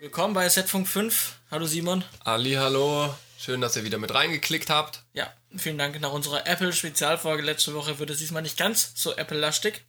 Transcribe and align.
Willkommen 0.00 0.32
bei 0.32 0.48
Setfunk 0.48 0.88
5. 0.88 1.38
Hallo 1.50 1.66
Simon. 1.66 2.02
Ali, 2.20 2.52
hallo. 2.52 3.14
Schön, 3.38 3.60
dass 3.60 3.76
ihr 3.76 3.84
wieder 3.84 3.98
mit 3.98 4.14
reingeklickt 4.14 4.70
habt. 4.70 5.02
Ja, 5.12 5.30
vielen 5.54 5.76
Dank. 5.76 6.00
Nach 6.00 6.12
unserer 6.12 6.46
Apple-Spezialfolge 6.46 7.42
letzte 7.42 7.74
Woche 7.74 7.98
wird 7.98 8.08
es 8.08 8.18
diesmal 8.18 8.42
nicht 8.42 8.56
ganz 8.56 8.92
so 8.94 9.14
Apple-lastig. 9.14 9.84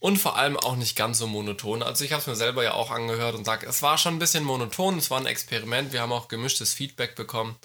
Und 0.00 0.16
vor 0.16 0.36
allem 0.36 0.56
auch 0.56 0.74
nicht 0.74 0.96
ganz 0.96 1.18
so 1.18 1.28
monoton. 1.28 1.82
Also 1.82 2.04
ich 2.04 2.12
habe 2.12 2.20
es 2.20 2.26
mir 2.26 2.34
selber 2.34 2.64
ja 2.64 2.72
auch 2.72 2.90
angehört 2.90 3.36
und 3.36 3.44
sage, 3.44 3.66
es 3.66 3.82
war 3.82 3.98
schon 3.98 4.16
ein 4.16 4.18
bisschen 4.18 4.42
monoton, 4.42 4.98
es 4.98 5.10
war 5.10 5.20
ein 5.20 5.26
Experiment, 5.26 5.92
wir 5.92 6.00
haben 6.00 6.12
auch 6.12 6.26
gemischtes 6.26 6.72
Feedback 6.72 7.14
bekommen. 7.14 7.56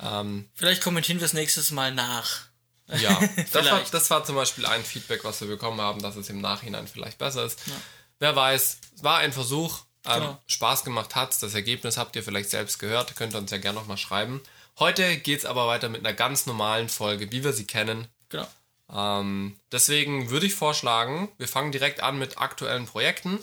Ähm, 0.00 0.48
Vielleicht 0.54 0.82
kommentieren 0.82 1.20
wir 1.20 1.26
es 1.26 1.34
nächstes 1.34 1.70
Mal 1.70 1.94
nach. 1.94 2.46
Ja, 2.88 3.20
das 3.52 3.70
war, 3.70 3.80
das 3.92 4.10
war 4.10 4.24
zum 4.24 4.34
Beispiel 4.34 4.66
ein 4.66 4.82
Feedback, 4.84 5.22
was 5.24 5.40
wir 5.40 5.48
bekommen 5.48 5.80
haben, 5.80 6.02
dass 6.02 6.16
es 6.16 6.28
im 6.30 6.40
Nachhinein 6.40 6.88
vielleicht 6.88 7.18
besser 7.18 7.44
ist. 7.44 7.60
Ja. 7.66 7.74
Wer 8.18 8.34
weiß, 8.34 8.78
es 8.96 9.04
war 9.04 9.18
ein 9.18 9.32
Versuch, 9.32 9.84
ähm, 10.06 10.20
Genau. 10.20 10.42
Spaß 10.46 10.84
gemacht 10.84 11.14
hat 11.14 11.42
Das 11.42 11.54
Ergebnis 11.54 11.96
habt 11.96 12.14
ihr 12.16 12.22
vielleicht 12.22 12.50
selbst 12.50 12.78
gehört, 12.78 13.16
könnt 13.16 13.34
ihr 13.34 13.38
uns 13.38 13.50
ja 13.50 13.58
gerne 13.58 13.78
nochmal 13.78 13.96
schreiben. 13.98 14.40
Heute 14.78 15.16
geht 15.18 15.38
es 15.40 15.44
aber 15.44 15.66
weiter 15.66 15.88
mit 15.88 16.04
einer 16.04 16.14
ganz 16.14 16.46
normalen 16.46 16.88
Folge, 16.88 17.30
wie 17.30 17.44
wir 17.44 17.52
sie 17.52 17.66
kennen. 17.66 18.08
Genau. 18.28 18.46
Ähm, 18.92 19.56
deswegen 19.72 20.30
würde 20.30 20.46
ich 20.46 20.54
vorschlagen, 20.54 21.30
wir 21.38 21.48
fangen 21.48 21.72
direkt 21.72 22.00
an 22.00 22.18
mit 22.18 22.38
aktuellen 22.38 22.86
Projekten. 22.86 23.38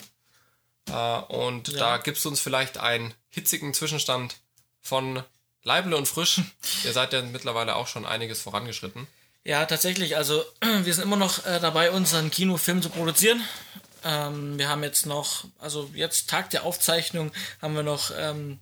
Äh, 0.90 0.94
und 0.94 1.70
Ja. 1.70 1.80
da 1.80 1.98
gibst 1.98 2.26
du 2.26 2.30
uns 2.30 2.40
vielleicht 2.40 2.78
einen 2.78 3.14
hitzigen 3.30 3.74
Zwischenstand 3.74 4.36
von 4.82 5.24
Leible 5.64 5.96
und 5.96 6.08
Frisch. 6.08 6.42
Ihr 6.84 6.92
seid 6.94 7.14
ja 7.14 7.22
mittlerweile 7.22 7.76
auch 7.76 7.88
schon 7.88 8.06
einiges 8.06 8.42
vorangeschritten. 8.42 9.08
Ja, 9.44 9.66
tatsächlich. 9.66 10.18
Also, 10.18 10.44
wir 10.84 10.94
sind 10.94 11.04
immer 11.04 11.16
noch 11.16 11.46
äh, 11.46 11.60
dabei, 11.60 11.92
unseren 11.92 12.30
Kinofilm 12.30 12.82
zu 12.82 12.90
produzieren. 12.90 13.42
Ähm, 14.04 14.58
wir 14.58 14.70
haben 14.70 14.84
jetzt 14.84 15.06
noch, 15.06 15.46
also 15.60 15.90
jetzt 15.94 16.30
Tag 16.30 16.50
der 16.50 16.64
Aufzeichnung, 16.64 17.32
haben 17.62 17.76
wir 17.76 17.84
noch, 17.84 18.12
ähm, 18.18 18.60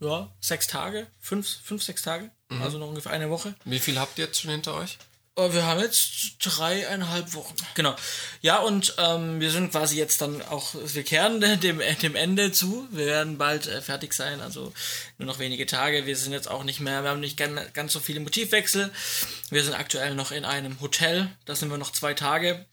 ja, 0.00 0.30
sechs 0.40 0.66
Tage, 0.66 1.06
fünf, 1.18 1.46
fünf, 1.62 1.82
sechs 1.82 2.02
Tage. 2.02 2.30
Also 2.60 2.78
noch 2.78 2.88
ungefähr 2.88 3.12
eine 3.12 3.30
Woche. 3.30 3.54
Wie 3.64 3.78
viel 3.78 3.98
habt 4.00 4.18
ihr 4.18 4.24
jetzt 4.24 4.40
schon 4.40 4.50
hinter 4.50 4.74
euch? 4.74 4.98
Äh, 5.36 5.52
Wir 5.52 5.64
haben 5.66 5.80
jetzt 5.80 6.36
dreieinhalb 6.40 7.34
Wochen. 7.34 7.54
Genau. 7.74 7.94
Ja, 8.40 8.58
und 8.58 8.94
ähm, 8.98 9.40
wir 9.40 9.50
sind 9.50 9.70
quasi 9.70 9.96
jetzt 9.96 10.20
dann 10.20 10.42
auch, 10.42 10.74
wir 10.74 11.02
kehren 11.02 11.40
dem, 11.60 11.80
dem 12.02 12.16
Ende 12.16 12.52
zu. 12.52 12.88
Wir 12.90 13.06
werden 13.06 13.38
bald 13.38 13.66
äh, 13.66 13.80
fertig 13.82 14.12
sein, 14.14 14.40
also 14.40 14.72
nur 15.18 15.26
noch 15.26 15.38
wenige 15.38 15.66
Tage. 15.66 16.06
Wir 16.06 16.16
sind 16.16 16.32
jetzt 16.32 16.50
auch 16.50 16.64
nicht 16.64 16.80
mehr, 16.80 17.02
wir 17.02 17.10
haben 17.10 17.20
nicht 17.20 17.36
ganz, 17.36 17.60
ganz 17.72 17.92
so 17.92 18.00
viele 18.00 18.20
Motivwechsel. 18.20 18.90
Wir 19.50 19.64
sind 19.64 19.74
aktuell 19.74 20.14
noch 20.14 20.30
in 20.30 20.44
einem 20.44 20.80
Hotel, 20.80 21.30
da 21.44 21.54
sind 21.54 21.70
wir 21.70 21.78
noch 21.78 21.92
zwei 21.92 22.14
Tage. 22.14 22.66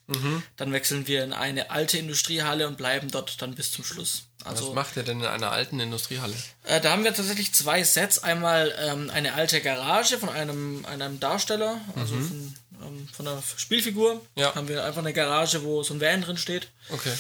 Dann 0.56 0.72
wechseln 0.72 1.08
wir 1.08 1.24
in 1.24 1.34
eine 1.34 1.70
alte 1.72 1.98
Industriehalle 1.98 2.68
und 2.68 2.78
bleiben 2.78 3.12
dort 3.12 3.42
dann 3.42 3.56
bis 3.56 3.72
zum 3.72 3.84
Schluss. 3.84 4.27
Was 4.44 4.62
Also 4.62 4.74
macht 4.74 4.96
ihr 4.96 5.04
denn 5.04 5.20
in 5.20 5.26
einer 5.26 5.52
alten 5.52 5.80
Industriehalle? 5.80 6.34
äh, 6.64 6.80
da 6.80 6.92
haben 6.92 7.04
wir 7.04 7.14
tatsächlich 7.14 7.54
zwei 7.54 7.84
Sets. 7.84 8.20
Einmal 8.24 8.74
ähm, 8.80 9.10
eine 9.10 9.34
alte 9.34 9.62
Garage 9.62 10.18
von 10.18 10.30
einem, 10.30 10.86
einem 10.86 11.20
Darsteller, 11.20 11.82
also 11.96 12.16
von, 12.16 12.56
ähm, 12.82 13.08
von 13.12 13.28
einer 13.28 13.42
Spielfigur. 13.58 14.22
Ja. 14.36 14.54
Haben 14.56 14.68
wir 14.68 14.86
einfach 14.86 15.02
eine 15.02 15.14
Garage, 15.14 15.64
wo 15.64 15.82
so 15.84 15.94
ein 15.96 16.02
Van 16.02 16.22
drin 16.22 16.38
steht. 16.38 16.70
Okay. 16.90 17.14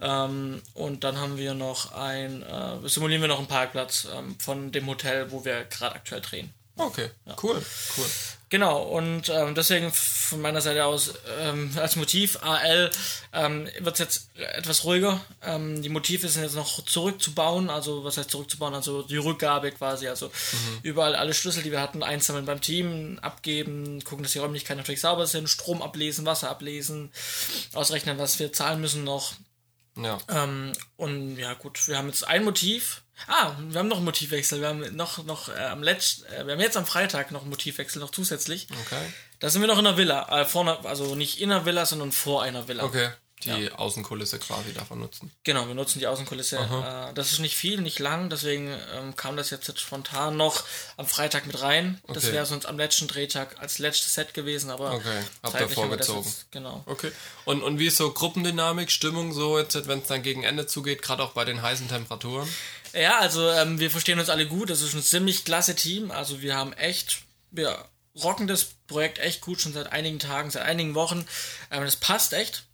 Ähm, 0.00 0.62
und 0.74 1.04
dann 1.04 1.18
haben 1.18 1.38
wir 1.38 1.54
noch 1.54 1.92
ein, 1.92 2.42
äh, 2.42 2.88
simulieren 2.88 3.22
wir 3.22 3.28
noch 3.28 3.38
einen 3.38 3.48
Parkplatz 3.48 4.06
ähm, 4.14 4.36
von 4.38 4.70
dem 4.70 4.86
Hotel, 4.86 5.32
wo 5.32 5.44
wir 5.44 5.64
gerade 5.64 5.94
aktuell 5.96 6.20
drehen. 6.20 6.52
Okay. 6.78 7.10
Cool. 7.42 7.62
Cool. 7.96 8.06
Genau, 8.50 8.82
und 8.82 9.28
ähm, 9.28 9.54
deswegen 9.54 9.92
von 9.92 10.40
meiner 10.40 10.62
Seite 10.62 10.86
aus 10.86 11.12
ähm, 11.38 11.70
als 11.76 11.96
Motiv 11.96 12.38
AL 12.42 12.90
ähm, 13.34 13.68
wird 13.78 13.94
es 13.94 13.98
jetzt 13.98 14.30
etwas 14.38 14.84
ruhiger. 14.84 15.20
Ähm, 15.42 15.82
die 15.82 15.90
Motive 15.90 16.28
sind 16.28 16.44
jetzt 16.44 16.54
noch 16.54 16.82
zurückzubauen, 16.82 17.68
also 17.68 18.04
was 18.04 18.16
heißt 18.16 18.30
zurückzubauen, 18.30 18.74
also 18.74 19.02
die 19.02 19.18
Rückgabe 19.18 19.70
quasi, 19.72 20.08
also 20.08 20.30
überall 20.82 21.14
alle 21.14 21.34
Schlüssel, 21.34 21.62
die 21.62 21.72
wir 21.72 21.82
hatten, 21.82 22.02
einsammeln 22.02 22.46
beim 22.46 22.62
Team, 22.62 23.18
abgeben, 23.20 24.02
gucken, 24.04 24.22
dass 24.22 24.32
die 24.32 24.38
Räumlichkeiten 24.38 24.78
natürlich 24.78 25.02
sauber 25.02 25.26
sind, 25.26 25.50
Strom 25.50 25.82
ablesen, 25.82 26.24
Wasser 26.24 26.48
ablesen, 26.48 27.12
ausrechnen, 27.74 28.16
was 28.16 28.38
wir 28.38 28.54
zahlen 28.54 28.80
müssen 28.80 29.04
noch. 29.04 29.34
Ja. 29.96 30.18
Ähm, 30.30 30.72
und 30.96 31.36
ja, 31.36 31.52
gut, 31.52 31.86
wir 31.86 31.98
haben 31.98 32.08
jetzt 32.08 32.26
ein 32.26 32.44
Motiv. 32.44 33.02
Ah, 33.26 33.52
wir 33.58 33.78
haben 33.80 33.88
noch 33.88 33.96
einen 33.96 34.04
Motivwechsel. 34.04 34.60
Wir 34.60 34.68
haben 34.68 34.94
noch, 34.96 35.24
noch 35.24 35.48
äh, 35.48 35.58
am 35.58 35.82
letzten, 35.82 36.24
äh, 36.26 36.46
wir 36.46 36.52
haben 36.54 36.60
jetzt 36.60 36.76
am 36.76 36.86
Freitag 36.86 37.30
noch 37.30 37.42
einen 37.42 37.50
Motivwechsel, 37.50 38.00
noch 38.00 38.10
zusätzlich. 38.10 38.68
Okay. 38.86 39.12
Da 39.40 39.50
sind 39.50 39.60
wir 39.60 39.68
noch 39.68 39.78
in 39.78 39.84
der 39.84 39.96
Villa. 39.96 40.40
Äh, 40.40 40.44
vorne, 40.44 40.78
also 40.84 41.14
nicht 41.14 41.40
in 41.40 41.50
der 41.50 41.64
Villa, 41.64 41.84
sondern 41.86 42.12
vor 42.12 42.42
einer 42.42 42.68
Villa. 42.68 42.84
Okay. 42.84 43.10
Die 43.44 43.70
Außenkulisse 43.70 44.40
quasi 44.40 44.72
davon 44.74 44.98
nutzen. 44.98 45.30
Genau, 45.44 45.68
wir 45.68 45.74
nutzen 45.76 46.00
die 46.00 46.08
Außenkulisse. 46.08 46.56
Äh, 46.56 47.14
das 47.14 47.30
ist 47.30 47.38
nicht 47.38 47.54
viel, 47.56 47.80
nicht 47.80 48.00
lang, 48.00 48.30
deswegen 48.30 48.76
ähm, 48.92 49.14
kam 49.14 49.36
das 49.36 49.50
jetzt, 49.50 49.68
jetzt 49.68 49.78
spontan 49.78 50.36
noch 50.36 50.64
am 50.96 51.06
Freitag 51.06 51.46
mit 51.46 51.62
rein. 51.62 52.00
Das 52.08 52.24
Okay. 52.24 52.32
wäre 52.32 52.46
sonst 52.46 52.66
am 52.66 52.76
letzten 52.78 53.06
Drehtag 53.06 53.54
als 53.60 53.78
letztes 53.78 54.14
Set 54.14 54.34
gewesen, 54.34 54.70
aber 54.70 54.92
Okay, 54.92 55.22
wir 55.42 55.50
das 55.52 55.72
vorgezogen. 55.72 56.24
Jetzt, 56.24 56.50
genau. 56.50 56.82
Okay. 56.86 57.12
Und, 57.44 57.62
und 57.62 57.78
wie 57.78 57.86
ist 57.86 57.96
so 57.98 58.10
Gruppendynamik, 58.12 58.90
Stimmung 58.90 59.32
so 59.32 59.56
jetzt, 59.56 59.86
wenn 59.86 60.00
es 60.00 60.08
dann 60.08 60.24
gegen 60.24 60.42
Ende 60.42 60.66
zugeht, 60.66 61.00
gerade 61.02 61.22
auch 61.22 61.30
bei 61.30 61.44
den 61.44 61.62
heißen 61.62 61.86
Temperaturen? 61.86 62.48
Ja, 62.92 63.18
also 63.18 63.48
ähm, 63.50 63.78
wir 63.78 63.90
verstehen 63.90 64.18
uns 64.18 64.30
alle 64.30 64.46
gut. 64.46 64.70
Das 64.70 64.82
ist 64.82 64.94
ein 64.94 65.02
ziemlich 65.02 65.44
klasse 65.44 65.74
Team. 65.74 66.10
Also 66.10 66.42
wir 66.42 66.56
haben 66.56 66.72
echt, 66.72 67.22
wir 67.50 67.84
rocken 68.14 68.46
das 68.46 68.64
Projekt 68.86 69.18
echt 69.18 69.40
gut 69.40 69.60
schon 69.60 69.72
seit 69.72 69.92
einigen 69.92 70.18
Tagen, 70.18 70.50
seit 70.50 70.62
einigen 70.62 70.94
Wochen. 70.94 71.26
Ähm, 71.70 71.84
das 71.84 71.96
passt 71.96 72.32
echt. 72.32 72.64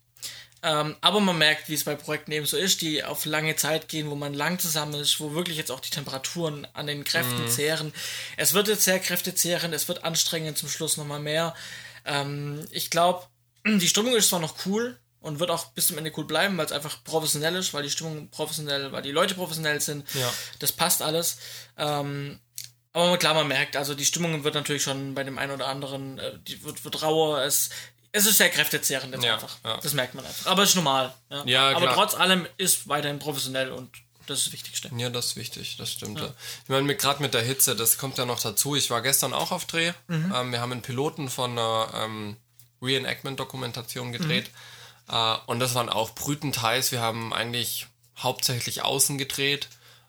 Ähm, 0.62 0.96
aber 1.02 1.20
man 1.20 1.36
merkt, 1.36 1.68
wie 1.68 1.74
es 1.74 1.84
bei 1.84 1.94
Projekten 1.94 2.32
eben 2.32 2.46
so 2.46 2.56
ist, 2.56 2.80
die 2.80 3.04
auf 3.04 3.26
lange 3.26 3.54
Zeit 3.54 3.88
gehen, 3.88 4.08
wo 4.08 4.14
man 4.14 4.32
lang 4.32 4.58
zusammen 4.58 4.94
ist, 4.94 5.20
wo 5.20 5.34
wirklich 5.34 5.58
jetzt 5.58 5.70
auch 5.70 5.80
die 5.80 5.90
Temperaturen 5.90 6.66
an 6.72 6.86
den 6.86 7.04
Kräften 7.04 7.48
zehren. 7.50 7.92
Es 8.38 8.54
wird 8.54 8.68
jetzt 8.68 8.84
sehr 8.84 8.98
kräftezehrend, 8.98 9.74
es 9.74 9.88
wird 9.88 10.04
anstrengend 10.04 10.56
zum 10.56 10.70
Schluss 10.70 10.96
nochmal 10.96 11.20
mehr. 11.20 11.54
Ähm, 12.06 12.66
ich 12.70 12.88
glaube, 12.88 13.26
die 13.66 13.88
Stimmung 13.88 14.14
ist 14.14 14.30
zwar 14.30 14.40
noch 14.40 14.64
cool 14.64 14.98
und 15.24 15.40
wird 15.40 15.50
auch 15.50 15.66
bis 15.72 15.86
zum 15.88 15.96
Ende 15.98 16.12
cool 16.16 16.24
bleiben, 16.26 16.56
weil 16.58 16.66
es 16.66 16.72
einfach 16.72 17.02
professionell 17.02 17.56
ist, 17.56 17.72
weil 17.72 17.82
die 17.82 17.90
Stimmung 17.90 18.28
professionell, 18.30 18.92
weil 18.92 19.02
die 19.02 19.10
Leute 19.10 19.34
professionell 19.34 19.80
sind. 19.80 20.06
Ja. 20.14 20.32
Das 20.58 20.70
passt 20.72 21.00
alles. 21.00 21.38
Ähm, 21.78 22.38
aber 22.92 23.16
klar, 23.18 23.34
man 23.34 23.48
merkt, 23.48 23.76
also 23.76 23.94
die 23.94 24.04
Stimmung 24.04 24.44
wird 24.44 24.54
natürlich 24.54 24.82
schon 24.82 25.14
bei 25.14 25.24
dem 25.24 25.38
einen 25.38 25.52
oder 25.52 25.66
anderen, 25.66 26.18
äh, 26.18 26.38
die 26.46 26.62
wird, 26.62 26.84
wird 26.84 27.02
rauer. 27.02 27.42
Es, 27.42 27.70
es 28.12 28.26
ist 28.26 28.36
sehr 28.36 28.50
kräftezehrend 28.50 29.14
jetzt 29.14 29.24
Ja, 29.24 29.34
einfach. 29.34 29.56
ja. 29.64 29.78
Das 29.78 29.94
merkt 29.94 30.14
man 30.14 30.24
einfach. 30.26 30.46
Aber 30.50 30.62
es 30.62 30.68
ist 30.70 30.74
normal. 30.76 31.12
Ja, 31.46 31.70
Aber 31.70 31.80
klar. 31.80 31.94
trotz 31.94 32.14
allem 32.14 32.46
ist 32.58 32.86
weiterhin 32.86 33.18
professionell 33.18 33.72
und 33.72 33.90
das 34.26 34.38
ist 34.38 34.46
das 34.48 34.52
Wichtigste. 34.52 34.90
Ja, 34.96 35.08
das 35.10 35.26
ist 35.26 35.36
wichtig, 35.36 35.76
das 35.78 35.90
stimmt. 35.90 36.20
Ja. 36.20 36.32
Ich 36.62 36.68
meine, 36.68 36.94
gerade 36.96 37.20
mit 37.22 37.34
der 37.34 37.42
Hitze, 37.42 37.74
das 37.74 37.98
kommt 37.98 38.18
ja 38.18 38.26
noch 38.26 38.40
dazu. 38.40 38.76
Ich 38.76 38.90
war 38.90 39.02
gestern 39.02 39.32
auch 39.34 39.52
auf 39.52 39.64
Dreh. 39.64 39.92
Ähm, 40.08 40.52
wir 40.52 40.60
haben 40.60 40.72
einen 40.72 40.82
Piloten 40.82 41.28
von 41.28 41.52
einer 41.52 41.88
ähm, 41.94 42.36
Reenactment-Dokumentation 42.80 44.12
gedreht. 44.12 44.46
Äh, 44.46 44.50
und 45.46 45.60
das 45.60 45.74
waren 45.74 45.88
auch 45.88 46.14
brütend 46.14 46.62
heiß. 46.62 46.92
Wir 46.92 47.00
haben 47.00 47.32
eigentlich 47.32 47.86
hauptsächlich 48.18 48.82
außen 48.82 49.18
gedreht. 49.18 49.68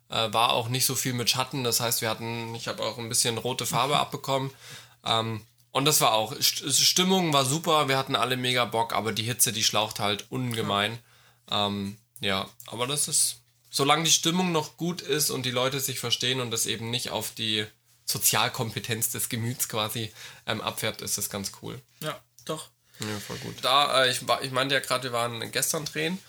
Äh, 0.09 0.31
war 0.31 0.53
auch 0.53 0.69
nicht 0.69 0.85
so 0.85 0.95
viel 0.95 1.13
mit 1.13 1.29
Schatten. 1.29 1.63
Das 1.63 1.79
heißt, 1.79 2.01
wir 2.01 2.09
hatten, 2.09 2.53
ich 2.55 2.67
habe 2.67 2.83
auch 2.83 2.97
ein 2.97 3.09
bisschen 3.09 3.37
rote 3.37 3.65
Farbe 3.65 3.99
abbekommen. 3.99 4.51
Ähm, 5.03 5.41
und 5.71 5.85
das 5.85 5.99
war 5.99 6.13
auch, 6.13 6.33
St 6.41 6.73
Stimmung 6.73 7.33
war 7.33 7.43
super, 7.43 7.89
wir 7.89 7.97
hatten 7.97 8.15
alle 8.15 8.37
mega 8.37 8.63
Bock, 8.63 8.93
aber 8.93 9.11
die 9.11 9.23
Hitze, 9.23 9.51
die 9.51 9.63
schlaucht 9.63 9.99
halt 9.99 10.25
ungemein. 10.29 10.99
Ähm, 11.51 11.97
ja, 12.21 12.49
aber 12.67 12.87
das 12.87 13.09
ist, 13.09 13.41
solange 13.69 14.05
die 14.05 14.11
Stimmung 14.11 14.53
noch 14.53 14.77
gut 14.77 15.01
ist 15.01 15.29
und 15.29 15.45
die 15.45 15.51
Leute 15.51 15.81
sich 15.81 15.99
verstehen 15.99 16.39
und 16.39 16.51
das 16.51 16.65
eben 16.65 16.91
nicht 16.91 17.09
auf 17.09 17.31
die 17.31 17.65
Sozialkompetenz 18.05 19.09
des 19.09 19.27
Gemüts 19.27 19.67
quasi 19.67 20.13
ähm, 20.45 20.61
abfärbt, 20.61 21.01
ist 21.01 21.17
das 21.17 21.29
ganz 21.29 21.51
cool. 21.61 21.81
Ja, 21.99 22.17
doch. 22.45 22.69
Ja, 22.99 23.19
voll 23.19 23.37
gut. 23.37 23.55
Da, 23.61 24.03
äh, 24.03 24.11
ich, 24.11 24.21
ich 24.41 24.51
meinte 24.51 24.75
ja 24.75 24.81
gerade, 24.81 25.03
wir 25.03 25.11
waren 25.11 25.51
gestern 25.51 25.85
drehen. 25.85 26.19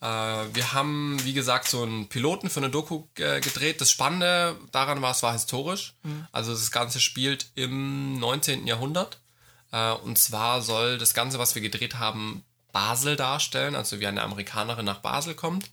Äh, 0.00 0.06
wir 0.06 0.72
haben, 0.72 1.18
wie 1.24 1.32
gesagt, 1.32 1.68
so 1.68 1.82
einen 1.82 2.08
Piloten 2.08 2.50
für 2.50 2.60
eine 2.60 2.70
Doku 2.70 3.04
äh, 3.16 3.40
gedreht. 3.40 3.80
Das 3.80 3.90
Spannende 3.90 4.56
daran 4.72 5.02
war, 5.02 5.12
es 5.12 5.22
war 5.22 5.32
historisch. 5.32 5.94
Also 6.32 6.52
das 6.52 6.70
Ganze 6.70 7.00
spielt 7.00 7.50
im 7.54 8.18
19. 8.18 8.66
Jahrhundert. 8.66 9.20
Äh, 9.72 9.92
und 9.92 10.18
zwar 10.18 10.62
soll 10.62 10.98
das 10.98 11.14
Ganze, 11.14 11.38
was 11.38 11.54
wir 11.54 11.62
gedreht 11.62 11.96
haben, 11.98 12.44
Basel 12.72 13.16
darstellen. 13.16 13.74
Also 13.74 14.00
wie 14.00 14.06
eine 14.06 14.22
Amerikanerin 14.22 14.86
nach 14.86 15.00
Basel 15.00 15.34
kommt. 15.34 15.70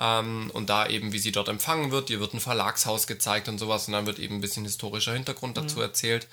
Ähm, 0.00 0.50
und 0.54 0.70
da 0.70 0.86
eben, 0.86 1.12
wie 1.12 1.18
sie 1.18 1.32
dort 1.32 1.48
empfangen 1.48 1.90
wird. 1.90 2.08
Ihr 2.10 2.20
wird 2.20 2.32
ein 2.32 2.40
Verlagshaus 2.40 3.06
gezeigt 3.06 3.48
und 3.48 3.58
sowas. 3.58 3.86
Und 3.86 3.92
dann 3.92 4.06
wird 4.06 4.18
eben 4.18 4.36
ein 4.36 4.40
bisschen 4.40 4.64
historischer 4.64 5.12
Hintergrund 5.12 5.56
dazu 5.56 5.80
erzählt. 5.80 6.26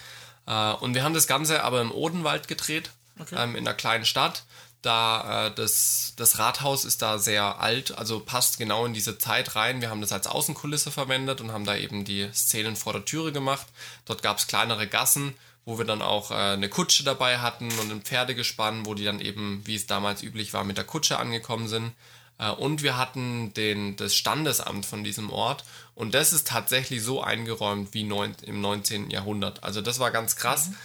Äh, 0.48 0.74
und 0.74 0.94
wir 0.94 1.04
haben 1.04 1.14
das 1.14 1.28
Ganze 1.28 1.64
aber 1.64 1.82
im 1.82 1.92
Odenwald 1.92 2.48
gedreht. 2.48 2.92
Ähm, 3.32 3.56
in 3.56 3.68
einer 3.68 3.76
kleinen 3.76 4.06
Stadt. 4.06 4.44
Da 4.82 5.48
äh, 5.48 5.56
das, 5.56 6.14
das 6.16 6.38
Rathaus 6.38 6.86
ist 6.86 7.02
da 7.02 7.18
sehr 7.18 7.60
alt, 7.60 7.98
also 7.98 8.20
passt 8.20 8.60
genau 8.60 8.86
in 8.86 8.94
diese 8.94 9.18
Zeit 9.18 9.56
rein. 9.56 9.82
Wir 9.82 9.90
haben 9.90 10.02
das 10.02 10.12
als 10.12 10.28
Außenkulisse 10.28 10.92
verwendet 10.92 11.42
und 11.42 11.52
haben 11.52 11.66
da 11.66 11.76
eben 11.76 12.06
die 12.06 12.30
Szenen 12.34 12.76
vor 12.76 12.94
der 12.94 13.04
Türe 13.04 13.32
gemacht. 13.32 13.66
Dort 14.06 14.22
gab 14.22 14.38
es 14.38 14.46
kleinere 14.46 14.86
Gassen, 14.88 15.34
wo 15.66 15.80
wir 15.80 15.86
dann 15.86 16.04
auch 16.04 16.30
äh, 16.30 16.36
eine 16.36 16.70
Kutsche 16.70 17.04
dabei 17.04 17.40
hatten 17.40 17.72
und 17.80 17.92
ein 17.92 18.04
Pferdegespann, 18.04 18.86
wo 18.86 18.94
die 18.94 19.06
dann 19.06 19.20
eben, 19.20 19.64
wie 19.66 19.76
es 19.76 19.88
damals 19.88 20.22
üblich 20.22 20.54
war, 20.54 20.64
mit 20.64 20.78
der 20.78 20.86
Kutsche 20.86 21.18
angekommen 21.18 21.68
sind. 21.68 21.94
Äh, 22.38 22.52
und 22.52 22.84
wir 22.84 22.96
hatten 22.98 23.54
den, 23.54 23.96
das 23.96 24.16
Standesamt 24.16 24.86
von 24.86 25.04
diesem 25.04 25.32
Ort. 25.32 25.64
Und 25.96 26.14
das 26.14 26.32
ist 26.32 26.48
tatsächlich 26.48 27.02
so 27.02 27.24
eingeräumt 27.24 27.94
wie 27.94 28.04
neun, 28.04 28.36
im 28.44 28.62
19. 28.62 29.10
Jahrhundert. 29.10 29.64
Also 29.64 29.82
das 29.82 29.98
war 29.98 30.12
ganz 30.12 30.36
krass. 30.36 30.70
Mhm. 30.70 30.76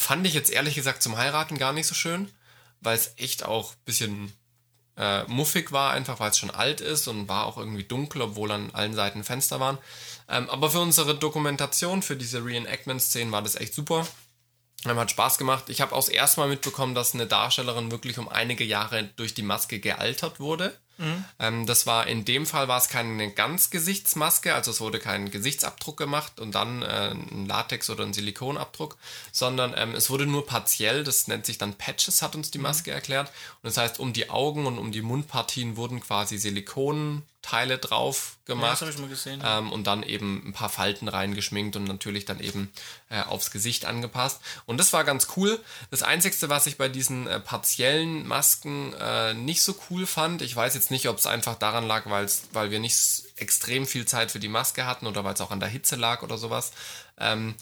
Fand 0.00 0.26
ich 0.26 0.32
jetzt 0.32 0.48
ehrlich 0.48 0.76
gesagt 0.76 1.02
zum 1.02 1.18
Heiraten 1.18 1.58
gar 1.58 1.74
nicht 1.74 1.86
so 1.86 1.94
schön, 1.94 2.32
weil 2.80 2.96
es 2.96 3.12
echt 3.18 3.44
auch 3.44 3.74
ein 3.74 3.84
bisschen 3.84 4.32
äh, 4.96 5.24
muffig 5.24 5.72
war, 5.72 5.92
einfach 5.92 6.20
weil 6.20 6.30
es 6.30 6.38
schon 6.38 6.50
alt 6.50 6.80
ist 6.80 7.06
und 7.06 7.28
war 7.28 7.44
auch 7.44 7.58
irgendwie 7.58 7.84
dunkel, 7.84 8.22
obwohl 8.22 8.50
an 8.50 8.70
allen 8.72 8.94
Seiten 8.94 9.24
Fenster 9.24 9.60
waren. 9.60 9.76
Ähm, 10.26 10.48
aber 10.48 10.70
für 10.70 10.80
unsere 10.80 11.14
Dokumentation, 11.14 12.00
für 12.00 12.16
diese 12.16 12.42
Reenactment-Szenen 12.42 13.30
war 13.30 13.42
das 13.42 13.56
echt 13.56 13.74
super. 13.74 14.06
Ähm, 14.86 14.98
hat 14.98 15.10
Spaß 15.10 15.36
gemacht. 15.36 15.68
Ich 15.68 15.82
habe 15.82 15.94
auch 15.94 16.00
das 16.02 16.08
erste 16.08 16.40
Mal 16.40 16.48
mitbekommen, 16.48 16.94
dass 16.94 17.12
eine 17.12 17.26
Darstellerin 17.26 17.90
wirklich 17.90 18.16
um 18.18 18.30
einige 18.30 18.64
Jahre 18.64 19.04
durch 19.16 19.34
die 19.34 19.42
Maske 19.42 19.80
gealtert 19.80 20.40
wurde. 20.40 20.74
Mhm. 21.00 21.24
Ähm, 21.38 21.66
das 21.66 21.86
war 21.86 22.06
in 22.06 22.24
dem 22.24 22.46
Fall 22.46 22.68
war 22.68 22.78
es 22.78 22.88
keine 22.88 23.30
Ganzgesichtsmaske, 23.30 24.54
also 24.54 24.70
es 24.70 24.80
wurde 24.80 24.98
kein 24.98 25.30
Gesichtsabdruck 25.30 25.96
gemacht 25.96 26.38
und 26.38 26.54
dann 26.54 26.82
äh, 26.82 27.12
ein 27.12 27.46
Latex 27.46 27.88
oder 27.88 28.04
ein 28.04 28.12
Silikonabdruck, 28.12 28.96
sondern 29.32 29.74
ähm, 29.76 29.94
es 29.94 30.10
wurde 30.10 30.26
nur 30.26 30.46
partiell, 30.46 31.02
das 31.02 31.26
nennt 31.26 31.46
sich 31.46 31.56
dann 31.56 31.74
Patches, 31.74 32.20
hat 32.20 32.36
uns 32.36 32.50
die 32.50 32.58
mhm. 32.58 32.64
Maske 32.64 32.90
mhm. 32.90 32.96
erklärt. 32.96 33.28
Und 33.62 33.68
das 33.68 33.78
heißt, 33.78 33.98
um 33.98 34.12
die 34.12 34.28
Augen 34.28 34.66
und 34.66 34.78
um 34.78 34.92
die 34.92 35.02
Mundpartien 35.02 35.76
wurden 35.76 36.00
quasi 36.00 36.36
Silikon 36.36 37.22
Teile 37.42 37.78
drauf 37.78 38.36
gemacht. 38.44 38.80
Ja, 38.80 38.86
das 38.86 38.94
ich 38.94 39.00
mal 39.00 39.08
gesehen. 39.08 39.42
Ähm, 39.44 39.72
und 39.72 39.86
dann 39.86 40.02
eben 40.02 40.42
ein 40.46 40.52
paar 40.52 40.68
Falten 40.68 41.08
reingeschminkt 41.08 41.74
und 41.76 41.84
natürlich 41.84 42.24
dann 42.26 42.40
eben 42.40 42.70
äh, 43.08 43.22
aufs 43.22 43.50
Gesicht 43.50 43.86
angepasst. 43.86 44.40
Und 44.66 44.78
das 44.78 44.92
war 44.92 45.04
ganz 45.04 45.28
cool. 45.36 45.58
Das 45.90 46.02
Einzige, 46.02 46.36
was 46.50 46.66
ich 46.66 46.76
bei 46.76 46.88
diesen 46.88 47.26
äh, 47.26 47.40
partiellen 47.40 48.26
Masken 48.26 48.92
äh, 48.94 49.34
nicht 49.34 49.62
so 49.62 49.74
cool 49.88 50.06
fand, 50.06 50.42
ich 50.42 50.54
weiß 50.54 50.74
jetzt 50.74 50.90
nicht, 50.90 51.08
ob 51.08 51.18
es 51.18 51.26
einfach 51.26 51.54
daran 51.54 51.86
lag, 51.86 52.04
weil 52.06 52.70
wir 52.70 52.78
nicht 52.78 52.98
extrem 53.36 53.86
viel 53.86 54.04
Zeit 54.04 54.30
für 54.30 54.40
die 54.40 54.48
Maske 54.48 54.84
hatten 54.84 55.06
oder 55.06 55.24
weil 55.24 55.34
es 55.34 55.40
auch 55.40 55.50
an 55.50 55.60
der 55.60 55.68
Hitze 55.68 55.96
lag 55.96 56.22
oder 56.22 56.36
sowas. 56.36 56.72
Ähm, 57.18 57.54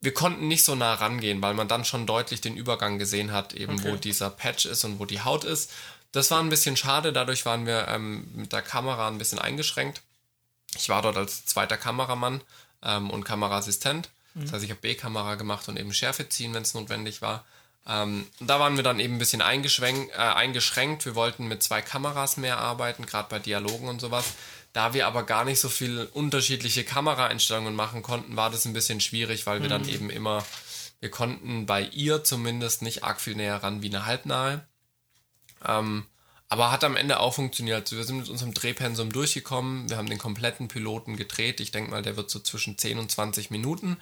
wir 0.00 0.14
konnten 0.14 0.46
nicht 0.46 0.62
so 0.62 0.74
nah 0.74 0.94
rangehen, 0.94 1.42
weil 1.42 1.54
man 1.54 1.68
dann 1.68 1.84
schon 1.84 2.06
deutlich 2.06 2.40
den 2.40 2.56
Übergang 2.56 2.98
gesehen 2.98 3.32
hat, 3.32 3.54
eben 3.54 3.74
okay. 3.74 3.90
wo 3.90 3.96
dieser 3.96 4.30
Patch 4.30 4.66
ist 4.66 4.84
und 4.84 5.00
wo 5.00 5.04
die 5.04 5.22
Haut 5.22 5.44
ist. 5.44 5.72
Das 6.16 6.30
war 6.30 6.40
ein 6.40 6.48
bisschen 6.48 6.78
schade, 6.78 7.12
dadurch 7.12 7.44
waren 7.44 7.66
wir 7.66 7.88
ähm, 7.88 8.26
mit 8.34 8.50
der 8.50 8.62
Kamera 8.62 9.06
ein 9.06 9.18
bisschen 9.18 9.38
eingeschränkt. 9.38 10.00
Ich 10.74 10.88
war 10.88 11.02
dort 11.02 11.18
als 11.18 11.44
zweiter 11.44 11.76
Kameramann 11.76 12.40
ähm, 12.82 13.10
und 13.10 13.24
Kameraassistent. 13.24 14.08
Mhm. 14.32 14.42
Das 14.42 14.52
heißt, 14.54 14.64
ich 14.64 14.70
habe 14.70 14.80
B-Kamera 14.80 15.34
gemacht 15.34 15.68
und 15.68 15.78
eben 15.78 15.92
Schärfe 15.92 16.26
ziehen, 16.26 16.54
wenn 16.54 16.62
es 16.62 16.72
notwendig 16.72 17.20
war. 17.20 17.44
Ähm, 17.86 18.26
da 18.40 18.58
waren 18.58 18.76
wir 18.76 18.82
dann 18.82 18.98
eben 18.98 19.16
ein 19.16 19.18
bisschen 19.18 19.42
eingeschränkt, 19.42 20.10
äh, 20.14 20.16
eingeschränkt. 20.16 21.04
Wir 21.04 21.16
wollten 21.16 21.48
mit 21.48 21.62
zwei 21.62 21.82
Kameras 21.82 22.38
mehr 22.38 22.56
arbeiten, 22.58 23.04
gerade 23.04 23.28
bei 23.28 23.38
Dialogen 23.38 23.88
und 23.88 24.00
sowas. 24.00 24.32
Da 24.72 24.94
wir 24.94 25.06
aber 25.06 25.22
gar 25.22 25.44
nicht 25.44 25.60
so 25.60 25.68
viele 25.68 26.06
unterschiedliche 26.08 26.84
Kameraeinstellungen 26.84 27.74
machen 27.74 28.00
konnten, 28.00 28.36
war 28.36 28.48
das 28.48 28.64
ein 28.64 28.72
bisschen 28.72 29.02
schwierig, 29.02 29.46
weil 29.46 29.60
wir 29.60 29.66
mhm. 29.66 29.84
dann 29.84 29.88
eben 29.90 30.08
immer, 30.08 30.46
wir 31.00 31.10
konnten 31.10 31.66
bei 31.66 31.82
ihr 31.82 32.24
zumindest 32.24 32.80
nicht 32.80 33.04
arg 33.04 33.20
viel 33.20 33.34
näher 33.34 33.62
ran 33.62 33.82
wie 33.82 33.88
eine 33.88 34.06
halbnahe. 34.06 34.66
Ähm, 35.66 36.06
aber 36.48 36.70
hat 36.70 36.84
am 36.84 36.96
Ende 36.96 37.18
auch 37.18 37.34
funktioniert. 37.34 37.82
Also 37.82 37.96
wir 37.96 38.04
sind 38.04 38.18
mit 38.18 38.28
unserem 38.28 38.54
Drehpensum 38.54 39.10
durchgekommen. 39.10 39.90
Wir 39.90 39.96
haben 39.96 40.08
den 40.08 40.18
kompletten 40.18 40.68
Piloten 40.68 41.16
gedreht. 41.16 41.60
Ich 41.60 41.72
denke 41.72 41.90
mal, 41.90 42.02
der 42.02 42.16
wird 42.16 42.30
so 42.30 42.38
zwischen 42.38 42.78
10 42.78 42.98
und 42.98 43.10
20 43.10 43.50
Minuten. 43.50 43.96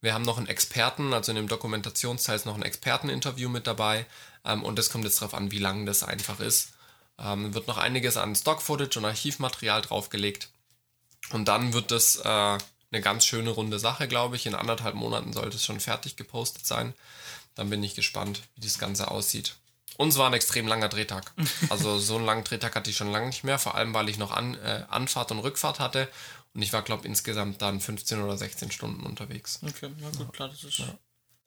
Wir 0.00 0.14
haben 0.14 0.22
noch 0.22 0.38
einen 0.38 0.46
Experten, 0.46 1.12
also 1.12 1.32
in 1.32 1.36
dem 1.36 1.48
Dokumentationsteil 1.48 2.36
ist 2.36 2.46
noch 2.46 2.54
ein 2.54 2.62
Experteninterview 2.62 3.48
mit 3.48 3.66
dabei. 3.66 4.06
Ähm, 4.44 4.62
und 4.62 4.78
das 4.78 4.90
kommt 4.90 5.04
jetzt 5.04 5.20
darauf 5.20 5.34
an, 5.34 5.50
wie 5.50 5.58
lang 5.58 5.86
das 5.86 6.04
einfach 6.04 6.38
ist. 6.38 6.70
Ähm, 7.18 7.52
wird 7.52 7.66
noch 7.66 7.78
einiges 7.78 8.16
an 8.16 8.36
Stock-Footage 8.36 8.98
und 8.98 9.04
Archivmaterial 9.04 9.82
draufgelegt. 9.82 10.50
Und 11.30 11.48
dann 11.48 11.72
wird 11.72 11.90
das 11.90 12.16
äh, 12.16 12.28
eine 12.28 13.02
ganz 13.02 13.26
schöne 13.26 13.50
runde 13.50 13.80
Sache, 13.80 14.06
glaube 14.06 14.36
ich. 14.36 14.46
In 14.46 14.54
anderthalb 14.54 14.94
Monaten 14.94 15.32
sollte 15.32 15.56
es 15.56 15.64
schon 15.64 15.80
fertig 15.80 16.14
gepostet 16.14 16.64
sein. 16.64 16.94
Dann 17.56 17.70
bin 17.70 17.82
ich 17.82 17.96
gespannt, 17.96 18.42
wie 18.54 18.60
das 18.60 18.78
Ganze 18.78 19.10
aussieht. 19.10 19.56
Und 19.98 20.10
es 20.10 20.16
war 20.16 20.28
ein 20.28 20.34
extrem 20.34 20.68
langer 20.68 20.88
Drehtag. 20.88 21.32
Also 21.70 21.98
so 21.98 22.16
einen 22.16 22.24
langen 22.24 22.44
Drehtag 22.44 22.76
hatte 22.76 22.88
ich 22.88 22.96
schon 22.96 23.10
lange 23.10 23.26
nicht 23.26 23.42
mehr, 23.42 23.58
vor 23.58 23.74
allem 23.74 23.92
weil 23.94 24.08
ich 24.08 24.16
noch 24.16 24.30
An, 24.30 24.54
äh, 24.54 24.84
Anfahrt 24.88 25.32
und 25.32 25.40
Rückfahrt 25.40 25.80
hatte. 25.80 26.08
Und 26.54 26.62
ich 26.62 26.72
war, 26.72 26.82
glaube 26.82 27.02
ich, 27.02 27.08
insgesamt 27.08 27.60
dann 27.62 27.80
15 27.80 28.22
oder 28.22 28.38
16 28.38 28.70
Stunden 28.70 29.04
unterwegs. 29.04 29.58
Okay, 29.60 29.90
na 29.98 30.10
gut, 30.16 30.32
klar, 30.32 30.48
das 30.48 30.62
ist. 30.62 30.78
Ja. 30.78 30.86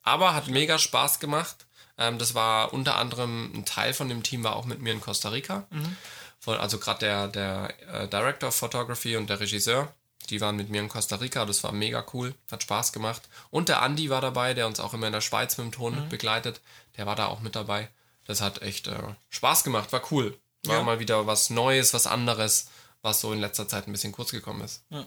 Aber 0.02 0.34
hat 0.34 0.48
mega 0.48 0.78
Spaß 0.78 1.18
gemacht. 1.18 1.64
Ähm, 1.96 2.18
das 2.18 2.34
war 2.34 2.74
unter 2.74 2.98
anderem 2.98 3.50
ein 3.54 3.64
Teil 3.64 3.94
von 3.94 4.10
dem 4.10 4.22
Team, 4.22 4.44
war 4.44 4.54
auch 4.56 4.66
mit 4.66 4.80
mir 4.80 4.92
in 4.92 5.00
Costa 5.00 5.30
Rica. 5.30 5.66
Mhm. 5.70 5.96
Von, 6.38 6.58
also 6.58 6.78
gerade 6.78 6.98
der, 6.98 7.28
der 7.28 8.02
äh, 8.02 8.08
Director 8.08 8.50
of 8.50 8.54
Photography 8.54 9.16
und 9.16 9.30
der 9.30 9.40
Regisseur, 9.40 9.94
die 10.28 10.42
waren 10.42 10.56
mit 10.56 10.68
mir 10.68 10.82
in 10.82 10.90
Costa 10.90 11.16
Rica. 11.16 11.46
Das 11.46 11.64
war 11.64 11.72
mega 11.72 12.04
cool, 12.12 12.34
hat 12.50 12.62
Spaß 12.62 12.92
gemacht. 12.92 13.22
Und 13.48 13.70
der 13.70 13.80
Andi 13.80 14.10
war 14.10 14.20
dabei, 14.20 14.52
der 14.52 14.66
uns 14.66 14.78
auch 14.78 14.92
immer 14.92 15.06
in 15.06 15.14
der 15.14 15.22
Schweiz 15.22 15.56
mit 15.56 15.68
dem 15.68 15.72
Ton 15.72 16.04
mhm. 16.04 16.08
begleitet. 16.10 16.60
Der 16.98 17.06
war 17.06 17.16
da 17.16 17.28
auch 17.28 17.40
mit 17.40 17.56
dabei 17.56 17.88
das 18.26 18.40
hat 18.40 18.62
echt 18.62 18.86
äh, 18.86 18.98
Spaß 19.30 19.64
gemacht, 19.64 19.92
war 19.92 20.02
cool. 20.10 20.38
War 20.64 20.76
ja. 20.76 20.82
mal 20.82 21.00
wieder 21.00 21.26
was 21.26 21.50
Neues, 21.50 21.92
was 21.92 22.06
anderes, 22.06 22.68
was 23.02 23.20
so 23.20 23.32
in 23.32 23.40
letzter 23.40 23.66
Zeit 23.66 23.86
ein 23.86 23.92
bisschen 23.92 24.12
kurz 24.12 24.30
gekommen 24.30 24.62
ist. 24.62 24.84
Ja. 24.90 25.06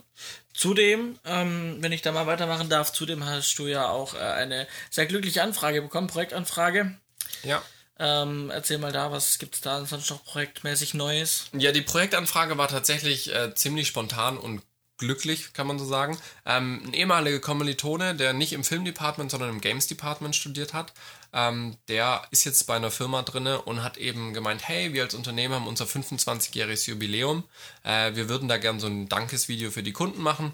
Zudem, 0.52 1.18
ähm, 1.24 1.78
wenn 1.80 1.92
ich 1.92 2.02
da 2.02 2.12
mal 2.12 2.26
weitermachen 2.26 2.68
darf, 2.68 2.92
zudem 2.92 3.24
hast 3.24 3.58
du 3.58 3.66
ja 3.66 3.88
auch 3.88 4.14
äh, 4.14 4.18
eine 4.18 4.66
sehr 4.90 5.06
glückliche 5.06 5.42
Anfrage 5.42 5.80
bekommen, 5.80 6.08
Projektanfrage. 6.08 6.94
Ja. 7.42 7.62
Ähm, 7.98 8.50
erzähl 8.50 8.76
mal 8.76 8.92
da, 8.92 9.10
was 9.10 9.38
gibt 9.38 9.54
es 9.54 9.60
da 9.62 9.84
sonst 9.86 10.10
noch 10.10 10.22
projektmäßig 10.24 10.92
Neues? 10.92 11.46
Ja, 11.54 11.72
die 11.72 11.80
Projektanfrage 11.80 12.58
war 12.58 12.68
tatsächlich 12.68 13.34
äh, 13.34 13.54
ziemlich 13.54 13.88
spontan 13.88 14.36
und 14.36 14.62
glücklich, 14.98 15.52
kann 15.52 15.66
man 15.66 15.78
so 15.78 15.84
sagen. 15.84 16.18
Ähm, 16.44 16.82
ein 16.86 16.94
ehemaliger 16.94 17.40
Kommilitone, 17.40 18.14
der 18.14 18.32
nicht 18.32 18.52
im 18.52 18.64
Filmdepartment, 18.64 19.30
sondern 19.30 19.50
im 19.50 19.60
Games 19.60 19.86
Department 19.86 20.36
studiert 20.36 20.74
hat, 20.74 20.92
ähm, 21.36 21.76
der 21.88 22.22
ist 22.30 22.44
jetzt 22.44 22.66
bei 22.66 22.76
einer 22.76 22.90
Firma 22.90 23.20
drinne 23.20 23.60
und 23.60 23.82
hat 23.82 23.98
eben 23.98 24.32
gemeint, 24.32 24.66
hey, 24.66 24.94
wir 24.94 25.02
als 25.02 25.14
Unternehmen 25.14 25.54
haben 25.54 25.66
unser 25.66 25.84
25-jähriges 25.84 26.88
Jubiläum. 26.88 27.44
Äh, 27.84 28.14
wir 28.14 28.30
würden 28.30 28.48
da 28.48 28.56
gern 28.56 28.80
so 28.80 28.86
ein 28.86 29.06
Dankesvideo 29.10 29.70
für 29.70 29.82
die 29.82 29.92
Kunden 29.92 30.22
machen. 30.22 30.52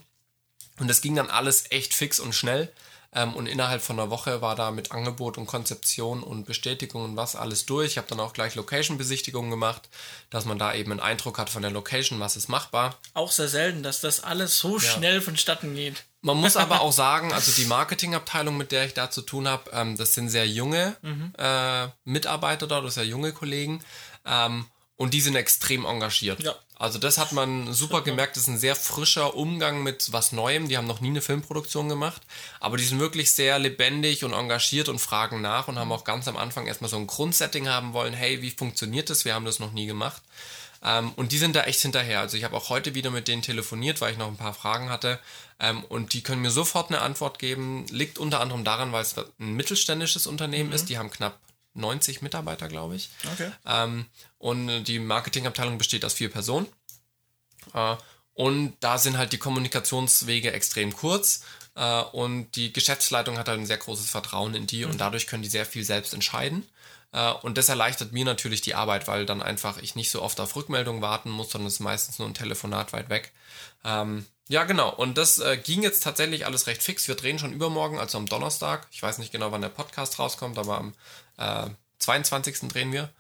Und 0.81 0.89
das 0.89 1.01
ging 1.01 1.15
dann 1.15 1.31
alles 1.31 1.71
echt 1.71 1.95
fix 1.95 2.19
und 2.19 2.35
schnell. 2.35 2.73
Ähm, 3.15 3.35
und 3.35 3.47
innerhalb 3.47 3.81
von 3.81 4.01
einer 4.01 4.11
Woche 4.11 4.43
war 4.43 4.57
da 4.57 4.73
mit 4.73 4.91
Angebot 4.91 5.39
und 5.39 5.47
Konzeption 5.47 6.25
und 6.25 6.47
Bestätigung 6.47 7.05
und 7.05 7.17
was 7.17 7.37
alles 7.37 7.65
durch. 7.65 7.93
Ich 7.93 7.99
habe 7.99 8.09
dann 8.09 8.19
auch 8.19 8.33
gleich 8.33 8.57
Location-Besichtigungen 8.57 9.53
gemacht, 9.53 9.89
dass 10.31 10.47
man 10.47 10.59
da 10.59 10.75
eben 10.75 10.91
einen 10.91 11.01
Eindruck 11.01 11.39
hat 11.39 11.49
von 11.49 11.63
der 11.63 11.71
Location, 11.71 12.19
was 12.19 12.37
ist 12.37 12.49
machbar. 12.49 12.99
Auch 13.15 13.31
sehr 13.31 13.49
selten, 13.49 13.85
dass 13.85 14.01
das 14.01 14.25
alles 14.25 14.59
so 14.59 14.79
ja. 14.79 14.81
schnell 14.81 15.21
vonstatten 15.21 15.77
geht. 15.77 16.03
Man 16.23 16.37
muss 16.37 16.57
aber 16.57 16.81
auch 16.81 16.93
sagen, 16.93 17.33
also 17.33 17.51
die 17.53 17.65
Marketingabteilung, 17.67 18.57
mit 18.57 18.71
der 18.71 18.87
ich 18.87 18.95
da 18.95 19.11
zu 19.11 19.23
tun 19.23 19.49
habe, 19.49 19.71
ähm, 19.73 19.97
das 19.97 20.15
sind 20.15 20.29
sehr 20.29 20.47
junge 20.47 20.97
mhm. 21.03 21.33
äh, 21.37 21.89
Mitarbeiter 22.05 22.69
dort, 22.69 22.85
das 22.85 22.95
sind 22.95 23.03
sehr 23.03 23.11
junge 23.11 23.33
Kollegen. 23.33 23.83
Ähm, 24.25 24.67
und 24.97 25.15
die 25.15 25.21
sind 25.21 25.35
extrem 25.35 25.85
engagiert. 25.85 26.41
Ja. 26.41 26.55
Also 26.79 26.99
das 26.99 27.19
hat 27.19 27.33
man 27.33 27.73
super 27.73 28.03
gemerkt, 28.03 28.37
das 28.37 28.45
ist 28.45 28.49
ein 28.49 28.59
sehr 28.59 28.77
frischer 28.77 29.35
Umgang 29.35 29.83
mit 29.83 30.13
was 30.13 30.31
Neuem. 30.31 30.69
Die 30.69 30.77
haben 30.77 30.87
noch 30.87 31.01
nie 31.01 31.09
eine 31.09 31.21
Filmproduktion 31.21 31.89
gemacht, 31.89 32.23
aber 32.61 32.77
die 32.77 32.85
sind 32.85 33.01
wirklich 33.01 33.33
sehr 33.33 33.59
lebendig 33.59 34.25
und 34.25 34.33
engagiert 34.33 34.89
und 34.89 35.01
fragen 35.01 35.41
nach 35.41 35.67
und 35.67 35.79
haben 35.79 35.91
auch 35.91 36.05
ganz 36.05 36.29
am 36.29 36.37
Anfang 36.37 36.67
erstmal 36.67 36.91
so 36.91 36.97
ein 36.99 37.09
Grundsetting 37.09 37.69
haben 37.69 37.95
wollen, 37.95 38.15
hey, 38.15 38.43
wie 38.43 38.51
funktioniert 38.51 39.11
das? 39.11 39.25
Wir 39.25 39.35
haben 39.35 39.45
das 39.45 39.59
noch 39.59 39.73
nie 39.73 39.87
gemacht. 39.87 40.23
Ähm, 40.85 41.13
und 41.15 41.33
die 41.33 41.39
sind 41.39 41.55
da 41.55 41.65
echt 41.65 41.81
hinterher. 41.81 42.21
Also 42.21 42.37
ich 42.37 42.45
habe 42.45 42.57
auch 42.57 42.69
heute 42.69 42.95
wieder 42.95 43.11
mit 43.11 43.29
denen 43.29 43.43
telefoniert, 43.43 44.01
weil 44.01 44.13
ich 44.13 44.19
noch 44.19 44.29
ein 44.29 44.37
paar 44.37 44.55
Fragen 44.55 44.91
hatte. 44.91 45.19
Ähm, 45.61 45.85
und 45.85 46.13
die 46.13 46.23
können 46.23 46.43
mir 46.43 46.51
sofort 46.51 46.91
eine 46.91 47.01
Antwort 47.01 47.39
geben. 47.39 47.87
Liegt 47.89 48.19
unter 48.19 48.41
anderem 48.41 48.65
daran, 48.65 48.93
weil 48.93 49.03
es 49.03 49.15
ein 49.17 49.55
mittelständisches 49.55 50.27
Unternehmen 50.27 50.71
mhm. 50.71 50.75
ist. 50.75 50.89
Die 50.89 50.99
haben 50.99 51.11
knapp 51.11 51.39
90 51.75 52.23
Mitarbeiter, 52.23 52.69
glaube 52.69 52.97
ich. 52.97 53.11
Okay. 53.33 53.51
Ähm, 53.65 54.07
und 54.39 54.85
die 54.85 54.99
Marketingabteilung 54.99 55.79
besteht 55.79 56.05
aus 56.05 56.15
vier 56.15 56.31
Personen. 56.31 56.67
Äh, 57.75 57.97
und 58.35 58.75
da 58.81 58.99
sind 58.99 59.19
halt 59.19 59.33
die 59.33 59.39
Kommunikationswege 59.39 60.53
extrem 60.53 60.93
kurz. 60.95 61.45
Äh, 61.75 62.03
und 62.03 62.57
die 62.57 62.73
Geschäftsleitung 62.73 63.39
hat 63.39 63.49
halt 63.49 63.61
ein 63.61 63.67
sehr 63.67 63.79
großes 63.79 64.11
Vertrauen 64.11 64.55
in 64.55 64.67
die 64.67 64.85
mhm. 64.85 64.93
und 64.93 65.01
dadurch 65.01 65.27
können 65.27 65.43
die 65.43 65.49
sehr 65.49 65.67
viel 65.67 65.85
selbst 65.85 66.13
entscheiden. 66.13 66.67
Äh, 67.13 67.33
und 67.33 67.59
das 67.59 67.69
erleichtert 67.69 68.13
mir 68.13 68.25
natürlich 68.25 68.61
die 68.61 68.75
Arbeit, 68.75 69.09
weil 69.09 69.27
dann 69.27 69.43
einfach 69.43 69.79
ich 69.79 69.95
nicht 69.95 70.11
so 70.11 70.23
oft 70.23 70.41
auf 70.41 70.57
Rückmeldung 70.57 71.03
warten 71.03 71.31
muss, 71.31 71.51
sondern 71.51 71.69
es 71.69 71.75
ist 71.75 71.81
meistens 71.81 72.19
nur 72.19 72.29
ein 72.29 72.35
Telefonat 72.35 72.93
weit 72.93 73.09
weg. 73.09 73.33
Ähm, 73.85 74.27
ja, 74.49 74.65
genau. 74.65 74.91
Und 74.91 75.17
das 75.19 75.39
äh, 75.39 75.57
ging 75.57 75.83
jetzt 75.83 76.03
tatsächlich 76.03 76.47
alles 76.47 76.67
recht 76.67 76.83
fix. 76.83 77.09
Wir 77.09 77.15
drehen 77.15 77.39
schon 77.39 77.53
übermorgen, 77.53 77.99
also 77.99 78.19
am 78.19 78.27
Donnerstag. 78.27 78.87
Ich 78.91 79.03
weiß 79.03 79.19
nicht 79.19 79.33
genau, 79.33 79.53
wann 79.53 79.63
der 79.63 79.69
Podcast 79.69 80.19
rauskommt, 80.19 80.59
aber 80.59 80.79
am 80.79 80.95
äh, 81.39 81.71
22. 81.99 82.69
drehen 82.69 82.93
wir. 82.93 83.11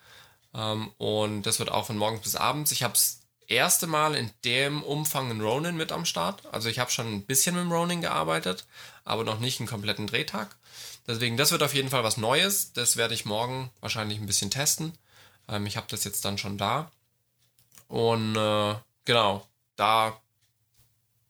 Ähm, 0.54 0.90
und 0.98 1.42
das 1.42 1.58
wird 1.58 1.70
auch 1.70 1.86
von 1.86 1.96
morgens 1.96 2.22
bis 2.22 2.36
abends. 2.36 2.72
Ich 2.72 2.82
habe 2.82 2.94
das 2.94 3.20
erste 3.46 3.86
Mal 3.86 4.14
in 4.14 4.30
dem 4.44 4.82
Umfang 4.82 5.30
einen 5.30 5.40
Ronin 5.40 5.76
mit 5.76 5.92
am 5.92 6.04
Start. 6.04 6.42
Also 6.52 6.68
ich 6.68 6.78
habe 6.78 6.90
schon 6.90 7.12
ein 7.12 7.24
bisschen 7.24 7.54
mit 7.54 7.64
dem 7.64 7.72
Ronin 7.72 8.00
gearbeitet, 8.00 8.66
aber 9.04 9.24
noch 9.24 9.38
nicht 9.38 9.60
einen 9.60 9.68
kompletten 9.68 10.06
Drehtag. 10.06 10.54
Deswegen, 11.06 11.36
das 11.36 11.50
wird 11.50 11.62
auf 11.62 11.74
jeden 11.74 11.90
Fall 11.90 12.04
was 12.04 12.16
Neues. 12.16 12.72
Das 12.72 12.96
werde 12.96 13.14
ich 13.14 13.24
morgen 13.24 13.70
wahrscheinlich 13.80 14.18
ein 14.18 14.26
bisschen 14.26 14.50
testen. 14.50 14.96
Ähm, 15.48 15.66
ich 15.66 15.76
habe 15.76 15.86
das 15.90 16.04
jetzt 16.04 16.24
dann 16.24 16.38
schon 16.38 16.58
da. 16.58 16.90
Und 17.88 18.36
äh, 18.36 18.74
genau, 19.04 19.46
da 19.76 20.20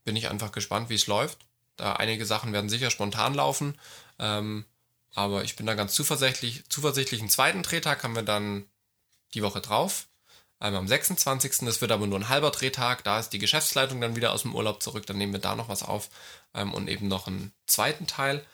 bin 0.05 0.17
ich 0.17 0.29
einfach 0.29 0.53
gespannt, 0.53 0.91
wie 0.91 0.95
es 0.95 1.07
läuft. 1.07 1.39
Da 1.77 1.95
einige 1.95 2.27
Sachen 2.27 2.53
werden 2.53 2.71
sicher 2.71 2.91
spontan 2.91 3.35
laufen. 3.35 3.79
Ähm, 4.19 4.65
aber 5.15 5.45
ich 5.45 5.57
bin 5.57 5.67
da 5.67 5.75
ganz 5.75 5.95
zuversichtlich. 5.95 6.65
Zuversichtlich, 6.69 7.21
einen 7.21 7.31
zweiten 7.31 7.63
Drehtag 7.63 8.03
haben 8.03 8.15
wir 8.15 8.23
dann 8.23 8.67
die 9.35 9.43
Woche 9.43 9.61
drauf. 9.61 10.07
Einmal 10.59 10.81
am 10.81 10.89
26. 10.89 11.59
Das 11.63 11.81
wird 11.81 11.91
aber 11.91 12.07
nur 12.07 12.19
ein 12.21 12.29
halber 12.29 12.51
Drehtag. 12.51 13.03
Da 13.05 13.19
ist 13.19 13.31
die 13.31 13.39
Geschäftsleitung 13.39 14.01
dann 14.01 14.17
wieder 14.17 14.33
aus 14.33 14.43
dem 14.43 14.55
Urlaub 14.55 14.83
zurück. 14.83 15.07
Dann 15.07 15.19
nehmen 15.19 15.33
wir 15.33 15.41
da 15.41 15.57
noch 15.57 15.69
was 15.69 15.83
auf. 15.83 16.09
Ähm, 16.55 16.73
und 16.73 16.89
eben 16.89 17.09
noch 17.09 17.27
einen 17.27 17.53
zweiten 17.67 18.07
Teil. 18.07 18.45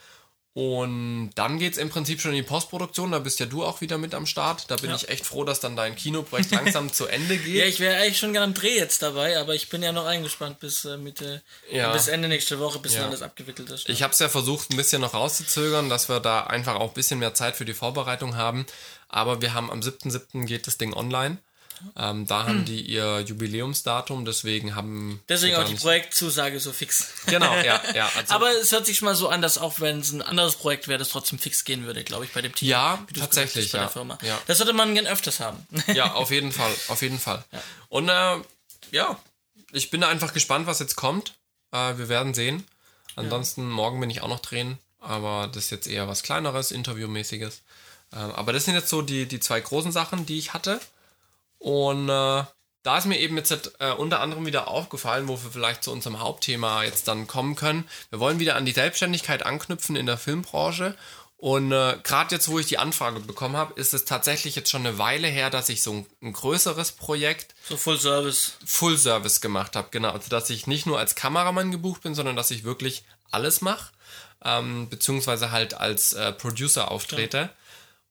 Und 0.58 1.30
dann 1.36 1.60
geht 1.60 1.74
es 1.74 1.78
im 1.78 1.88
Prinzip 1.88 2.20
schon 2.20 2.32
in 2.32 2.38
die 2.38 2.42
Postproduktion. 2.42 3.12
Da 3.12 3.20
bist 3.20 3.38
ja 3.38 3.46
du 3.46 3.64
auch 3.64 3.80
wieder 3.80 3.96
mit 3.96 4.12
am 4.12 4.26
Start. 4.26 4.68
Da 4.68 4.74
bin 4.74 4.90
Ja. 4.90 4.96
ich 4.96 5.08
echt 5.08 5.24
froh, 5.24 5.44
dass 5.44 5.60
dann 5.60 5.76
dein 5.76 5.94
Kinoprojekt 5.94 6.50
langsam 6.50 6.92
zu 6.92 7.06
Ende 7.06 7.36
geht. 7.38 7.54
Ja, 7.54 7.64
ich 7.64 7.78
wäre 7.78 7.96
eigentlich 8.02 8.18
schon 8.18 8.32
gerne 8.32 8.46
am 8.46 8.54
Dreh 8.54 8.76
jetzt 8.76 9.00
dabei, 9.02 9.38
aber 9.38 9.54
ich 9.54 9.68
bin 9.68 9.84
ja 9.84 9.92
noch 9.92 10.04
eingespannt 10.06 10.58
bis 10.58 10.84
äh, 10.84 10.96
Mitte, 10.96 11.42
Ja. 11.70 11.92
bis 11.92 12.08
Ende 12.08 12.26
nächste 12.26 12.58
Woche, 12.58 12.80
bis 12.80 12.94
Ja. 12.94 13.02
dann 13.02 13.10
alles 13.10 13.22
abgewickelt 13.22 13.70
ist. 13.70 13.88
Ich 13.88 14.02
habe 14.02 14.12
es 14.12 14.18
ja 14.18 14.28
versucht, 14.28 14.72
ein 14.72 14.76
bisschen 14.76 15.00
noch 15.00 15.14
rauszuzögern, 15.14 15.88
dass 15.88 16.08
wir 16.08 16.18
da 16.18 16.40
einfach 16.48 16.74
auch 16.74 16.88
ein 16.88 16.94
bisschen 16.94 17.20
mehr 17.20 17.34
Zeit 17.34 17.54
für 17.54 17.64
die 17.64 17.74
Vorbereitung 17.74 18.34
haben. 18.36 18.66
Aber 19.08 19.40
wir 19.40 19.54
haben 19.54 19.70
am 19.70 19.78
7.7. 19.80 20.44
geht 20.44 20.66
das 20.66 20.76
Ding 20.76 20.92
online. 20.92 21.38
Ähm, 21.96 22.26
da 22.26 22.46
haben 22.46 22.64
die 22.64 22.80
ihr 22.80 23.20
Jubiläumsdatum, 23.20 24.24
deswegen 24.24 24.74
haben. 24.74 25.22
Deswegen 25.28 25.56
auch 25.56 25.64
die 25.64 25.74
Projektzusage 25.74 26.60
so 26.60 26.72
fix. 26.72 27.08
Genau, 27.26 27.54
ja, 27.56 27.80
ja. 27.94 28.10
Also, 28.16 28.34
Aber 28.34 28.50
es 28.50 28.72
hört 28.72 28.86
sich 28.86 28.98
schon 28.98 29.06
mal 29.06 29.14
so 29.14 29.28
an, 29.28 29.42
dass 29.42 29.58
auch 29.58 29.80
wenn 29.80 30.00
es 30.00 30.12
ein 30.12 30.22
anderes 30.22 30.56
Projekt 30.56 30.88
wäre, 30.88 30.98
das 30.98 31.10
trotzdem 31.10 31.38
fix 31.38 31.64
gehen 31.64 31.84
würde, 31.84 32.04
glaube 32.04 32.24
ich, 32.24 32.32
bei 32.32 32.42
dem 32.42 32.54
Team. 32.54 32.68
Ja, 32.68 33.04
tatsächlich, 33.18 33.66
hast, 33.66 33.72
bei 33.72 33.78
ja. 33.78 33.84
der 33.84 33.92
Firma. 33.92 34.18
Ja. 34.22 34.38
Das 34.46 34.58
sollte 34.58 34.72
man 34.72 34.94
gern 34.94 35.06
öfters 35.06 35.40
haben. 35.40 35.66
ja, 35.94 36.14
auf 36.14 36.30
jeden 36.30 36.52
Fall, 36.52 36.72
auf 36.88 37.02
jeden 37.02 37.18
Fall. 37.18 37.44
Und 37.88 38.08
äh, 38.08 38.36
ja, 38.90 39.18
ich 39.72 39.90
bin 39.90 40.02
einfach 40.02 40.32
gespannt, 40.32 40.66
was 40.66 40.78
jetzt 40.78 40.96
kommt. 40.96 41.34
Äh, 41.72 41.98
wir 41.98 42.08
werden 42.08 42.34
sehen. 42.34 42.64
Ansonsten 43.16 43.68
morgen 43.68 44.00
bin 44.00 44.10
ich 44.10 44.22
auch 44.22 44.28
noch 44.28 44.40
drehen, 44.40 44.78
aber 45.00 45.48
das 45.48 45.64
ist 45.64 45.70
jetzt 45.70 45.88
eher 45.88 46.06
was 46.06 46.22
kleineres, 46.22 46.70
interviewmäßiges. 46.70 47.62
Ähm, 48.12 48.30
aber 48.32 48.52
das 48.52 48.64
sind 48.64 48.74
jetzt 48.74 48.88
so 48.88 49.02
die, 49.02 49.26
die 49.26 49.40
zwei 49.40 49.60
großen 49.60 49.92
Sachen, 49.92 50.26
die 50.26 50.38
ich 50.38 50.54
hatte. 50.54 50.80
Und 51.58 52.08
äh, 52.08 52.44
da 52.82 52.98
ist 52.98 53.06
mir 53.06 53.18
eben 53.18 53.36
jetzt 53.36 53.72
äh, 53.80 53.92
unter 53.92 54.20
anderem 54.20 54.46
wieder 54.46 54.68
aufgefallen, 54.68 55.28
wo 55.28 55.32
wir 55.42 55.50
vielleicht 55.50 55.82
zu 55.84 55.92
unserem 55.92 56.20
Hauptthema 56.20 56.84
jetzt 56.84 57.08
dann 57.08 57.26
kommen 57.26 57.56
können. 57.56 57.88
Wir 58.10 58.20
wollen 58.20 58.38
wieder 58.38 58.56
an 58.56 58.64
die 58.64 58.72
Selbstständigkeit 58.72 59.44
anknüpfen 59.44 59.96
in 59.96 60.06
der 60.06 60.18
Filmbranche. 60.18 60.96
Und 61.36 61.70
äh, 61.70 61.96
gerade 62.02 62.34
jetzt, 62.34 62.48
wo 62.48 62.58
ich 62.58 62.66
die 62.66 62.78
Anfrage 62.78 63.20
bekommen 63.20 63.56
habe, 63.56 63.78
ist 63.78 63.94
es 63.94 64.04
tatsächlich 64.04 64.56
jetzt 64.56 64.70
schon 64.70 64.84
eine 64.84 64.98
Weile 64.98 65.28
her, 65.28 65.50
dass 65.50 65.68
ich 65.68 65.82
so 65.82 65.92
ein, 65.92 66.06
ein 66.20 66.32
größeres 66.32 66.92
Projekt 66.92 67.54
So 67.68 67.76
Full 67.76 68.00
Service. 68.00 68.54
Full 68.64 68.98
Service 68.98 69.40
gemacht 69.40 69.76
habe. 69.76 69.88
Genau, 69.92 70.10
also 70.10 70.28
dass 70.28 70.50
ich 70.50 70.66
nicht 70.66 70.86
nur 70.86 70.98
als 70.98 71.14
Kameramann 71.14 71.70
gebucht 71.70 72.02
bin, 72.02 72.16
sondern 72.16 72.34
dass 72.34 72.50
ich 72.50 72.64
wirklich 72.64 73.04
alles 73.30 73.60
mache, 73.60 73.92
ähm, 74.44 74.88
beziehungsweise 74.88 75.52
halt 75.52 75.74
als 75.74 76.12
äh, 76.12 76.32
Producer 76.32 76.90
auftrete. 76.90 77.50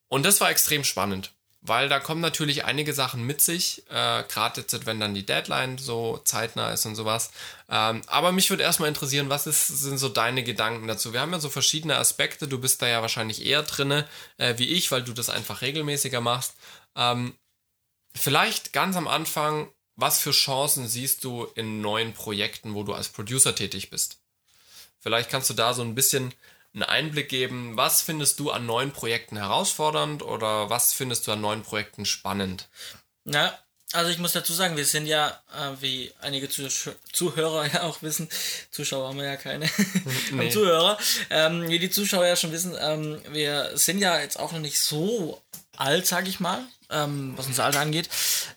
Und 0.08 0.26
das 0.26 0.40
war 0.40 0.50
extrem 0.50 0.86
spannend, 0.86 1.34
weil 1.68 1.90
da 1.90 2.00
kommen 2.00 2.22
natürlich 2.22 2.66
einige 2.66 2.94
Sachen 2.94 3.24
mit 3.24 3.42
sich, 3.42 3.84
äh, 3.90 4.24
gerade 4.24 4.62
jetzt, 4.62 4.86
wenn 4.86 5.00
dann 5.00 5.14
die 5.14 5.26
Deadline 5.26 5.78
so 5.78 6.20
zeitnah 6.24 6.72
ist 6.72 6.86
und 6.86 6.96
sowas. 6.96 7.32
Ähm, 7.70 8.02
aber 8.08 8.32
mich 8.32 8.50
würde 8.50 8.64
erstmal 8.64 8.90
interessieren, 8.90 9.30
was 9.30 9.48
ist, 9.48 9.68
sind 9.68 9.98
so 9.98 10.10
deine 10.10 10.44
Gedanken 10.44 10.88
dazu? 10.88 11.14
Wir 11.14 11.22
haben 11.22 11.34
ja 11.34 11.40
so 11.40 11.50
verschiedene 11.50 11.98
Aspekte, 11.98 12.48
du 12.48 12.60
bist 12.60 12.82
da 12.82 12.88
ja 12.88 13.02
wahrscheinlich 13.02 13.46
eher 13.46 13.64
drinne 13.64 14.08
äh, 14.38 14.56
wie 14.58 14.68
ich, 14.68 14.92
weil 14.92 15.04
du 15.04 15.14
das 15.14 15.30
einfach 15.30 15.62
regelmäßiger 15.62 16.22
machst. 16.22 16.56
Ähm, 16.96 17.36
vielleicht 18.16 18.74
ganz 18.74 18.96
am 18.96 19.08
Anfang, 19.08 19.70
was 19.96 20.20
für 20.20 20.32
Chancen 20.32 20.88
siehst 20.88 21.24
du 21.24 21.46
in 21.56 21.82
neuen 21.82 22.14
Projekten, 22.14 22.76
wo 22.76 22.84
du 22.84 22.94
als 22.94 23.10
Producer 23.10 23.56
tätig 23.56 23.90
bist? 23.90 24.20
Vielleicht 25.00 25.30
kannst 25.30 25.50
du 25.50 25.54
da 25.54 25.74
so 25.74 25.82
ein 25.82 25.96
bisschen 25.96 26.34
einen 26.74 26.84
Einblick 26.84 27.30
geben, 27.30 27.76
was 27.76 28.02
findest 28.02 28.40
du 28.40 28.52
an 28.52 28.66
neuen 28.66 28.92
Projekten 28.92 29.38
herausfordernd 29.38 30.24
oder 30.24 30.70
was 30.70 30.94
findest 30.94 31.28
du 31.28 31.32
an 31.32 31.42
neuen 31.42 31.64
Projekten 31.64 32.06
spannend? 32.06 32.70
Ja, 33.26 33.58
also 33.94 34.12
ich 34.12 34.18
muss 34.18 34.34
dazu 34.34 34.54
sagen, 34.54 34.76
wir 34.76 34.86
sind 34.86 35.06
ja, 35.06 35.30
äh, 35.56 35.82
wie 35.82 36.12
einige 36.20 36.50
Zuh 36.50 36.68
Zuhörer 37.14 37.66
ja 37.74 37.84
auch 37.84 38.02
wissen, 38.02 38.30
Zuschauer 38.70 39.08
haben 39.08 39.18
wir 39.18 39.26
ja 39.26 39.38
keine, 39.38 39.70
Nee. 40.32 40.50
Zuhörer, 40.50 40.98
ähm, 41.30 41.70
wie 41.70 41.80
die 41.80 41.90
Zuschauer 41.90 42.26
ja 42.26 42.36
schon 42.36 42.52
wissen, 42.52 42.76
ähm, 42.80 43.22
wir 43.30 43.72
sind 43.76 44.00
ja 44.00 44.20
jetzt 44.20 44.40
auch 44.40 44.52
noch 44.52 44.60
nicht 44.60 44.80
so 44.80 45.42
alt, 45.78 46.08
sag 46.08 46.28
ich 46.28 46.40
mal, 46.40 46.64
ähm, 46.90 47.34
was 47.36 47.48
unser 47.48 47.66
Alter 47.66 47.80
angeht. 47.80 48.10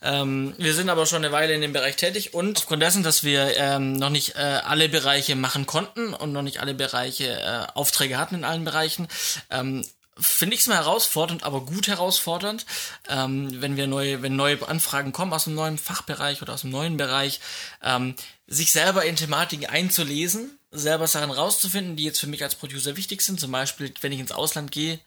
Ähm, 0.02 0.54
wir 0.58 0.74
sind 0.74 0.88
aber 0.88 1.06
schon 1.06 1.24
eine 1.24 1.32
Weile 1.32 1.54
in 1.54 1.60
dem 1.60 1.72
Bereich 1.72 1.96
tätig 1.96 2.34
und 2.34 2.58
aufgrund 2.58 2.82
dessen, 2.82 3.02
dass 3.02 3.24
wir 3.24 3.56
ähm, 3.56 3.94
noch 3.94 4.10
nicht 4.10 4.36
äh, 4.36 4.60
alle 4.64 4.88
Bereiche 4.88 5.36
machen 5.36 5.66
konnten 5.66 6.14
und 6.14 6.32
noch 6.32 6.42
nicht 6.42 6.60
alle 6.60 6.74
Bereiche 6.74 7.28
äh, 7.28 7.66
Aufträge 7.74 8.18
hatten 8.18 8.36
in 8.36 8.44
allen 8.44 8.64
Bereichen, 8.64 9.08
ähm, 9.50 9.84
finde 10.20 10.54
ich 10.54 10.60
es 10.60 10.66
mal 10.66 10.76
herausfordernd, 10.76 11.44
aber 11.44 11.62
gut 11.62 11.88
herausfordernd, 11.88 12.66
ähm, 13.08 13.60
wenn 13.60 13.76
wir 13.76 13.86
neue, 13.86 14.22
wenn 14.22 14.36
neue 14.36 14.66
Anfragen 14.68 15.12
kommen 15.12 15.32
aus 15.32 15.46
einem 15.46 15.56
neuen 15.56 15.78
Fachbereich 15.78 16.42
oder 16.42 16.54
aus 16.54 16.64
einem 16.64 16.72
neuen 16.72 16.96
Bereich, 16.96 17.40
ähm, 17.82 18.14
sich 18.46 18.72
selber 18.72 19.04
in 19.04 19.16
Thematiken 19.16 19.66
einzulesen, 19.66 20.58
selber 20.70 21.06
Sachen 21.06 21.30
rauszufinden, 21.30 21.96
die 21.96 22.04
jetzt 22.04 22.20
für 22.20 22.26
mich 22.26 22.42
als 22.42 22.54
Producer 22.54 22.96
wichtig 22.96 23.22
sind. 23.22 23.40
Zum 23.40 23.52
Beispiel, 23.52 23.92
wenn 24.00 24.12
ich 24.12 24.20
ins 24.20 24.32
Ausland 24.32 24.70
gehe, 24.72 25.00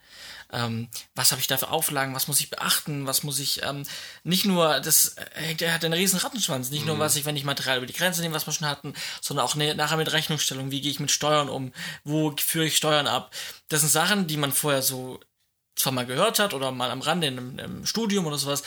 ähm, 0.54 0.88
was 1.16 1.32
habe 1.32 1.42
ich 1.42 1.48
da 1.48 1.58
für 1.58 1.70
Auflagen, 1.70 2.16
was 2.16 2.28
muss 2.28 2.40
ich 2.40 2.50
beachten, 2.50 3.08
was 3.08 3.24
muss 3.24 3.40
ich, 3.40 3.64
ähm, 3.64 3.84
nicht 4.24 4.46
nur, 4.46 4.80
das 4.80 5.16
hängt, 5.34 5.62
er 5.62 5.74
hat 5.74 5.84
einen 5.84 5.94
riesen 5.94 6.20
Rattenschwanz, 6.20 6.70
nicht 6.70 6.86
nur, 6.86 7.00
was 7.00 7.16
ich, 7.16 7.26
wenn 7.26 7.36
ich 7.36 7.44
Material 7.44 7.78
über 7.78 7.88
die 7.88 7.94
Grenze 7.94 8.22
nehme, 8.22 8.36
was 8.36 8.46
wir 8.46 8.54
schon 8.54 8.68
hatten, 8.68 8.94
sondern 9.20 9.46
auch 9.46 9.56
ne, 9.56 9.76
nachher 9.76 9.98
mit 9.98 10.12
Rechnungsstellung, 10.12 10.72
wie 10.72 10.82
gehe 10.82 10.92
ich 10.92 11.00
mit 11.00 11.12
Steuern 11.12 11.50
um, 11.50 11.74
wo 12.04 12.34
führe 12.38 12.66
ich 12.66 12.78
Steuern 12.78 13.08
ab. 13.08 13.34
Das 13.68 13.82
sind 13.82 13.90
Sachen, 13.90 14.28
die 14.28 14.38
man 14.38 14.52
vorher 14.52 14.82
so 14.82 15.20
zwar 15.76 15.92
mal 15.92 16.06
gehört 16.06 16.40
hat 16.40 16.54
oder 16.54 16.72
mal 16.72 16.92
am 16.92 17.02
Rande 17.02 17.28
in 17.28 17.38
einem, 17.38 17.60
im 17.60 17.86
Studium 17.86 18.28
oder 18.28 18.38
sowas, 18.38 18.64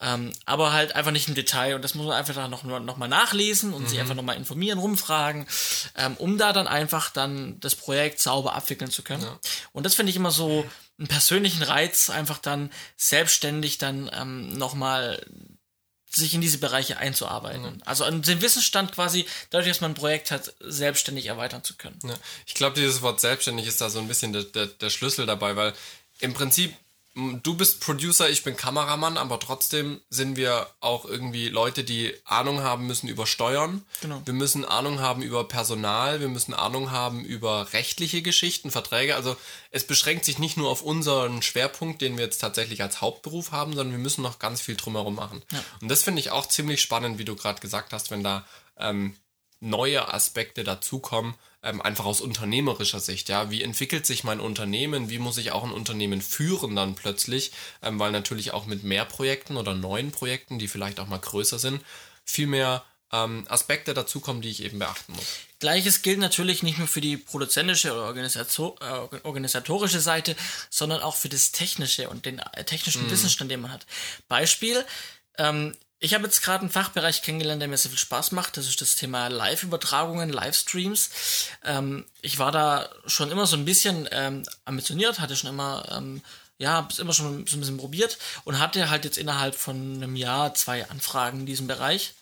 ähm, 0.00 0.32
aber 0.46 0.72
halt 0.72 0.94
einfach 0.94 1.10
nicht 1.10 1.28
im 1.28 1.34
Detail. 1.34 1.74
Und 1.74 1.82
das 1.82 1.94
muss 1.94 2.06
man 2.06 2.16
einfach 2.16 2.48
noch, 2.48 2.62
noch 2.62 2.96
mal 2.96 3.08
nachlesen 3.08 3.74
und 3.74 3.88
sich 3.88 4.00
einfach 4.00 4.14
noch 4.14 4.22
mal 4.22 4.36
informieren, 4.36 4.78
rumfragen, 4.78 5.46
ähm, 5.96 6.16
um 6.16 6.38
da 6.38 6.52
dann 6.52 6.68
einfach 6.68 7.10
dann 7.10 7.58
das 7.60 7.74
Projekt 7.74 8.20
sauber 8.20 8.54
abwickeln 8.54 8.90
zu 8.90 9.02
können. 9.02 9.26
Und 9.72 9.84
das 9.84 9.94
finde 9.94 10.10
ich 10.10 10.16
immer 10.16 10.30
so 10.30 10.64
einen 10.98 11.08
persönlichen 11.08 11.62
Reiz, 11.62 12.10
einfach 12.10 12.38
dann 12.38 12.70
selbstständig 12.96 13.78
dann 13.78 14.10
ähm, 14.12 14.52
noch 14.52 14.74
mal 14.74 15.24
sich 16.10 16.34
in 16.34 16.40
diese 16.40 16.58
Bereiche 16.58 16.96
einzuarbeiten. 16.96 17.82
Also 17.84 18.04
an 18.04 18.22
den 18.22 18.40
Wissensstand 18.40 18.92
quasi, 18.92 19.26
dadurch, 19.50 19.68
dass 19.68 19.80
man 19.80 19.92
ein 19.92 19.94
Projekt 19.94 20.30
hat, 20.30 20.54
selbstständig 20.60 21.26
erweitern 21.26 21.62
zu 21.62 21.76
können. 21.76 21.98
Ja, 22.02 22.14
ich 22.46 22.54
glaube, 22.54 22.80
dieses 22.80 23.02
Wort 23.02 23.20
selbstständig 23.20 23.66
ist 23.66 23.80
da 23.80 23.90
so 23.90 23.98
ein 23.98 24.08
bisschen 24.08 24.32
der, 24.32 24.44
der, 24.44 24.66
der 24.66 24.90
Schlüssel 24.90 25.26
dabei, 25.26 25.54
weil 25.56 25.74
im 26.20 26.32
Prinzip 26.32 26.74
du 27.42 27.54
bist 27.54 27.80
Producer, 27.80 28.30
ich 28.30 28.44
bin 28.44 28.56
Kameramann, 28.56 29.16
aber 29.16 29.40
trotzdem 29.40 30.00
sind 30.08 30.36
wir 30.36 30.68
auch 30.80 31.04
irgendwie 31.04 31.48
Leute, 31.48 31.82
die 31.82 32.14
Ahnung 32.24 32.62
haben 32.62 32.86
müssen 32.86 33.08
über 33.08 33.26
Steuern. 33.26 33.82
Genau. 34.00 34.22
Wir 34.24 34.34
müssen 34.34 34.64
Ahnung 34.64 35.00
haben 35.00 35.22
über 35.22 35.48
Personal, 35.48 36.20
wir 36.20 36.28
müssen 36.28 36.54
Ahnung 36.54 36.90
haben 36.90 37.24
über 37.24 37.72
rechtliche 37.72 38.22
Geschichten, 38.22 38.70
Verträge. 38.70 39.16
Also 39.16 39.36
es 39.70 39.86
beschränkt 39.86 40.24
sich 40.24 40.38
nicht 40.38 40.56
nur 40.56 40.70
auf 40.70 40.82
unseren 40.82 41.42
Schwerpunkt, 41.42 42.00
den 42.02 42.16
wir 42.16 42.24
jetzt 42.24 42.38
tatsächlich 42.38 42.82
als 42.82 43.00
Hauptberuf 43.00 43.50
haben, 43.50 43.72
sondern 43.72 43.92
wir 43.92 44.02
müssen 44.02 44.22
noch 44.22 44.38
ganz 44.38 44.60
viel 44.60 44.76
drumherum 44.76 45.16
machen. 45.16 45.42
Und 45.80 45.88
das 45.88 46.04
finde 46.04 46.20
ich 46.20 46.30
auch 46.30 46.46
ziemlich 46.46 46.80
spannend, 46.80 47.18
wie 47.18 47.24
du 47.24 47.34
gerade 47.34 47.60
gesagt 47.60 47.92
hast, 47.92 48.10
wenn 48.10 48.22
da 48.22 48.46
ähm, 48.78 49.16
neue 49.60 50.12
Aspekte 50.12 50.62
dazukommen, 50.62 51.34
ähm, 51.62 51.82
einfach 51.82 52.04
aus 52.04 52.20
unternehmerischer 52.20 53.00
Sicht. 53.00 53.28
Ja, 53.28 53.50
wie 53.50 53.62
entwickelt 53.62 54.06
sich 54.06 54.24
mein 54.24 54.40
Unternehmen? 54.40 55.10
Wie 55.10 55.18
muss 55.18 55.38
ich 55.38 55.50
auch 55.52 55.64
ein 55.64 55.72
Unternehmen 55.72 56.22
führen 56.22 56.76
dann 56.76 56.94
plötzlich? 56.94 57.52
Ähm, 57.82 57.98
weil 57.98 58.12
natürlich 58.12 58.52
auch 58.52 58.66
mit 58.66 58.84
mehr 58.84 59.04
Projekten 59.04 59.56
oder 59.56 59.74
neuen 59.74 60.12
Projekten, 60.12 60.58
die 60.58 60.68
vielleicht 60.68 61.00
auch 61.00 61.08
mal 61.08 61.18
größer 61.18 61.58
sind, 61.58 61.82
viel 62.24 62.46
mehr 62.46 62.84
ähm, 63.12 63.44
Aspekte 63.48 63.94
dazukommen, 63.94 64.42
die 64.42 64.50
ich 64.50 64.62
eben 64.62 64.78
beachten 64.78 65.12
muss. 65.14 65.38
Gleiches 65.58 66.02
gilt 66.02 66.18
natürlich 66.18 66.62
nicht 66.62 66.78
nur 66.78 66.86
für 66.86 67.00
die 67.00 67.16
produzentische 67.16 67.92
oder 67.92 68.14
äh, 68.14 69.20
organisatorische 69.24 70.00
Seite, 70.00 70.36
sondern 70.70 71.00
auch 71.00 71.16
für 71.16 71.28
das 71.28 71.50
technische 71.52 72.08
und 72.08 72.26
den 72.26 72.38
äh, 72.38 72.64
technischen 72.64 73.10
Wissensstand, 73.10 73.50
den 73.50 73.62
man 73.62 73.72
hat. 73.72 73.86
Beispiel, 74.28 74.84
ähm, 75.38 75.74
ich 76.00 76.14
habe 76.14 76.24
jetzt 76.24 76.42
gerade 76.42 76.60
einen 76.60 76.70
Fachbereich 76.70 77.22
kennengelernt, 77.22 77.60
der 77.60 77.68
mir 77.68 77.76
sehr 77.76 77.90
viel 77.90 77.98
Spaß 77.98 78.32
macht. 78.32 78.56
Das 78.56 78.68
ist 78.68 78.80
das 78.80 78.96
Thema 78.96 79.28
Live-Übertragungen, 79.28 80.30
Livestreams. 80.30 81.10
Ähm, 81.64 82.04
ich 82.22 82.38
war 82.38 82.52
da 82.52 82.88
schon 83.06 83.30
immer 83.30 83.46
so 83.46 83.56
ein 83.56 83.64
bisschen 83.64 84.08
ähm, 84.12 84.44
ambitioniert, 84.64 85.18
hatte 85.18 85.34
schon 85.34 85.50
immer, 85.50 85.88
ähm, 85.90 86.22
ja, 86.58 86.72
hab's 86.72 87.00
immer 87.00 87.12
schon 87.12 87.46
so 87.46 87.56
ein 87.56 87.60
bisschen 87.60 87.78
probiert 87.78 88.18
und 88.44 88.60
hatte 88.60 88.90
halt 88.90 89.04
jetzt 89.04 89.18
innerhalb 89.18 89.56
von 89.56 89.96
einem 89.96 90.14
Jahr 90.14 90.54
zwei 90.54 90.88
Anfragen 90.88 91.40
in 91.40 91.46
diesem 91.46 91.66
Bereich, 91.66 92.14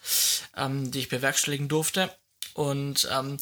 ähm, 0.57 0.91
die 0.91 1.01
ich 1.01 1.09
bewerkstelligen 1.09 1.69
durfte. 1.69 2.11
Und 2.55 3.07
ähm, 3.13 3.37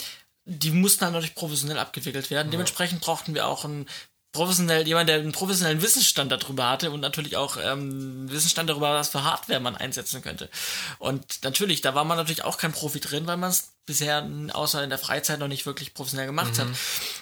die 0.46 0.72
mussten 0.72 1.00
dann 1.00 1.12
natürlich 1.12 1.36
professionell 1.36 1.78
abgewickelt 1.78 2.30
werden. 2.30 2.50
Dementsprechend 2.50 3.00
brauchten 3.00 3.34
wir 3.34 3.46
auch 3.46 3.64
einen 3.64 3.86
professionell, 4.34 4.86
jemand, 4.86 5.08
der 5.08 5.16
einen 5.16 5.32
professionellen 5.32 5.80
Wissensstand 5.80 6.30
darüber 6.30 6.68
hatte 6.68 6.90
und 6.90 7.00
natürlich 7.00 7.36
auch 7.36 7.56
ähm, 7.56 8.30
Wissensstand 8.30 8.68
darüber, 8.68 8.92
was 8.92 9.08
für 9.08 9.24
Hardware 9.24 9.60
man 9.60 9.76
einsetzen 9.76 10.20
könnte. 10.20 10.50
Und 10.98 11.42
natürlich, 11.42 11.80
da 11.80 11.94
war 11.94 12.04
man 12.04 12.18
natürlich 12.18 12.44
auch 12.44 12.58
kein 12.58 12.72
Profi 12.72 13.00
drin, 13.00 13.26
weil 13.26 13.38
man 13.38 13.50
es 13.50 13.72
bisher 13.86 14.28
außer 14.52 14.82
in 14.84 14.90
der 14.90 14.98
Freizeit 14.98 15.38
noch 15.38 15.48
nicht 15.48 15.64
wirklich 15.64 15.94
professionell 15.94 16.26
gemacht 16.26 16.58
mhm. 16.58 16.60
hat. 16.60 16.68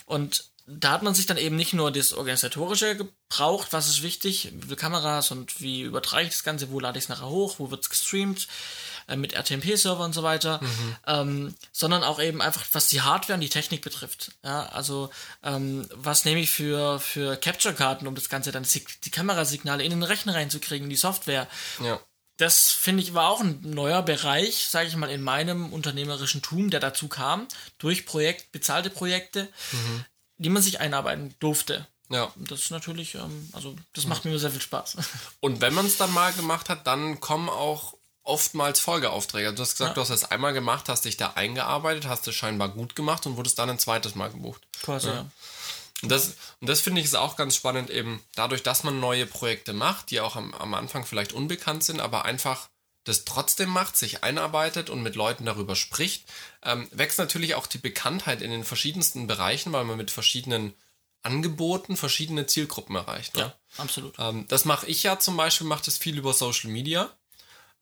Und 0.06 0.50
da 0.66 0.92
hat 0.92 1.02
man 1.02 1.14
sich 1.14 1.26
dann 1.26 1.36
eben 1.36 1.56
nicht 1.56 1.74
nur 1.74 1.90
das 1.90 2.12
Organisatorische 2.12 2.96
gebraucht, 2.96 3.68
was 3.72 3.88
ist 3.88 4.02
wichtig, 4.02 4.50
wie 4.54 4.62
viele 4.62 4.76
Kameras 4.76 5.30
und 5.30 5.60
wie 5.60 5.82
übertrage 5.82 6.24
ich 6.24 6.30
das 6.30 6.44
Ganze, 6.44 6.70
wo 6.70 6.80
lade 6.80 6.98
ich 6.98 7.04
es 7.04 7.08
nachher 7.08 7.28
hoch, 7.28 7.56
wo 7.58 7.70
wird 7.70 7.82
es 7.82 7.90
gestreamt, 7.90 8.48
äh, 9.08 9.16
mit 9.16 9.34
RTMP-Server 9.34 10.04
und 10.04 10.12
so 10.12 10.22
weiter, 10.22 10.60
mhm. 10.62 10.96
ähm, 11.06 11.54
sondern 11.72 12.04
auch 12.04 12.20
eben 12.20 12.40
einfach, 12.40 12.64
was 12.72 12.88
die 12.88 13.02
Hardware 13.02 13.34
und 13.34 13.40
die 13.40 13.48
Technik 13.48 13.82
betrifft. 13.82 14.32
Ja, 14.44 14.66
also 14.66 15.10
ähm, 15.42 15.88
was 15.94 16.24
nehme 16.24 16.40
ich 16.40 16.50
für, 16.50 17.00
für 17.00 17.36
Capture-Karten, 17.36 18.06
um 18.06 18.14
das 18.14 18.28
Ganze 18.28 18.52
dann 18.52 18.66
die 19.04 19.10
Kamerasignale 19.10 19.84
in 19.84 19.90
den 19.90 20.02
Rechner 20.02 20.34
reinzukriegen, 20.34 20.88
die 20.88 20.96
Software. 20.96 21.48
Ja. 21.82 22.00
Das 22.38 22.70
finde 22.70 23.02
ich 23.02 23.14
war 23.14 23.28
auch 23.28 23.40
ein 23.40 23.60
neuer 23.62 24.02
Bereich, 24.02 24.66
sage 24.66 24.88
ich 24.88 24.96
mal, 24.96 25.10
in 25.10 25.22
meinem 25.22 25.72
unternehmerischen 25.72 26.42
Tum, 26.42 26.70
der 26.70 26.80
dazu 26.80 27.08
kam, 27.08 27.46
durch 27.78 28.06
Projekt, 28.06 28.52
bezahlte 28.52 28.90
Projekte, 28.90 29.48
mhm. 29.70 30.04
die 30.38 30.48
man 30.48 30.62
sich 30.62 30.80
einarbeiten 30.80 31.34
durfte. 31.38 31.86
Ja. 32.12 32.32
Das 32.36 32.60
ist 32.60 32.70
natürlich, 32.70 33.14
ähm, 33.14 33.48
also 33.52 33.74
das 33.94 34.06
macht 34.06 34.24
mir 34.24 34.38
sehr 34.38 34.50
viel 34.50 34.60
Spaß. 34.60 34.96
Und 35.40 35.60
wenn 35.60 35.74
man 35.74 35.86
es 35.86 35.96
dann 35.96 36.12
mal 36.12 36.32
gemacht 36.32 36.68
hat, 36.68 36.86
dann 36.86 37.20
kommen 37.20 37.48
auch 37.48 37.94
oftmals 38.24 38.80
Folgeaufträge. 38.80 39.52
Du 39.52 39.62
hast 39.62 39.72
gesagt, 39.72 39.90
ja. 39.90 39.94
du 39.94 40.00
hast 40.00 40.10
das 40.10 40.30
einmal 40.30 40.52
gemacht, 40.52 40.88
hast 40.88 41.04
dich 41.04 41.16
da 41.16 41.32
eingearbeitet, 41.34 42.06
hast 42.06 42.26
es 42.28 42.34
scheinbar 42.34 42.68
gut 42.68 42.94
gemacht 42.94 43.26
und 43.26 43.36
wurdest 43.36 43.58
dann 43.58 43.70
ein 43.70 43.78
zweites 43.78 44.14
Mal 44.14 44.30
gebucht. 44.30 44.62
Quasi, 44.82 45.08
ja. 45.08 45.14
ja. 45.14 45.26
Und 46.02 46.10
das, 46.10 46.34
und 46.60 46.68
das 46.68 46.80
finde 46.80 47.00
ich 47.00 47.06
ist 47.06 47.14
auch 47.14 47.36
ganz 47.36 47.54
spannend, 47.54 47.88
eben 47.88 48.22
dadurch, 48.34 48.62
dass 48.62 48.82
man 48.82 48.98
neue 48.98 49.24
Projekte 49.24 49.72
macht, 49.72 50.10
die 50.10 50.20
auch 50.20 50.34
am, 50.34 50.52
am 50.54 50.74
Anfang 50.74 51.06
vielleicht 51.06 51.32
unbekannt 51.32 51.84
sind, 51.84 52.00
aber 52.00 52.24
einfach 52.24 52.68
das 53.04 53.24
trotzdem 53.24 53.68
macht, 53.68 53.96
sich 53.96 54.22
einarbeitet 54.22 54.90
und 54.90 55.02
mit 55.02 55.16
Leuten 55.16 55.44
darüber 55.44 55.74
spricht, 55.74 56.24
ähm, 56.64 56.88
wächst 56.92 57.18
natürlich 57.18 57.54
auch 57.54 57.66
die 57.66 57.78
Bekanntheit 57.78 58.42
in 58.42 58.50
den 58.50 58.64
verschiedensten 58.64 59.26
Bereichen, 59.26 59.72
weil 59.72 59.84
man 59.84 59.96
mit 59.96 60.10
verschiedenen 60.10 60.74
Angeboten 61.22 61.96
verschiedene 61.96 62.46
Zielgruppen 62.46 62.96
erreicht. 62.96 63.34
Ne? 63.36 63.42
Ja, 63.42 63.54
absolut. 63.78 64.14
Ähm, 64.18 64.46
das 64.48 64.64
mache 64.64 64.86
ich 64.86 65.02
ja 65.02 65.18
zum 65.18 65.36
Beispiel, 65.36 65.66
mache 65.66 65.84
das 65.84 65.98
viel 65.98 66.18
über 66.18 66.32
Social 66.32 66.70
Media. 66.70 67.10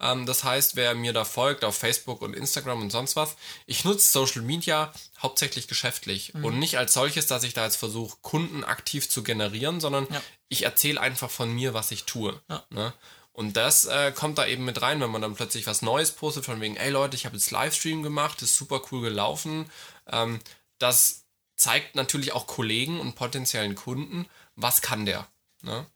Ähm, 0.01 0.27
das 0.27 0.45
heißt, 0.45 0.77
wer 0.77 0.95
mir 0.95 1.13
da 1.13 1.25
folgt 1.25 1.65
auf 1.65 1.77
Facebook 1.77 2.23
und 2.23 2.35
Instagram 2.35 2.83
und 2.83 2.91
sonst 2.91 3.17
was, 3.17 3.37
ich 3.67 3.85
nutze 3.85 4.11
Social 4.11 4.43
Media 4.43 4.93
hauptsächlich 5.19 5.69
geschäftlich 5.69 6.35
mhm. 6.35 6.45
und 6.45 6.59
nicht 6.59 6.79
als 6.79 6.93
solches, 6.93 7.27
dass 7.27 7.45
ich 7.45 7.55
da 7.55 7.65
jetzt 7.65 7.77
versuche, 7.77 8.17
Kunden 8.23 8.65
aktiv 8.65 9.09
zu 9.09 9.23
generieren, 9.23 9.81
sondern 9.81 10.07
ja. 10.11 10.23
ich 10.49 10.65
erzähle 10.65 11.01
einfach 11.01 11.31
von 11.31 11.53
mir, 11.53 11.75
was 11.75 11.91
ich 11.91 12.05
tue. 12.05 12.41
Ja. 12.49 12.65
Ne? 12.71 12.93
Und 13.33 13.57
das 13.57 13.85
äh, 13.85 14.13
kommt 14.13 14.39
da 14.39 14.47
eben 14.47 14.65
mit 14.65 14.83
rein, 14.83 15.01
wenn 15.01 15.11
man 15.11 15.23
dann 15.23 15.35
plötzlich 15.35 15.67
was 15.67 15.83
Neues 15.83 16.13
postet, 16.13 16.45
von 16.45 16.61
wegen, 16.61 16.77
ey 16.77 16.91
Leute, 16.91 17.17
ich 17.17 17.27
habe 17.27 17.37
jetzt 17.37 17.51
Livestream 17.51 18.03
gemacht, 18.03 18.43
ist 18.43 18.57
super 18.57 18.83
cool 18.91 19.03
gelaufen. 19.03 19.71
Ähm, 20.11 20.41
das 20.79 21.25
zeigt 21.57 21.95
natürlich 21.95 22.33
auch 22.33 22.47
Kollegen 22.47 23.01
und 23.01 23.15
potenziellen 23.15 23.75
Kunden, 23.75 24.27
was 24.57 24.83
kann 24.83 25.07
der. 25.07 25.29
Ne? 25.63 25.87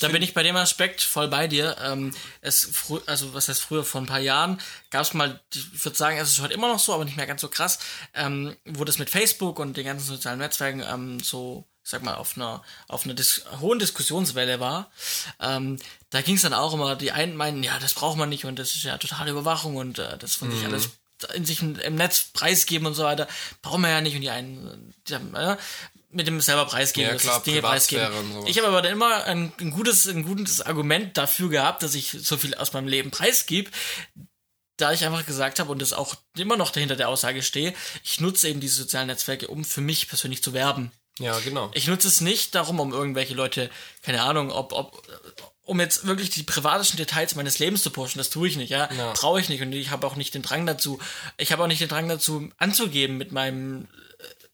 Da 0.00 0.08
bin 0.08 0.22
ich 0.22 0.34
bei 0.34 0.42
dem 0.42 0.56
Aspekt 0.56 1.00
voll 1.02 1.28
bei 1.28 1.48
dir. 1.48 1.76
Ähm, 1.82 2.12
es 2.40 2.68
also 3.06 3.34
was 3.34 3.48
heißt 3.48 3.62
früher 3.62 3.84
vor 3.84 4.00
ein 4.00 4.06
paar 4.06 4.20
Jahren 4.20 4.60
gab 4.90 5.02
es 5.02 5.14
mal, 5.14 5.40
ich 5.54 5.84
würde 5.84 5.96
sagen, 5.96 6.18
es 6.18 6.30
ist 6.30 6.40
heute 6.40 6.54
immer 6.54 6.68
noch 6.68 6.78
so, 6.78 6.94
aber 6.94 7.04
nicht 7.04 7.16
mehr 7.16 7.26
ganz 7.26 7.40
so 7.40 7.48
krass, 7.48 7.78
ähm, 8.14 8.56
wo 8.64 8.84
das 8.84 8.98
mit 8.98 9.10
Facebook 9.10 9.58
und 9.58 9.76
den 9.76 9.86
ganzen 9.86 10.06
sozialen 10.06 10.38
Netzwerken 10.38 10.82
ähm, 10.86 11.20
so 11.20 11.64
sag 11.86 12.02
mal, 12.02 12.14
auf 12.14 12.36
einer, 12.36 12.62
auf 12.88 13.04
einer 13.04 13.12
Dis 13.12 13.44
hohen 13.60 13.78
Diskussionswelle 13.78 14.58
war, 14.58 14.90
ähm, 15.38 15.78
da 16.10 16.22
ging 16.22 16.36
es 16.36 16.42
dann 16.42 16.54
auch 16.54 16.72
immer, 16.72 16.96
die 16.96 17.12
einen 17.12 17.36
meinen, 17.36 17.62
ja, 17.62 17.78
das 17.78 17.92
braucht 17.92 18.16
man 18.16 18.30
nicht 18.30 18.46
und 18.46 18.58
das 18.58 18.70
ist 18.70 18.84
ja 18.84 18.96
totale 18.96 19.30
Überwachung 19.30 19.76
und 19.76 19.98
äh, 19.98 20.16
das 20.16 20.34
von 20.34 20.48
mhm. 20.48 20.52
sich 20.56 20.64
alles 20.64 20.88
in 21.34 21.44
sich 21.44 21.62
im 21.62 21.94
Netz 21.94 22.24
preisgeben 22.32 22.86
und 22.86 22.94
so 22.94 23.04
weiter, 23.04 23.28
brauchen 23.62 23.82
wir 23.82 23.90
ja 23.90 24.00
nicht 24.00 24.14
und 24.14 24.22
die 24.22 24.30
einen, 24.30 24.94
die 25.08 25.14
haben, 25.14 25.34
äh, 25.34 25.56
mit 26.14 26.26
dem 26.26 26.40
selber 26.40 26.64
preisgeben, 26.64 27.12
ja, 27.12 27.16
klar, 27.16 27.42
Dinge 27.42 27.60
preisgeben. 27.60 28.46
Ich 28.46 28.56
habe 28.58 28.68
aber 28.68 28.82
dann 28.82 28.92
immer 28.92 29.24
ein, 29.24 29.52
ein, 29.60 29.70
gutes, 29.70 30.06
ein 30.06 30.24
gutes 30.24 30.60
Argument 30.60 31.16
dafür 31.16 31.50
gehabt, 31.50 31.82
dass 31.82 31.94
ich 31.94 32.10
so 32.10 32.36
viel 32.36 32.54
aus 32.54 32.72
meinem 32.72 32.88
Leben 32.88 33.10
preisgebe, 33.10 33.70
da 34.76 34.92
ich 34.92 35.04
einfach 35.04 35.26
gesagt 35.26 35.58
habe 35.58 35.70
und 35.70 35.82
das 35.82 35.92
auch 35.92 36.16
immer 36.36 36.56
noch 36.56 36.70
dahinter 36.70 36.96
der 36.96 37.08
Aussage 37.08 37.42
stehe, 37.42 37.74
ich 38.02 38.20
nutze 38.20 38.48
eben 38.48 38.60
diese 38.60 38.76
sozialen 38.76 39.08
Netzwerke, 39.08 39.48
um 39.48 39.64
für 39.64 39.80
mich 39.80 40.08
persönlich 40.08 40.42
zu 40.42 40.52
werben. 40.52 40.92
Ja, 41.18 41.38
genau. 41.40 41.70
Ich 41.74 41.86
nutze 41.86 42.08
es 42.08 42.20
nicht 42.20 42.54
darum, 42.54 42.80
um 42.80 42.92
irgendwelche 42.92 43.34
Leute, 43.34 43.70
keine 44.02 44.22
Ahnung, 44.22 44.50
ob, 44.50 44.72
ob, 44.72 45.02
um 45.62 45.80
jetzt 45.80 46.06
wirklich 46.06 46.30
die 46.30 46.42
privatischen 46.42 46.96
Details 46.96 47.34
meines 47.36 47.58
Lebens 47.58 47.82
zu 47.82 47.90
pushen, 47.90 48.18
das 48.18 48.30
tue 48.30 48.48
ich 48.48 48.56
nicht, 48.56 48.70
ja. 48.70 48.92
ja. 48.92 49.12
Brauche 49.12 49.40
ich 49.40 49.48
nicht 49.48 49.62
und 49.62 49.72
ich 49.72 49.90
habe 49.90 50.06
auch 50.06 50.16
nicht 50.16 50.34
den 50.34 50.42
Drang 50.42 50.66
dazu. 50.66 50.98
Ich 51.36 51.52
habe 51.52 51.62
auch 51.62 51.68
nicht 51.68 51.80
den 51.80 51.88
Drang 51.88 52.08
dazu 52.08 52.50
anzugeben 52.58 53.16
mit 53.16 53.30
meinem 53.30 53.88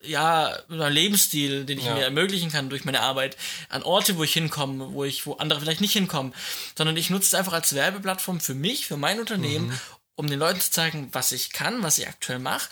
ja, 0.02 0.56
Lebensstil, 0.68 1.64
den 1.64 1.78
ich 1.78 1.84
ja. 1.84 1.94
mir 1.94 2.04
ermöglichen 2.04 2.50
kann 2.50 2.70
durch 2.70 2.84
meine 2.84 3.00
Arbeit, 3.00 3.36
an 3.68 3.82
Orte, 3.82 4.16
wo 4.16 4.24
ich 4.24 4.32
hinkomme, 4.32 4.92
wo 4.92 5.04
ich, 5.04 5.26
wo 5.26 5.34
andere 5.34 5.60
vielleicht 5.60 5.80
nicht 5.80 5.92
hinkommen, 5.92 6.34
sondern 6.76 6.96
ich 6.96 7.10
nutze 7.10 7.26
es 7.26 7.34
einfach 7.34 7.52
als 7.52 7.74
Werbeplattform 7.74 8.40
für 8.40 8.54
mich, 8.54 8.86
für 8.86 8.96
mein 8.96 9.20
Unternehmen, 9.20 9.68
mhm. 9.68 9.80
um 10.14 10.26
den 10.28 10.38
Leuten 10.38 10.60
zu 10.60 10.70
zeigen, 10.70 11.08
was 11.12 11.32
ich 11.32 11.52
kann, 11.52 11.82
was 11.82 11.98
ich 11.98 12.08
aktuell 12.08 12.38
mache. 12.38 12.68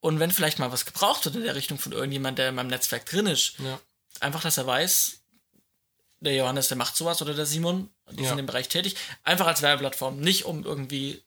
Und 0.00 0.18
wenn 0.18 0.30
vielleicht 0.30 0.58
mal 0.58 0.72
was 0.72 0.86
gebraucht 0.86 1.24
wird 1.24 1.36
in 1.36 1.44
der 1.44 1.54
Richtung 1.54 1.78
von 1.78 1.92
irgendjemand, 1.92 2.38
der 2.38 2.48
in 2.48 2.54
meinem 2.54 2.68
Netzwerk 2.68 3.06
drin 3.06 3.26
ist, 3.26 3.54
ja. 3.58 3.78
einfach, 4.20 4.42
dass 4.42 4.56
er 4.56 4.66
weiß, 4.66 5.20
der 6.20 6.34
Johannes, 6.34 6.68
der 6.68 6.76
macht 6.76 6.96
sowas 6.96 7.20
oder 7.20 7.34
der 7.34 7.46
Simon, 7.46 7.90
die 8.10 8.22
ja. 8.22 8.30
sind 8.30 8.38
im 8.38 8.46
Bereich 8.46 8.68
tätig, 8.68 8.96
einfach 9.24 9.46
als 9.46 9.62
Werbeplattform, 9.62 10.20
nicht 10.20 10.44
um 10.44 10.64
irgendwie 10.64 11.22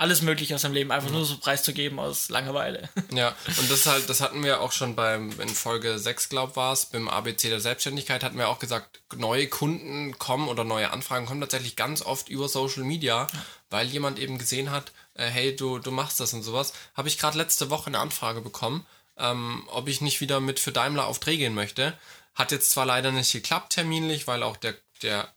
alles 0.00 0.22
Mögliche 0.22 0.54
aus 0.54 0.62
seinem 0.62 0.72
Leben 0.72 0.92
einfach 0.92 1.10
nur 1.10 1.26
so 1.26 1.36
preiszugeben 1.36 1.98
aus 1.98 2.30
Langeweile. 2.30 2.88
Ja, 3.12 3.34
und 3.58 3.70
das 3.70 3.86
halt, 3.86 4.08
das 4.08 4.20
hatten 4.20 4.42
wir 4.42 4.60
auch 4.60 4.72
schon 4.72 4.94
beim, 4.94 5.38
in 5.40 5.48
Folge 5.48 5.98
6, 5.98 6.28
glaub 6.28 6.56
war 6.56 6.72
es, 6.72 6.86
beim 6.86 7.08
ABC 7.08 7.50
der 7.50 7.60
Selbstständigkeit 7.60 8.22
hatten 8.22 8.38
wir 8.38 8.48
auch 8.48 8.60
gesagt, 8.60 9.00
neue 9.16 9.48
Kunden 9.48 10.16
kommen 10.18 10.48
oder 10.48 10.64
neue 10.64 10.90
Anfragen 10.92 11.26
kommen 11.26 11.40
tatsächlich 11.40 11.76
ganz 11.76 12.02
oft 12.02 12.28
über 12.28 12.48
Social 12.48 12.84
Media, 12.84 13.26
weil 13.68 13.88
jemand 13.88 14.18
eben 14.18 14.38
gesehen 14.38 14.70
hat, 14.70 14.92
äh, 15.14 15.26
hey, 15.26 15.54
du, 15.54 15.78
du 15.78 15.90
machst 15.90 16.20
das 16.20 16.32
und 16.32 16.42
sowas. 16.42 16.72
Habe 16.94 17.08
ich 17.08 17.18
gerade 17.18 17.36
letzte 17.36 17.68
Woche 17.68 17.88
eine 17.88 17.98
Anfrage 17.98 18.40
bekommen, 18.40 18.86
ähm, 19.18 19.64
ob 19.68 19.88
ich 19.88 20.00
nicht 20.00 20.20
wieder 20.20 20.40
mit 20.40 20.60
für 20.60 20.72
Daimler 20.72 21.06
auf 21.06 21.18
Dreh 21.18 21.36
gehen 21.36 21.54
möchte. 21.54 21.98
Hat 22.34 22.52
jetzt 22.52 22.70
zwar 22.70 22.86
leider 22.86 23.12
nicht 23.12 23.32
geklappt 23.32 23.72
terminlich, 23.74 24.26
weil 24.26 24.42
auch 24.42 24.56
der, 24.56 24.74
der 25.02 25.28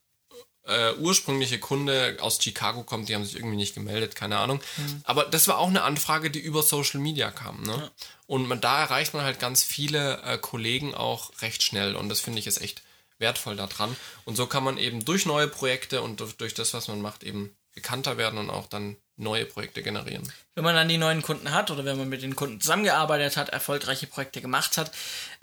äh, 0.65 0.93
ursprüngliche 0.95 1.60
Kunde 1.60 2.17
aus 2.21 2.41
Chicago 2.41 2.84
kommt, 2.84 3.10
die 3.10 3.15
haben 3.15 3.26
sich 3.26 3.36
irgendwie 3.36 3.58
nicht 3.58 3.76
gemeldet, 3.76 4.15
keine 4.15 4.38
Ahnung. 4.38 4.62
Mhm. 4.78 5.02
Aber 5.04 5.26
das 5.26 5.47
war 5.47 5.58
auch 5.58 5.67
eine 5.67 5.84
Anfrage, 5.84 6.32
die 6.32 6.39
über 6.39 6.63
Social 6.63 6.99
Media 6.99 7.32
kam. 7.32 7.63
Ne? 7.63 7.76
Ja. 7.78 7.89
Und 8.28 8.47
man, 8.47 8.62
da 8.62 8.82
erreicht 8.82 9.13
man 9.13 9.23
halt 9.23 9.39
ganz 9.39 9.63
viele 9.63 10.21
äh, 10.23 10.38
Kollegen 10.38 10.95
auch 10.95 11.32
recht 11.41 11.63
schnell 11.63 11.95
und 11.95 12.10
das 12.10 12.21
finde 12.21 12.39
ich 12.39 12.47
ist 12.47 12.62
echt 12.62 12.82
wertvoll 13.19 13.56
daran. 13.56 13.95
Und 14.26 14.36
so 14.36 14.47
kann 14.47 14.63
man 14.63 14.78
eben 14.78 15.06
durch 15.06 15.26
neue 15.26 15.47
Projekte 15.47 16.02
und 16.02 16.19
durch, 16.19 16.36
durch 16.38 16.54
das, 16.54 16.73
was 16.73 16.88
man 16.88 17.02
macht, 17.02 17.23
eben 17.23 17.56
bekannter 17.73 18.17
werden 18.17 18.39
und 18.39 18.49
auch 18.49 18.67
dann 18.67 18.97
neue 19.15 19.45
Projekte 19.45 19.84
generieren. 19.84 20.32
Wenn 20.56 20.63
man 20.63 20.76
dann 20.76 20.89
die 20.89 20.97
neuen 20.97 21.21
Kunden 21.21 21.52
hat 21.52 21.71
oder 21.71 21.86
wenn 21.86 21.97
man 21.97 22.10
mit 22.10 22.21
den 22.21 22.36
Kunden 22.36 22.60
zusammengearbeitet 22.60 23.38
hat, 23.38 23.49
erfolgreiche 23.49 24.08
Projekte 24.08 24.41
gemacht 24.41 24.78
hat, 24.78 24.91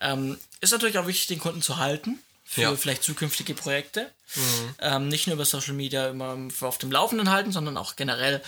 ähm, 0.00 0.38
ist 0.60 0.72
natürlich 0.72 0.98
auch 0.98 1.06
wichtig, 1.06 1.28
den 1.28 1.38
Kunden 1.38 1.62
zu 1.62 1.76
halten 1.76 2.20
für 2.50 2.62
ja. 2.62 2.74
vielleicht 2.74 3.04
zukünftige 3.04 3.54
Projekte. 3.54 4.10
Mhm. 4.34 4.74
Ähm, 4.80 5.08
nicht 5.08 5.28
nur 5.28 5.34
über 5.34 5.44
Social 5.44 5.72
Media 5.72 6.08
immer 6.08 6.36
auf 6.62 6.78
dem 6.78 6.90
Laufenden 6.90 7.30
halten, 7.30 7.52
sondern 7.52 7.76
auch 7.76 7.94
generell. 7.94 8.42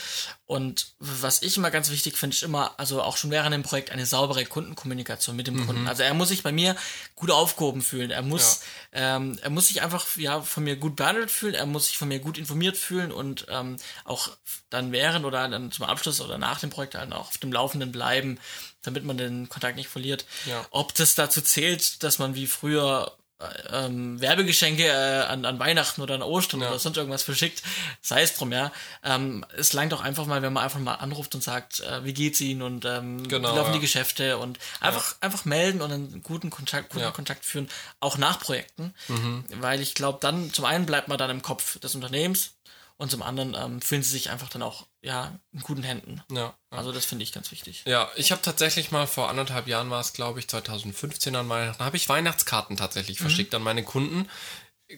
Und 0.44 0.94
was 0.98 1.40
ich 1.42 1.56
immer 1.56 1.70
ganz 1.70 1.88
wichtig 1.88 2.16
finde, 2.16 2.34
ist 2.34 2.42
immer, 2.42 2.74
also 2.80 3.00
auch 3.00 3.16
schon 3.16 3.30
während 3.30 3.54
dem 3.54 3.62
Projekt 3.62 3.92
eine 3.92 4.04
saubere 4.04 4.44
Kundenkommunikation 4.44 5.36
mit 5.36 5.46
dem 5.46 5.54
mhm. 5.54 5.66
Kunden. 5.66 5.86
Also 5.86 6.02
er 6.02 6.14
muss 6.14 6.30
sich 6.30 6.42
bei 6.42 6.50
mir 6.50 6.74
gut 7.14 7.30
aufgehoben 7.30 7.80
fühlen. 7.80 8.10
Er 8.10 8.22
muss, 8.22 8.62
ja. 8.92 9.16
ähm, 9.16 9.38
er 9.40 9.50
muss 9.50 9.68
sich 9.68 9.82
einfach 9.82 10.04
ja 10.16 10.40
von 10.40 10.64
mir 10.64 10.74
gut 10.74 10.96
behandelt 10.96 11.30
fühlen. 11.30 11.54
Er 11.54 11.66
muss 11.66 11.86
sich 11.86 11.96
von 11.96 12.08
mir 12.08 12.18
gut 12.18 12.38
informiert 12.38 12.76
fühlen 12.76 13.12
und 13.12 13.46
ähm, 13.50 13.76
auch 14.04 14.30
dann 14.68 14.90
während 14.90 15.24
oder 15.24 15.48
dann 15.48 15.70
zum 15.70 15.86
Abschluss 15.86 16.20
oder 16.20 16.38
nach 16.38 16.58
dem 16.58 16.70
Projekt 16.70 16.94
dann 16.94 17.12
auch 17.12 17.28
auf 17.28 17.38
dem 17.38 17.52
Laufenden 17.52 17.92
bleiben, 17.92 18.40
damit 18.82 19.04
man 19.04 19.16
den 19.16 19.48
Kontakt 19.48 19.76
nicht 19.76 19.88
verliert. 19.88 20.24
Ja. 20.46 20.66
Ob 20.70 20.92
das 20.96 21.14
dazu 21.14 21.40
zählt, 21.40 22.02
dass 22.02 22.18
man 22.18 22.34
wie 22.34 22.48
früher 22.48 23.16
ähm, 23.72 24.20
Werbegeschenke 24.20 24.87
äh, 24.87 25.22
an, 25.24 25.44
an 25.44 25.59
Weihnachten 25.59 26.00
oder 26.00 26.14
an 26.14 26.22
Ostern 26.22 26.61
ja. 26.61 26.68
oder 26.68 26.78
sonst 26.78 26.96
irgendwas 26.96 27.22
verschickt, 27.22 27.62
sei 28.00 28.22
es 28.22 28.35
drum, 28.35 28.52
ja. 28.52 28.72
Ähm, 29.02 29.44
es 29.57 29.72
langt 29.72 29.92
auch 29.94 30.00
einfach 30.00 30.26
mal, 30.26 30.42
wenn 30.42 30.52
man 30.52 30.64
einfach 30.64 30.81
mal 30.81 30.94
anruft 30.94 31.35
und 31.35 31.42
sagt, 31.42 31.81
äh, 31.81 32.05
wie 32.05 32.14
geht's 32.14 32.40
Ihnen 32.40 32.62
und 32.62 32.85
ähm, 32.85 33.26
genau, 33.28 33.52
wie 33.52 33.57
laufen 33.57 33.70
ja. 33.70 33.74
die 33.74 33.81
Geschäfte 33.81 34.38
und 34.38 34.59
einfach, 34.81 35.12
ja. 35.12 35.16
einfach 35.20 35.44
melden 35.44 35.81
und 35.81 35.92
einen 35.92 36.22
guten 36.22 36.50
Kontakt, 36.50 36.90
guten 36.90 37.12
Kontakt 37.12 37.44
führen, 37.44 37.68
auch 38.00 38.18
nach 38.18 38.40
Projekten, 38.40 38.94
mhm. 39.09 39.44
weil 39.57 39.81
ich 39.81 39.94
glaube, 39.94 40.18
dann 40.20 40.52
zum 40.52 40.64
einen 40.64 40.87
bleibt 40.87 41.09
man 41.09 41.18
dann 41.18 41.31
im 41.31 41.42
Kopf 41.42 41.78
des 41.78 41.94
Unternehmens 41.94 42.55
und 42.96 43.11
zum 43.11 43.22
anderen 43.22 43.55
ähm, 43.55 43.83
fühlen 43.83 44.02
sie 44.02 44.11
sich 44.11 44.31
einfach 44.31 44.48
dann 44.48 44.62
auch 44.62 44.87
ja, 45.02 45.38
in 45.52 45.60
guten 45.60 45.82
Händen. 45.82 46.22
Ja. 46.30 46.54
Also 46.70 46.92
das 46.92 47.04
finde 47.04 47.24
ich 47.24 47.32
ganz 47.32 47.50
wichtig. 47.50 47.82
Ja, 47.86 48.08
ich 48.16 48.30
habe 48.32 48.40
tatsächlich 48.42 48.90
mal 48.92 49.06
vor 49.06 49.28
anderthalb 49.28 49.66
Jahren 49.66 49.90
war 49.90 50.00
es, 50.00 50.12
glaube 50.12 50.38
ich, 50.40 50.48
2015 50.48 51.34
an 51.36 51.48
Weihnachten, 51.48 51.84
habe 51.84 51.96
ich 51.96 52.08
Weihnachtskarten 52.08 52.76
tatsächlich 52.76 53.18
Mhm. 53.18 53.22
verschickt 53.24 53.54
an 53.54 53.62
meine 53.62 53.82
Kunden. 53.82 54.28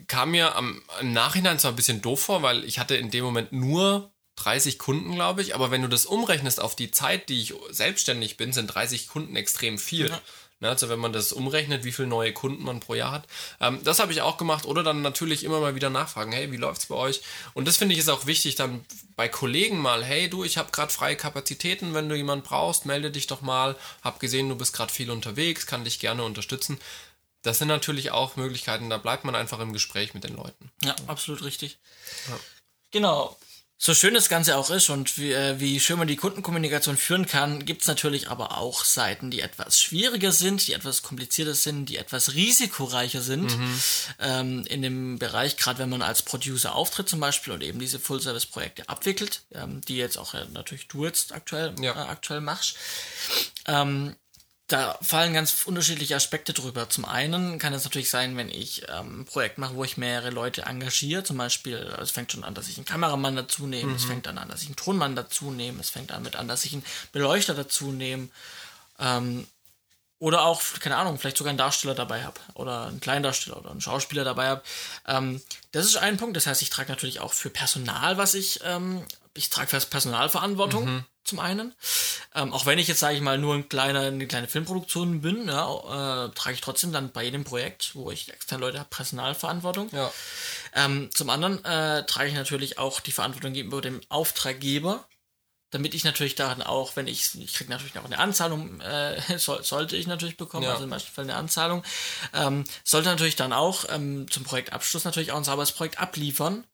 Kam 0.07 0.33
mir 0.33 0.57
am, 0.57 0.83
im 1.01 1.13
Nachhinein 1.13 1.59
zwar 1.59 1.73
ein 1.73 1.77
bisschen 1.77 2.03
doof 2.03 2.21
vor, 2.21 2.43
weil 2.43 2.65
ich 2.65 2.79
hatte 2.79 2.97
in 2.97 3.11
dem 3.11 3.25
Moment 3.25 3.53
nur 3.53 4.13
30 4.37 4.79
Kunden, 4.79 5.15
glaube 5.15 5.43
ich, 5.43 5.55
aber 5.55 5.71
wenn 5.71 5.83
du 5.83 5.89
das 5.89 6.07
umrechnest 6.07 6.61
auf 6.61 6.75
die 6.75 6.91
Zeit, 6.91 7.29
die 7.29 7.41
ich 7.41 7.55
selbstständig 7.71 8.37
bin, 8.37 8.53
sind 8.53 8.67
30 8.67 9.07
Kunden 9.07 9.37
extrem 9.37 9.79
viel. 9.79 10.09
Ja. 10.11 10.21
Ne, 10.65 10.71
Also 10.71 10.89
wenn 10.89 10.99
man 10.99 11.13
das 11.13 11.31
umrechnet, 11.31 11.85
wie 11.85 11.93
viele 11.93 12.09
neue 12.09 12.33
Kunden 12.33 12.65
man 12.65 12.81
pro 12.81 12.95
Jahr 12.95 13.13
hat. 13.13 13.27
Ähm, 13.61 13.81
das 13.85 13.99
habe 13.99 14.13
ich 14.13 14.23
auch 14.23 14.39
gemacht. 14.39 14.65
Oder 14.65 14.83
dann 14.83 15.03
natürlich 15.03 15.45
immer 15.45 15.61
mal 15.61 15.75
wieder 15.75 15.91
nachfragen, 15.91 16.33
hey, 16.33 16.51
wie 16.53 16.57
läuft's 16.57 16.87
bei 16.87 16.95
euch? 16.95 17.21
Und 17.53 17.69
das 17.69 17.77
finde 17.77 17.93
ich 17.93 18.01
ist 18.01 18.09
auch 18.09 18.25
wichtig, 18.25 18.55
dann 18.55 18.83
bei 19.15 19.29
Kollegen 19.29 19.79
mal, 19.79 20.03
hey 20.03 20.31
du, 20.31 20.43
ich 20.43 20.57
habe 20.57 20.73
gerade 20.73 20.91
freie 20.91 21.17
Kapazitäten, 21.17 21.93
wenn 21.93 22.09
du 22.09 22.17
jemanden 22.17 22.47
brauchst, 22.47 22.87
melde 22.87 23.11
dich 23.11 23.27
doch 23.27 23.43
mal. 23.43 23.77
Hab 24.03 24.21
gesehen, 24.21 24.49
du 24.49 24.57
bist 24.57 24.73
gerade 24.73 24.91
viel 24.91 25.11
unterwegs, 25.11 25.67
kann 25.67 25.85
dich 25.85 26.01
gerne 26.01 26.25
unterstützen. 26.25 26.81
Das 27.43 27.59
sind 27.59 27.69
natürlich 27.69 28.11
auch 28.11 28.37
Möglichkeiten, 28.37 28.89
da 28.89 28.97
bleibt 28.97 29.25
man 29.25 29.35
einfach 29.35 29.61
im 29.61 29.75
Gespräch 29.75 30.15
mit 30.15 30.25
den 30.25 30.35
Leuten. 30.35 30.73
Ja, 30.83 30.97
absolut 31.09 31.45
richtig. 31.45 31.77
Genau. 32.91 33.37
So 33.87 33.93
schön 33.93 34.15
das 34.15 34.31
Ganze 34.31 34.57
auch 34.57 34.71
ist 34.71 34.89
und 34.89 35.19
wie, 35.19 35.33
äh, 35.33 35.61
wie 35.61 35.79
schön 35.79 35.99
man 35.99 36.09
die 36.09 36.17
Kundenkommunikation 36.17 36.97
führen 36.97 37.27
kann, 37.27 37.67
gibt 37.67 37.83
es 37.83 37.87
natürlich 37.87 38.31
aber 38.31 38.57
auch 38.57 38.83
Seiten, 38.83 39.31
die 39.31 39.43
etwas 39.43 39.79
schwieriger 39.79 40.33
sind, 40.33 40.67
die 40.67 40.73
etwas 40.73 41.03
komplizierter 41.03 41.53
sind, 41.53 41.91
die 41.91 41.99
etwas 41.99 42.33
risikoreicher 42.33 43.21
sind 43.21 43.59
ähm, 44.21 44.65
in 44.71 44.81
dem 44.81 45.19
Bereich, 45.19 45.59
gerade 45.59 45.81
wenn 45.81 45.91
man 45.91 46.01
als 46.01 46.23
Producer 46.23 46.75
auftritt 46.75 47.11
zum 47.11 47.21
Beispiel 47.21 47.53
und 47.53 47.63
eben 47.63 47.79
diese 47.79 48.01
Full-Service-Projekte 48.01 48.89
abwickelt, 48.89 49.43
ähm, 49.53 49.83
die 49.83 49.97
jetzt 49.99 50.17
auch 50.17 50.33
äh, 50.33 50.47
natürlich 50.55 50.89
du 50.89 51.05
jetzt 51.05 51.35
aktuell, 51.35 51.75
Ja. 51.79 51.93
äh, 51.93 52.09
aktuell 52.09 52.41
machst. 52.41 52.77
Ähm, 53.67 54.17
da 54.67 54.99
fallen 55.03 55.35
ganz 55.35 55.65
unterschiedliche 55.67 56.17
Aspekte 56.17 56.55
drüber. 56.55 56.89
Zum 56.89 57.05
einen 57.05 57.59
kann 57.59 57.75
es 57.75 57.85
natürlich 57.85 58.09
sein, 58.09 58.37
wenn 58.37 58.49
ich 58.49 58.87
ähm, 58.89 59.21
ein 59.21 59.25
Projekt 59.27 59.59
mache, 59.59 59.75
wo 59.75 59.85
ich 59.85 59.99
mehrere 59.99 60.31
Leute 60.31 60.63
engagiere. 60.63 61.23
Zum 61.23 61.37
Beispiel, 61.37 61.77
es 62.01 62.13
fängt 62.13 62.33
schon 62.33 62.45
an, 62.45 62.55
dass 62.55 62.69
ich 62.69 62.79
einen 62.79 62.87
Kameramann 62.87 63.37
dazu 63.37 63.67
nehme, 63.67 63.95
es 63.95 64.05
fängt 64.05 64.27
dann 64.27 64.39
an, 64.39 64.49
dass 64.49 64.63
ich 64.63 64.69
einen 64.69 64.77
Tonmann 64.77 65.17
dazu 65.17 65.51
nehme, 65.51 65.81
es 65.81 65.91
fängt 65.91 66.11
damit 66.11 66.37
an, 66.37 66.49
dass 66.49 66.65
ich 66.65 66.73
einen 66.73 66.85
Beleuchter 67.13 67.55
dazu 67.55 67.93
nehme. 67.93 68.29
Ähm, 68.99 69.47
oder 70.19 70.45
auch, 70.47 70.63
keine 70.81 70.97
Ahnung, 70.97 71.19
vielleicht 71.19 71.37
sogar 71.37 71.51
einen 71.51 71.59
Darsteller 71.59 71.95
dabei 71.95 72.25
habe. 72.25 72.41
Oder 72.55 72.87
einen 72.87 73.01
Kleindarsteller 73.01 73.59
oder 73.59 73.71
einen 73.71 73.83
Schauspieler 73.83 74.25
dabei 74.25 74.49
habe. 74.49 74.63
Ähm, 75.07 75.43
das 75.73 75.85
ist 75.85 75.97
ein 75.97 76.17
Punkt. 76.17 76.37
Das 76.39 76.47
heißt, 76.47 76.63
ich 76.63 76.71
trage 76.71 76.91
natürlich 76.91 77.21
auch 77.21 77.35
für 77.35 77.51
Personal, 77.51 78.17
was 78.17 78.33
ich, 78.33 78.61
ähm, 78.65 79.05
ich 79.35 79.51
trage 79.51 79.69
für 79.69 79.77
das 79.77 79.87
Personalverantwortung 79.87 81.05
zum 81.25 81.41
einen. 81.41 81.75
Ähm, 82.35 82.53
auch 82.53 82.67
wenn 82.67 82.79
ich 82.79 82.89
jetzt, 82.89 83.01
sage 83.01 83.15
ich 83.17 83.21
mal, 83.23 83.39
nur 83.39 83.55
ein 83.55 83.69
kleiner, 83.69 84.01
eine 84.01 84.27
kleine 84.27 84.49
Filmproduktion 84.49 85.21
bin, 85.21 85.47
ja, 85.49 86.27
äh, 86.27 86.31
trage 86.35 86.55
ich 86.55 86.61
trotzdem 86.61 86.93
dann 86.93 87.13
bei 87.13 87.25
jedem 87.25 87.45
Projekt, 87.45 87.95
wo 87.95 88.11
ich 88.11 88.33
externe 88.33 88.61
Leute 88.61 88.79
habe, 88.79 88.89
Personalverantwortung. 88.91 89.89
Ja. 89.93 90.13
Ähm, 90.75 91.11
zum 91.15 91.31
anderen 91.31 91.65
äh, 91.65 92.05
trage 92.07 92.29
ich 92.29 92.35
natürlich 92.35 92.79
auch 92.79 93.01
die 93.01 93.13
Verantwortung 93.13 93.53
gegenüber 93.53 93.81
dem 93.81 94.01
Auftraggeber, 94.09 95.07
damit 95.71 95.95
ich 95.95 96.05
natürlich 96.05 96.35
daran 96.35 96.63
auch, 96.63 96.95
wenn 96.97 97.07
ich, 97.09 97.35
ich 97.37 97.55
kriege 97.55 97.71
natürlich 97.71 97.99
auch 97.99 98.05
eine 98.05 98.19
Anzahlung, 98.19 98.81
äh, 98.81 99.21
soll, 99.39 99.63
sollte 99.65 99.97
ich 99.97 100.07
natürlich 100.07 100.37
bekommen, 100.37 100.65
Ja. 100.65 100.73
also 100.73 100.85
im 100.85 100.91
besten 100.91 101.13
Fall 101.13 101.25
eine 101.25 101.37
Anzahlung, 101.37 101.83
ähm, 102.33 102.65
sollte 102.85 103.09
natürlich 103.09 103.37
dann 103.37 103.53
auch 103.53 103.85
ähm, 103.89 104.31
zum 104.31 104.45
Projektabschluss 104.45 105.05
natürlich 105.05 105.33
auch 105.33 105.37
ein 105.39 105.45
sauberes 105.45 105.73
Projekt 105.73 105.99
abliefern 106.01 106.65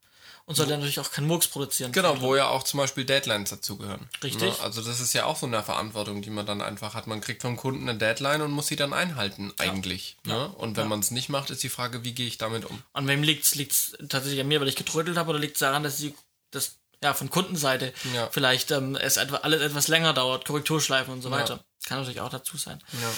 und 0.50 0.56
sollte 0.56 0.72
natürlich 0.72 0.98
auch 0.98 1.12
keinen 1.12 1.28
Murks 1.28 1.46
produzieren. 1.46 1.92
Genau, 1.92 2.20
wo 2.20 2.34
ja 2.34 2.48
auch 2.48 2.64
zum 2.64 2.78
Beispiel 2.78 3.04
Deadlines 3.04 3.50
dazugehören. 3.50 4.08
Richtig. 4.20 4.58
Ne? 4.58 4.64
Also 4.64 4.82
das 4.82 4.98
ist 4.98 5.12
ja 5.12 5.24
auch 5.24 5.36
so 5.36 5.46
eine 5.46 5.62
Verantwortung, 5.62 6.22
die 6.22 6.30
man 6.30 6.44
dann 6.44 6.60
einfach 6.60 6.94
hat. 6.94 7.06
Man 7.06 7.20
kriegt 7.20 7.42
vom 7.42 7.56
Kunden 7.56 7.88
eine 7.88 7.96
Deadline 7.96 8.42
und 8.42 8.50
muss 8.50 8.66
sie 8.66 8.74
dann 8.74 8.92
einhalten, 8.92 9.52
eigentlich. 9.58 10.16
Ne? 10.24 10.48
Und 10.48 10.76
wenn 10.76 10.88
man 10.88 10.98
es 10.98 11.12
nicht 11.12 11.28
macht, 11.28 11.50
ist 11.50 11.62
die 11.62 11.68
Frage, 11.68 12.02
wie 12.02 12.14
gehe 12.14 12.26
ich 12.26 12.36
damit 12.36 12.64
um? 12.64 12.82
An 12.92 13.06
wem 13.06 13.22
liegt's? 13.22 13.54
Liegt's 13.54 13.96
tatsächlich 14.08 14.40
an 14.40 14.48
mir, 14.48 14.60
weil 14.60 14.66
ich 14.66 14.74
getrödelt 14.74 15.16
habe, 15.16 15.30
oder 15.30 15.38
liegt's 15.38 15.60
daran, 15.60 15.84
dass 15.84 15.98
die, 15.98 16.16
das 16.50 16.80
ja 17.00 17.14
von 17.14 17.30
Kundenseite 17.30 17.92
Ja. 18.12 18.28
vielleicht 18.32 18.72
ähm, 18.72 18.96
es 18.96 19.18
etwa, 19.18 19.36
alles 19.36 19.62
etwas 19.62 19.86
länger 19.86 20.12
dauert, 20.14 20.44
Korrekturschleifen 20.46 21.14
und 21.14 21.22
so 21.22 21.30
weiter. 21.30 21.64
Kann 21.86 21.98
natürlich 21.98 22.20
auch 22.20 22.28
dazu 22.28 22.56
sein. 22.58 22.78
Ja. 23.00 23.08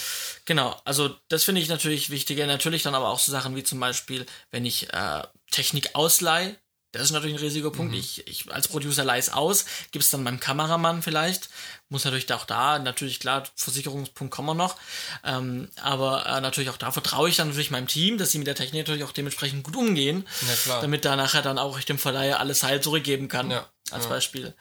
Genau, 0.45 0.81
also 0.85 1.17
das 1.29 1.45
finde 1.45 1.61
ich 1.61 1.69
natürlich 1.69 2.11
wichtiger. 2.11 2.47
Natürlich 2.47 2.83
dann 2.83 2.95
aber 2.95 3.09
auch 3.09 3.19
so 3.19 3.33
Sachen 3.33 3.57
wie 3.57 3.65
zum 3.65 3.81
Beispiel, 3.81 4.27
wenn 4.51 4.65
ich 4.65 4.93
äh, 4.93 5.23
Technik 5.51 5.95
ausleihe, 5.95 6.57
das 6.93 7.05
ist 7.05 7.11
natürlich 7.13 7.37
ein 7.37 7.43
Risikopunkt. 7.43 7.95
Ich, 7.95 8.27
ich 8.27 8.53
als 8.53 8.69
Producer 8.69 9.05
leih 9.05 9.19
es 9.19 9.33
aus, 9.33 9.65
gib's 9.91 10.11
dann 10.11 10.23
meinem 10.23 10.41
Kameramann 10.41 11.03
vielleicht. 11.03 11.49
Muss 11.89 12.05
natürlich 12.05 12.33
auch 12.33 12.45
da, 12.45 12.79
natürlich 12.79 13.19
klar, 13.19 13.45
Versicherungspunkt 13.55 14.33
kommen 14.33 14.49
wir 14.49 14.55
noch. 14.55 14.77
Ähm, 15.25 15.69
aber 15.81 16.27
äh, 16.27 16.41
natürlich 16.41 16.71
auch 16.71 16.77
da 16.77 16.91
vertraue 16.91 17.29
ich 17.29 17.37
dann 17.37 17.49
natürlich 17.49 17.71
meinem 17.71 17.89
Team, 17.89 18.19
dass 18.19 18.31
sie 18.31 18.39
mit 18.39 18.47
der 18.47 18.55
Technik 18.55 18.83
natürlich 18.83 19.05
auch 19.05 19.13
dementsprechend 19.13 19.65
gut 19.65 19.77
umgehen. 19.77 20.27
Ja, 20.47 20.55
klar. 20.55 20.81
Damit 20.83 21.05
da 21.05 21.17
nachher 21.17 21.43
dann 21.43 21.59
auch 21.59 21.79
ich 21.79 21.87
dem 21.87 21.99
Verleiher 21.99 22.41
alles 22.41 22.63
heil 22.63 22.81
zurückgeben 22.81 23.29
kann. 23.29 23.51
Ja, 23.51 23.67
Als 23.91 24.05
ja. 24.05 24.11
Beispiel. 24.11 24.55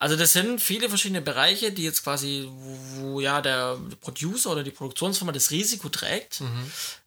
Also 0.00 0.14
das 0.16 0.32
sind 0.32 0.60
viele 0.60 0.88
verschiedene 0.88 1.20
Bereiche, 1.20 1.72
die 1.72 1.82
jetzt 1.82 2.04
quasi, 2.04 2.48
wo, 2.48 2.78
wo 3.14 3.20
ja 3.20 3.40
der 3.40 3.78
Producer 4.00 4.50
oder 4.50 4.62
die 4.62 4.70
Produktionsfirma 4.70 5.32
das 5.32 5.50
Risiko 5.50 5.88
trägt. 5.88 6.40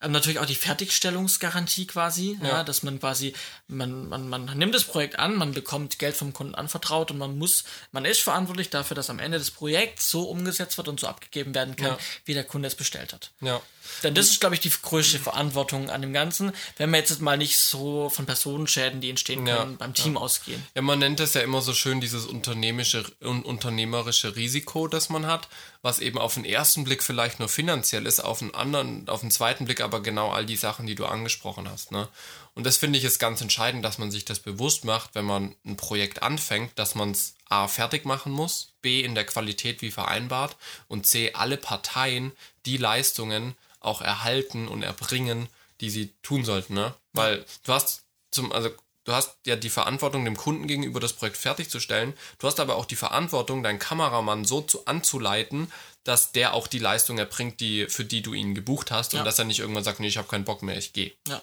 Ähm, 0.02 0.12
natürlich 0.12 0.40
auch 0.40 0.46
die 0.46 0.56
Fertigstellungsgarantie 0.56 1.88
quasi, 1.88 2.38
ja. 2.42 2.48
Ja. 2.50 2.64
dass 2.64 2.84
man 2.84 3.00
quasi, 3.00 3.34
man, 3.68 4.10
man, 4.10 4.28
man 4.28 4.46
nimmt 4.58 4.76
das 4.76 4.84
Projekt 4.84 5.20
an, 5.20 5.36
man 5.36 5.54
bekommt 5.54 6.00
Geld 6.00 6.16
vom 6.16 6.34
Kunden 6.34 6.56
anvertraut 6.56 7.12
und 7.12 7.18
man 7.18 7.38
muss, 7.38 7.64
man 7.92 8.06
ist 8.06 8.22
verantwortlich 8.22 8.70
dafür, 8.70 8.96
dass 8.96 9.10
am 9.10 9.20
Ende 9.20 9.38
das 9.40 9.52
Projekt 9.52 10.02
so 10.02 10.24
umgesetzt 10.24 10.78
wird 10.78 10.88
und 10.88 11.00
so 11.00 11.08
abgegeben 11.08 11.56
werden 11.56 11.76
kann, 11.76 11.92
Ja. 11.92 11.98
wie 12.26 12.34
der 12.34 12.44
Kunde 12.44 12.68
es 12.68 12.76
bestellt 12.76 13.14
hat. 13.14 13.32
Ja. 13.42 13.62
Denn 14.04 14.14
das 14.14 14.30
ist, 14.30 14.40
glaube 14.40 14.56
ich, 14.56 14.62
die 14.62 14.70
größte 14.70 15.20
Verantwortung 15.20 15.90
an 15.90 16.02
dem 16.02 16.14
Ganzen, 16.14 16.52
wenn 16.78 16.92
wir 16.92 17.00
jetzt 17.00 17.20
mal 17.20 17.38
nicht 17.38 17.58
so 17.58 18.10
von 18.10 18.26
Personenschäden, 18.26 19.02
die 19.02 19.10
entstehen 19.10 19.46
Ja, 19.48 19.58
können, 19.58 19.78
beim 19.78 19.94
Team 19.94 20.18
ausgehen. 20.18 20.64
Ja, 20.76 20.82
man 20.82 21.00
nennt 21.00 21.20
es 21.20 21.34
ja 21.34 21.42
immer 21.42 21.62
so 21.62 21.74
schön 21.74 22.00
dieses 22.00 22.26
unternehmische, 22.26 22.81
un, 23.22 23.44
unternehmerische 23.44 24.36
Risiko, 24.36 24.88
das 24.88 25.10
man 25.10 25.26
hat, 25.26 25.48
was 25.82 26.00
eben 26.00 26.18
auf 26.18 26.36
den 26.36 26.46
ersten 26.46 26.84
Blick 26.84 27.04
vielleicht 27.04 27.40
nur 27.40 27.50
finanziell 27.50 28.06
ist, 28.06 28.20
auf 28.20 28.40
den 28.40 28.54
anderen, 28.54 29.08
auf 29.10 29.22
den 29.22 29.32
zweiten 29.32 29.66
Blick 29.66 29.82
aber 29.82 30.02
genau 30.02 30.32
all 30.32 30.46
die 30.46 30.56
Sachen, 30.56 30.86
die 30.86 30.96
du 30.96 31.06
angesprochen 31.06 31.70
hast. 31.70 31.92
Ne? 31.92 32.08
Und 32.54 32.66
das 32.66 32.78
finde 32.78 33.00
ich 33.00 33.06
ist 33.06 33.20
ganz 33.20 33.42
entscheidend, 33.42 33.86
dass 33.86 33.98
man 33.98 34.12
sich 34.12 34.26
das 34.26 34.40
bewusst 34.40 34.86
macht, 34.86 35.16
wenn 35.16 35.26
man 35.26 35.56
ein 35.66 35.78
Projekt 35.78 36.24
anfängt, 36.24 36.78
dass 36.78 36.96
man 36.96 37.12
es 37.12 37.36
A 37.50 37.68
fertig 37.68 38.06
machen 38.06 38.32
muss, 38.32 38.74
B 38.82 39.02
in 39.02 39.16
der 39.16 39.26
Qualität 39.26 39.82
wie 39.82 39.92
vereinbart 39.92 40.56
und 40.88 41.06
C 41.06 41.34
alle 41.34 41.58
Parteien 41.58 42.32
die 42.66 42.78
Leistungen 42.78 43.56
auch 43.80 44.02
erhalten 44.02 44.68
und 44.68 44.84
erbringen, 44.84 45.50
die 45.82 45.90
sie 45.90 46.14
tun 46.22 46.46
sollten, 46.46 46.76
ne? 46.76 46.94
Weil 47.14 47.46
du 47.64 47.74
hast 47.74 48.04
zum, 48.30 48.52
also 48.52 48.70
du 49.04 49.14
hast 49.14 49.36
ja 49.46 49.56
die 49.56 49.70
Verantwortung 49.70 50.26
dem 50.26 50.38
Kunden 50.38 50.68
gegenüber 50.68 51.00
das 51.00 51.14
Projekt 51.14 51.38
fertigzustellen. 51.38 52.14
Du 52.40 52.48
hast 52.48 52.60
aber 52.60 52.76
auch 52.76 52.86
die 52.86 52.96
Verantwortung, 52.96 53.64
deinen 53.64 53.80
Kameramann 53.80 54.46
so 54.46 54.62
zu, 54.62 54.86
anzuleiten, 54.86 55.72
dass 56.04 56.32
der 56.32 56.54
auch 56.54 56.68
die 56.68 56.80
Leistung 56.80 57.18
erbringt, 57.18 57.60
die, 57.60 57.88
für 57.88 58.06
die 58.06 58.22
du 58.22 58.34
ihn 58.34 58.56
gebucht 58.56 58.92
hast 58.92 59.14
Ja. 59.14 59.20
und 59.20 59.26
dass 59.26 59.40
er 59.40 59.46
nicht 59.46 59.60
irgendwann 59.60 59.84
sagt, 59.84 60.00
nee, 60.00 60.08
ich 60.08 60.18
habe 60.18 60.28
keinen 60.28 60.46
Bock 60.46 60.62
mehr, 60.64 60.78
ich 60.78 60.94
gehe. 60.94 61.12
Ja, 61.28 61.42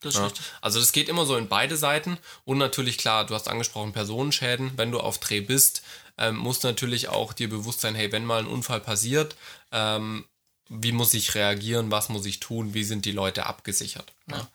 das 0.00 0.14
Ja. 0.14 0.30
Also 0.60 0.80
das 0.80 0.92
geht 0.92 1.08
immer 1.08 1.26
so 1.26 1.36
in 1.36 1.48
beide 1.48 1.76
Seiten 1.76 2.18
und 2.44 2.58
natürlich 2.58 2.98
klar, 2.98 3.26
du 3.26 3.34
hast 3.34 3.48
angesprochen 3.48 3.92
Personenschäden, 3.92 4.72
wenn 4.76 4.90
du 4.90 5.00
auf 5.00 5.18
Dreh 5.18 5.40
bist, 5.40 5.82
ähm, 6.18 6.36
musst 6.36 6.64
du 6.64 6.68
natürlich 6.68 7.08
auch 7.08 7.32
dir 7.32 7.48
bewusst 7.48 7.80
sein, 7.80 7.94
hey, 7.94 8.12
wenn 8.12 8.24
mal 8.24 8.40
ein 8.40 8.46
Unfall 8.46 8.80
passiert, 8.80 9.36
ähm, 9.72 10.26
wie 10.68 10.92
muss 10.92 11.14
ich 11.14 11.34
reagieren, 11.34 11.90
was 11.90 12.08
muss 12.10 12.26
ich 12.26 12.40
tun, 12.40 12.74
wie 12.74 12.84
sind 12.84 13.04
die 13.04 13.12
Leute 13.12 13.46
abgesichert. 13.46 14.12
Ja. 14.30 14.48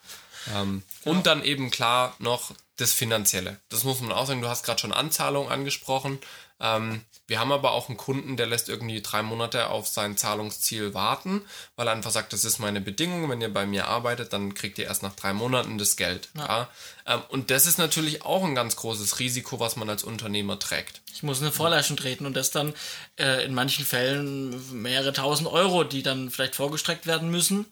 Ähm, 0.53 0.83
Und 1.03 1.25
dann 1.25 1.43
eben 1.43 1.71
klar 1.71 2.15
noch 2.19 2.51
das 2.77 2.91
Finanzielle. 2.93 3.57
Das 3.69 3.83
muss 3.83 4.01
man 4.01 4.11
auch 4.11 4.27
sagen, 4.27 4.41
du 4.41 4.49
hast 4.49 4.65
gerade 4.65 4.79
schon 4.79 4.93
Anzahlung 4.93 5.49
angesprochen. 5.49 6.19
Ähm, 6.59 7.01
wir 7.27 7.39
haben 7.39 7.51
aber 7.51 7.71
auch 7.71 7.89
einen 7.89 7.97
Kunden, 7.97 8.37
der 8.37 8.45
lässt 8.45 8.69
irgendwie 8.69 9.01
drei 9.01 9.23
Monate 9.23 9.69
auf 9.69 9.87
sein 9.87 10.15
Zahlungsziel 10.15 10.93
warten, 10.93 11.41
weil 11.75 11.87
er 11.87 11.93
einfach 11.93 12.11
sagt, 12.11 12.33
das 12.33 12.45
ist 12.45 12.59
meine 12.59 12.81
Bedingung, 12.81 13.29
wenn 13.29 13.41
ihr 13.41 13.51
bei 13.51 13.65
mir 13.65 13.87
arbeitet, 13.87 14.31
dann 14.31 14.53
kriegt 14.53 14.77
ihr 14.77 14.85
erst 14.85 15.01
nach 15.01 15.15
drei 15.15 15.33
Monaten 15.33 15.79
das 15.79 15.95
Geld. 15.95 16.29
Ja. 16.37 16.69
Ähm, 17.07 17.21
und 17.29 17.49
das 17.49 17.65
ist 17.65 17.79
natürlich 17.79 18.23
auch 18.23 18.43
ein 18.43 18.55
ganz 18.55 18.75
großes 18.75 19.19
Risiko, 19.19 19.59
was 19.59 19.75
man 19.75 19.89
als 19.89 20.03
Unternehmer 20.03 20.59
trägt. 20.59 21.01
Ich 21.13 21.23
muss 21.23 21.41
eine 21.41 21.51
Vorleistung 21.51 21.97
treten 21.97 22.25
und 22.25 22.35
das 22.35 22.51
dann 22.51 22.73
äh, 23.17 23.43
in 23.43 23.53
manchen 23.55 23.85
Fällen 23.85 24.81
mehrere 24.81 25.13
tausend 25.13 25.47
Euro, 25.47 25.83
die 25.83 26.03
dann 26.03 26.29
vielleicht 26.29 26.55
vorgestreckt 26.55 27.07
werden 27.07 27.31
müssen, 27.31 27.65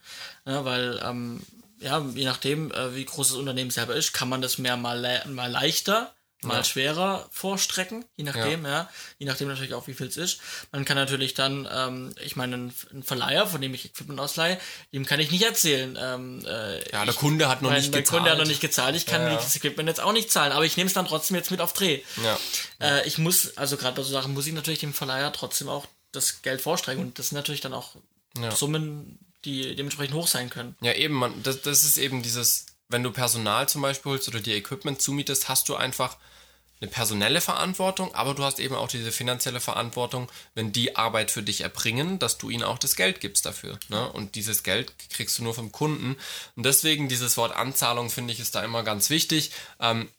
ja, 0.46 0.66
weil 0.66 1.00
ähm, 1.06 1.42
ja, 1.80 2.06
je 2.14 2.26
nachdem, 2.26 2.72
äh, 2.72 2.96
wie 2.96 3.06
groß 3.06 3.30
das 3.30 3.38
Unternehmen 3.38 3.72
selber 3.72 3.96
ist, 3.96 4.14
kann 4.14 4.30
man 4.30 4.42
das 4.42 4.58
mehr 4.58 4.78
mal, 4.78 5.00
le 5.00 5.24
mal 5.28 5.52
leichter 5.52 6.14
mal 6.46 6.58
Ja. 6.58 6.64
schwerer 6.66 7.26
vorstrecken, 7.32 8.04
je 8.18 8.26
nachdem, 8.26 8.66
ja. 8.66 8.90
Je 9.18 9.26
nachdem 9.26 9.48
natürlich 9.48 9.74
auch, 9.74 9.88
wie 9.88 9.94
viel 9.94 10.08
es 10.08 10.18
ist. 10.18 10.42
Man 10.74 10.84
kann 10.84 10.98
natürlich 10.98 11.34
dann, 11.36 11.66
ähm, 11.72 12.14
ich 12.22 12.36
meine, 12.36 12.58
ein, 12.58 12.74
ein 12.92 13.02
Verleiher, 13.02 13.48
von 13.48 13.62
dem 13.62 13.74
ich 13.74 13.86
Equipment 13.86 14.20
ausleihe, 14.20 14.60
dem 14.92 15.06
kann 15.06 15.22
ich 15.22 15.32
nicht 15.32 15.44
erzählen. 15.44 15.98
Ähm, 15.98 16.44
äh, 16.46 16.92
Ja, 16.92 17.06
der 17.06 17.14
Kunde 17.14 17.48
hat 17.48 17.62
noch 17.62 17.70
mein, 17.70 17.80
nicht 17.80 17.94
mein 17.94 18.02
gezahlt. 18.02 18.18
Kunde 18.20 18.32
hat 18.32 18.38
noch 18.40 18.46
nicht 18.46 18.60
gezahlt, 18.60 18.94
ich 18.98 19.06
kann 19.06 19.22
Ja, 19.22 19.30
ja. 19.30 19.36
das 19.36 19.56
Equipment 19.56 19.88
jetzt 19.88 20.02
auch 20.02 20.12
nicht 20.12 20.32
zahlen, 20.34 20.52
aber 20.52 20.66
ich 20.66 20.76
nehme 20.76 20.88
es 20.90 20.94
dann 20.94 21.08
trotzdem 21.08 21.38
jetzt 21.38 21.50
mit 21.50 21.62
auf 21.62 21.72
Dreh. 21.72 22.02
Ja. 22.22 22.38
Äh, 22.82 23.08
ich 23.08 23.18
muss, 23.18 23.56
also 23.58 23.78
gerade 23.78 23.96
bei 23.96 24.04
so 24.04 24.12
Sachen 24.12 24.34
muss 24.34 24.46
ich 24.46 24.52
natürlich 24.54 24.82
dem 24.82 24.94
Verleiher 24.94 25.32
trotzdem 25.32 25.70
auch 25.70 25.86
das 26.12 26.42
Geld 26.42 26.60
vorstrecken 26.60 27.02
und 27.02 27.20
das 27.20 27.30
sind 27.30 27.38
natürlich 27.38 27.62
dann 27.62 27.74
auch 27.74 27.96
Ja. 28.38 28.52
Summen, 28.52 29.18
die 29.46 29.76
dementsprechend 29.76 30.16
hoch 30.16 30.28
sein 30.28 30.50
können. 30.50 30.76
Ja, 30.82 30.94
eben, 30.94 31.16
man, 31.16 31.44
das, 31.44 31.62
das 31.62 31.84
ist 31.84 31.98
eben 31.98 32.24
dieses, 32.24 32.66
wenn 32.90 33.04
du 33.04 33.12
Personal 33.12 33.68
zum 33.68 33.82
Beispiel 33.82 34.12
holst 34.12 34.28
oder 34.28 34.40
dir 34.40 34.56
Equipment 34.56 35.02
zumietest, 35.02 35.50
hast 35.50 35.70
du 35.70 35.76
einfach 35.76 36.18
eine 36.84 36.92
personelle 36.92 37.40
Verantwortung, 37.40 38.14
aber 38.14 38.34
du 38.34 38.44
hast 38.44 38.60
eben 38.60 38.76
auch 38.76 38.90
diese 38.90 39.12
finanzielle 39.12 39.62
Verantwortung, 39.62 40.30
wenn 40.54 40.74
die 40.74 40.98
Arbeit 40.98 41.32
für 41.32 41.42
dich 41.42 41.62
erbringen, 41.62 42.20
dass 42.20 42.38
du 42.38 42.50
ihnen 42.50 42.64
auch 42.64 42.78
das 42.78 42.98
Geld 42.98 43.22
gibst 43.22 43.46
dafür. 43.46 43.80
Ne? 43.88 44.12
Und 44.12 44.36
dieses 44.36 44.64
Geld 44.64 44.94
kriegst 45.10 45.40
du 45.40 45.44
nur 45.44 45.54
vom 45.54 45.72
Kunden. 45.72 46.18
Und 46.56 46.66
deswegen 46.66 47.08
dieses 47.08 47.38
Wort 47.38 47.56
Anzahlung 47.56 48.10
finde 48.10 48.34
ich 48.34 48.40
ist 48.42 48.56
da 48.56 48.64
immer 48.64 48.84
ganz 48.84 49.10
wichtig. 49.10 49.52
Ähm, 49.80 50.10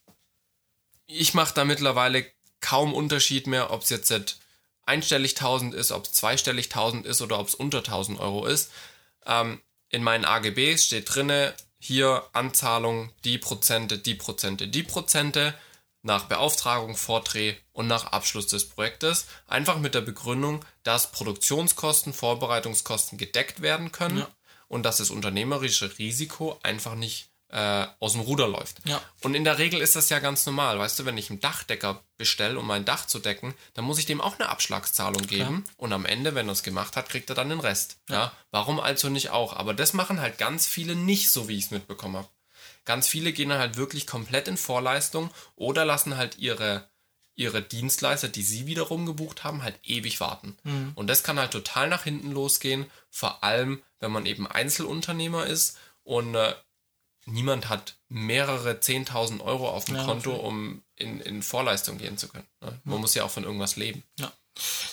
ich 1.06 1.34
mache 1.34 1.54
da 1.54 1.66
mittlerweile 1.66 2.24
kaum 2.60 2.94
Unterschied 2.94 3.46
mehr, 3.46 3.70
ob 3.70 3.82
es 3.82 3.90
jetzt 3.90 4.38
einstellig 4.86 5.32
1000 5.32 5.74
ist, 5.74 5.92
ob 5.92 6.04
es 6.04 6.12
zweistellig 6.12 6.66
1000 6.66 7.04
ist 7.04 7.20
oder 7.20 7.38
ob 7.38 7.48
es 7.48 7.54
unter 7.54 7.78
1000 7.78 8.18
Euro 8.20 8.46
ist. 8.46 8.70
Ähm, 9.26 9.60
in 9.90 10.02
meinen 10.02 10.24
AGBs 10.24 10.84
steht 10.84 11.14
drinne, 11.14 11.54
hier 11.78 12.24
Anzahlung, 12.32 13.12
die 13.24 13.38
Prozente, 13.38 13.98
die 13.98 14.14
Prozente, 14.14 14.68
die 14.68 14.82
Prozente, 14.82 15.54
nach 16.02 16.24
Beauftragung, 16.24 16.96
Vordreh 16.96 17.56
und 17.72 17.86
nach 17.86 18.06
Abschluss 18.12 18.46
des 18.46 18.68
Projektes. 18.68 19.26
Einfach 19.46 19.78
mit 19.78 19.94
der 19.94 20.02
Begründung, 20.02 20.64
dass 20.82 21.10
Produktionskosten, 21.12 22.12
Vorbereitungskosten 22.12 23.16
gedeckt 23.18 23.62
werden 23.62 23.90
können 23.90 24.18
Ja. 24.18 24.28
und 24.68 24.82
dass 24.82 24.98
das 24.98 25.10
unternehmerische 25.10 25.98
Risiko 25.98 26.58
einfach 26.62 26.94
nicht 26.94 27.30
äh, 27.54 27.86
aus 28.00 28.12
dem 28.14 28.22
Ruder 28.22 28.48
läuft. 28.48 28.78
Ja. 28.84 29.00
Und 29.22 29.36
in 29.36 29.44
der 29.44 29.58
Regel 29.58 29.80
ist 29.80 29.94
das 29.94 30.08
ja 30.08 30.18
ganz 30.18 30.44
normal. 30.44 30.76
Weißt 30.76 30.98
du, 30.98 31.04
wenn 31.04 31.16
ich 31.16 31.30
einen 31.30 31.38
Dachdecker 31.38 32.02
bestelle, 32.16 32.58
um 32.58 32.66
mein 32.66 32.84
Dach 32.84 33.06
zu 33.06 33.20
decken, 33.20 33.54
dann 33.74 33.84
muss 33.84 33.98
ich 33.98 34.06
dem 34.06 34.20
auch 34.20 34.40
eine 34.40 34.48
Abschlagszahlung 34.48 35.24
geben. 35.28 35.64
Und 35.76 35.92
am 35.92 36.04
Ende, 36.04 36.34
wenn 36.34 36.48
er 36.48 36.52
es 36.52 36.64
gemacht 36.64 36.96
hat, 36.96 37.08
kriegt 37.08 37.28
er 37.30 37.36
dann 37.36 37.50
den 37.50 37.60
Rest. 37.60 37.98
Ja. 38.10 38.32
Warum 38.50 38.80
also 38.80 39.08
nicht 39.08 39.30
auch? 39.30 39.54
Aber 39.54 39.72
das 39.72 39.92
machen 39.92 40.20
halt 40.20 40.36
ganz 40.36 40.66
viele 40.66 40.96
nicht 40.96 41.30
so, 41.30 41.46
wie 41.46 41.56
ich 41.56 41.66
es 41.66 41.70
mitbekommen 41.70 42.16
habe. 42.16 42.28
Ganz 42.84 43.06
viele 43.06 43.32
gehen 43.32 43.50
dann 43.50 43.60
halt 43.60 43.76
wirklich 43.76 44.08
komplett 44.08 44.48
in 44.48 44.56
Vorleistung 44.56 45.30
oder 45.54 45.84
lassen 45.84 46.16
halt 46.16 46.38
ihre, 46.38 46.88
ihre 47.36 47.62
Dienstleister, 47.62 48.28
die 48.28 48.42
sie 48.42 48.66
wiederum 48.66 49.06
gebucht 49.06 49.44
haben, 49.44 49.62
halt 49.62 49.78
ewig 49.84 50.18
warten. 50.18 50.56
Und 50.96 51.06
das 51.06 51.22
kann 51.22 51.38
halt 51.38 51.52
total 51.52 51.88
nach 51.88 52.02
hinten 52.02 52.32
losgehen, 52.32 52.86
vor 53.10 53.44
allem 53.44 53.80
wenn 54.00 54.10
man 54.10 54.26
eben 54.26 54.48
Einzelunternehmer 54.48 55.46
ist 55.46 55.78
und 56.02 56.34
äh, 56.34 56.54
niemand 57.26 57.68
hat 57.68 57.96
mehrere 58.08 58.72
10.000 58.72 59.40
Euro 59.40 59.68
auf 59.70 59.84
dem 59.86 59.96
Ja, 59.96 60.04
Konto, 60.04 60.30
natürlich. 60.30 60.46
um 60.46 60.82
in, 60.96 61.20
in 61.20 61.42
Vorleistung 61.42 61.98
gehen 61.98 62.18
zu 62.18 62.28
können. 62.28 62.46
Ne? 62.60 62.80
Man 62.84 63.00
muss 63.00 63.14
ja 63.14 63.24
auch 63.24 63.30
von 63.30 63.44
irgendwas 63.44 63.76
leben. 63.76 64.02
Ja, 64.18 64.32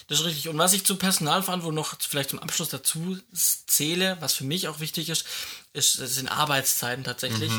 das 0.07 0.19
ist 0.19 0.25
richtig. 0.25 0.47
Und 0.49 0.57
was 0.57 0.73
ich 0.73 0.85
zur 0.85 0.97
Personalverantwortung 0.97 1.75
noch 1.75 1.95
vielleicht 1.99 2.31
zum 2.31 2.39
Abschluss 2.39 2.69
dazu 2.69 3.17
zähle, 3.33 4.17
was 4.19 4.33
für 4.33 4.43
mich 4.43 4.67
auch 4.67 4.79
wichtig 4.79 5.09
ist, 5.09 5.25
ist 5.73 5.93
sind 5.93 6.27
Arbeitszeiten 6.27 7.03
tatsächlich. 7.03 7.51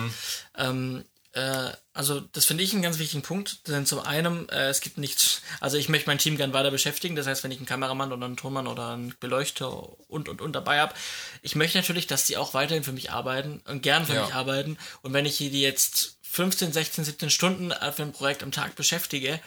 Ähm, 0.57 1.05
äh, 1.33 1.71
also 1.95 2.21
das 2.21 2.45
finde 2.47 2.63
ich 2.65 2.73
einen 2.73 2.83
ganz 2.83 2.99
wichtigen 2.99 3.23
Punkt. 3.23 3.67
Denn 3.69 3.87
zum 3.87 4.01
einen, 4.01 4.49
äh, 4.49 4.69
es 4.69 4.81
gibt 4.81 4.99
nichts, 4.99 5.43
also 5.61 5.77
ich 5.77 5.89
möchte 5.89 6.09
mein 6.09 6.19
Team 6.19 6.37
gern 6.37 6.53
weiter 6.53 6.71
beschäftigen. 6.71 7.17
Das 7.17 7.27
heißt, 7.27 7.45
wenn 7.45 7.51
ich 7.51 7.59
einen 7.59 7.67
Kameramann 7.67 8.13
oder 8.13 8.25
einen 8.27 8.37
Tonmann 8.37 8.67
oder 8.67 8.91
einen 8.91 9.15
Beleuchter 9.21 9.71
und 10.09 10.29
und 10.29 10.41
und 10.41 10.53
dabei 10.53 10.81
habe, 10.81 10.95
ich 11.43 11.55
möchte 11.55 11.79
natürlich, 11.79 12.07
dass 12.07 12.25
die 12.25 12.37
auch 12.37 12.55
weiterhin 12.55 12.85
für 12.85 12.93
mich 12.93 13.11
arbeiten 13.11 13.63
und 13.67 13.83
gern 13.83 14.07
für 14.07 14.15
Ja. 14.15 14.23
mich 14.25 14.35
arbeiten. 14.35 14.79
Und 15.03 15.13
wenn 15.13 15.27
ich 15.27 15.39
die 15.39 15.61
jetzt 15.61 16.19
15, 16.23 16.73
16, 16.73 17.05
17 17.05 17.31
Stunden 17.31 17.71
äh, 17.73 17.93
für 17.93 18.03
ein 18.03 18.13
Projekt 18.13 18.43
am 18.43 18.53
Tag 18.53 18.75
beschäftige, 18.75 19.41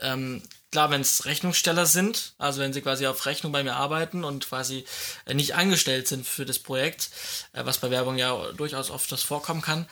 ähm, 0.00 0.42
klar, 0.72 0.90
wenn 0.90 1.00
es 1.00 1.24
Rechnungssteller 1.24 1.86
sind, 1.86 2.34
also 2.36 2.60
wenn 2.60 2.72
sie 2.74 2.82
quasi 2.82 3.06
auf 3.06 3.24
Rechnung 3.24 3.50
bei 3.52 3.62
mir 3.62 3.76
arbeiten 3.76 4.24
und 4.24 4.46
quasi 4.48 4.84
äh, 5.24 5.32
nicht 5.32 5.54
angestellt 5.54 6.06
sind 6.08 6.26
für 6.26 6.44
das 6.44 6.58
Projekt, 6.58 7.08
äh, 7.52 7.64
was 7.64 7.78
bei 7.78 7.90
Werbung 7.90 8.18
ja 8.18 8.52
durchaus 8.52 8.90
oft 8.90 9.10
das 9.10 9.22
vorkommen 9.22 9.62
kann, 9.62 9.88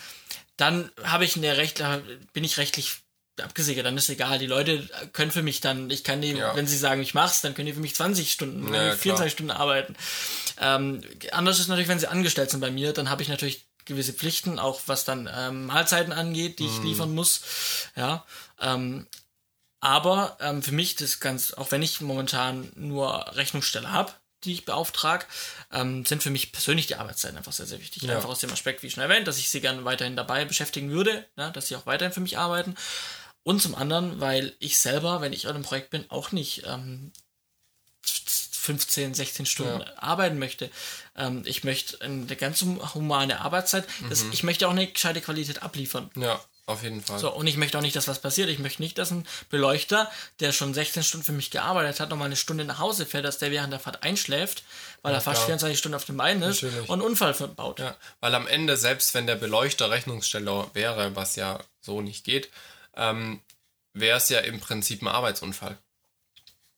dann 0.56 0.90
habe 1.02 1.24
ich 1.24 1.36
eine 1.36 1.56
Recht, 1.56 1.80
äh, 1.80 2.00
bin 2.32 2.44
ich 2.44 2.58
rechtlich 2.58 2.98
abgesichert, 3.42 3.84
dann 3.84 3.96
ist 3.96 4.08
egal. 4.08 4.38
Die 4.38 4.46
Leute 4.46 4.88
können 5.12 5.32
für 5.32 5.42
mich 5.42 5.60
dann, 5.60 5.90
ich 5.90 6.04
kann 6.04 6.20
die, 6.22 6.32
Ja. 6.32 6.54
wenn 6.54 6.68
sie 6.68 6.78
sagen, 6.78 7.02
ich 7.02 7.14
mach's, 7.14 7.40
dann 7.40 7.54
können 7.54 7.66
die 7.66 7.72
für 7.72 7.80
mich 7.80 7.94
20 7.96 8.30
Stunden, 8.30 8.72
Ja, 8.72 8.82
ja, 8.84 8.94
24 8.94 9.02
klar. 9.16 9.28
Stunden 9.30 9.50
arbeiten. 9.50 9.96
Ähm, 10.60 11.02
anders 11.32 11.58
ist 11.58 11.66
natürlich, 11.68 11.88
wenn 11.88 11.98
sie 11.98 12.06
angestellt 12.06 12.50
sind 12.50 12.60
bei 12.60 12.70
mir, 12.70 12.92
dann 12.92 13.10
habe 13.10 13.22
ich 13.22 13.28
natürlich 13.28 13.66
gewisse 13.86 14.12
Pflichten, 14.12 14.58
auch 14.60 14.82
was 14.86 15.04
dann 15.04 15.28
ähm, 15.34 15.66
Mahlzeiten 15.66 16.12
angeht, 16.12 16.58
die 16.60 16.66
ich 16.66 16.78
Mhm. 16.78 16.84
liefern 16.84 17.12
muss. 17.14 17.40
Ja. 17.96 18.24
Ähm, 18.60 19.06
aber 19.80 20.38
ähm, 20.40 20.62
für 20.62 20.72
mich 20.72 20.94
das 20.94 21.20
ganz, 21.20 21.52
auch 21.52 21.70
wenn 21.72 21.82
ich 21.82 22.00
momentan 22.00 22.70
nur 22.76 23.26
Rechnungssteller 23.36 23.90
habe, 23.92 24.12
die 24.44 24.52
ich 24.52 24.64
beauftrage, 24.64 25.26
ähm, 25.72 26.04
sind 26.06 26.22
für 26.22 26.30
mich 26.30 26.52
persönlich 26.52 26.86
die 26.86 26.94
Arbeitszeiten 26.96 27.36
einfach 27.36 27.52
sehr, 27.52 27.66
sehr 27.66 27.80
wichtig. 27.80 28.02
Ja. 28.04 28.16
Einfach 28.16 28.28
aus 28.28 28.38
dem 28.40 28.52
Aspekt, 28.52 28.82
wie 28.82 28.90
schon 28.90 29.02
erwähnt, 29.02 29.26
dass 29.26 29.38
ich 29.38 29.50
sie 29.50 29.60
gerne 29.60 29.84
weiterhin 29.84 30.16
dabei 30.16 30.44
beschäftigen 30.44 30.90
würde, 30.90 31.26
ja, 31.36 31.50
dass 31.50 31.68
sie 31.68 31.76
auch 31.76 31.86
weiterhin 31.86 32.12
für 32.14 32.20
mich 32.20 32.38
arbeiten. 32.38 32.76
Und 33.42 33.60
zum 33.60 33.74
anderen, 33.74 34.20
weil 34.20 34.54
ich 34.58 34.78
selber, 34.78 35.20
wenn 35.20 35.32
ich 35.34 35.46
an 35.46 35.54
einem 35.54 35.64
Projekt 35.64 35.90
bin, 35.90 36.08
auch 36.10 36.32
nicht 36.32 36.62
ähm, 36.66 37.12
15, 38.02 39.12
16 39.14 39.46
Stunden 39.46 39.80
Ja. 39.80 39.92
arbeiten 39.98 40.38
möchte. 40.38 40.70
Ähm, 41.16 41.42
ich 41.44 41.64
möchte 41.64 42.00
eine 42.00 42.36
ganz 42.36 42.62
hum- 42.62 42.94
humane 42.94 43.40
Arbeitszeit. 43.40 43.86
Das, 44.08 44.24
Mhm. 44.24 44.32
Ich 44.32 44.42
möchte 44.42 44.66
auch 44.66 44.72
eine 44.72 44.86
gescheite 44.86 45.20
Qualität 45.20 45.62
abliefern. 45.62 46.10
Ja, 46.16 46.42
auf 46.66 46.82
jeden 46.82 47.02
Fall. 47.02 47.18
So, 47.18 47.30
und 47.30 47.46
ich 47.46 47.58
möchte 47.58 47.76
auch 47.76 47.82
nicht, 47.82 47.94
dass 47.94 48.08
was 48.08 48.20
passiert. 48.20 48.48
Ich 48.48 48.58
möchte 48.58 48.80
nicht, 48.80 48.96
dass 48.96 49.10
ein 49.10 49.26
Beleuchter, 49.50 50.10
der 50.40 50.52
schon 50.52 50.72
16 50.72 51.02
Stunden 51.02 51.26
für 51.26 51.32
mich 51.32 51.50
gearbeitet 51.50 52.00
hat, 52.00 52.08
nochmal 52.08 52.26
eine 52.26 52.36
Stunde 52.36 52.64
nach 52.64 52.78
Hause 52.78 53.04
fährt, 53.04 53.26
dass 53.26 53.38
der 53.38 53.50
während 53.50 53.72
der 53.72 53.80
Fahrt 53.80 54.02
einschläft, 54.02 54.64
weil 55.02 55.12
er 55.12 55.20
fast 55.20 55.40
klar. 55.40 55.58
24 55.58 55.78
Stunden 55.78 55.96
auf 55.96 56.06
dem 56.06 56.16
Bein 56.16 56.40
ist 56.40 56.62
Natürlich. 56.62 56.88
und 56.88 57.00
einen 57.00 57.02
Unfall 57.02 57.34
baut. 57.34 57.80
Ja, 57.80 57.96
weil 58.20 58.34
am 58.34 58.46
Ende, 58.46 58.78
selbst 58.78 59.12
wenn 59.12 59.26
der 59.26 59.36
Beleuchter 59.36 59.90
Rechnungssteller 59.90 60.70
wäre, 60.72 61.14
was 61.14 61.36
ja 61.36 61.60
so 61.80 62.00
nicht 62.00 62.24
geht, 62.24 62.48
ähm, 62.96 63.40
wäre 63.92 64.16
es 64.16 64.30
ja 64.30 64.40
im 64.40 64.58
Prinzip 64.58 65.02
ein 65.02 65.08
Arbeitsunfall. 65.08 65.76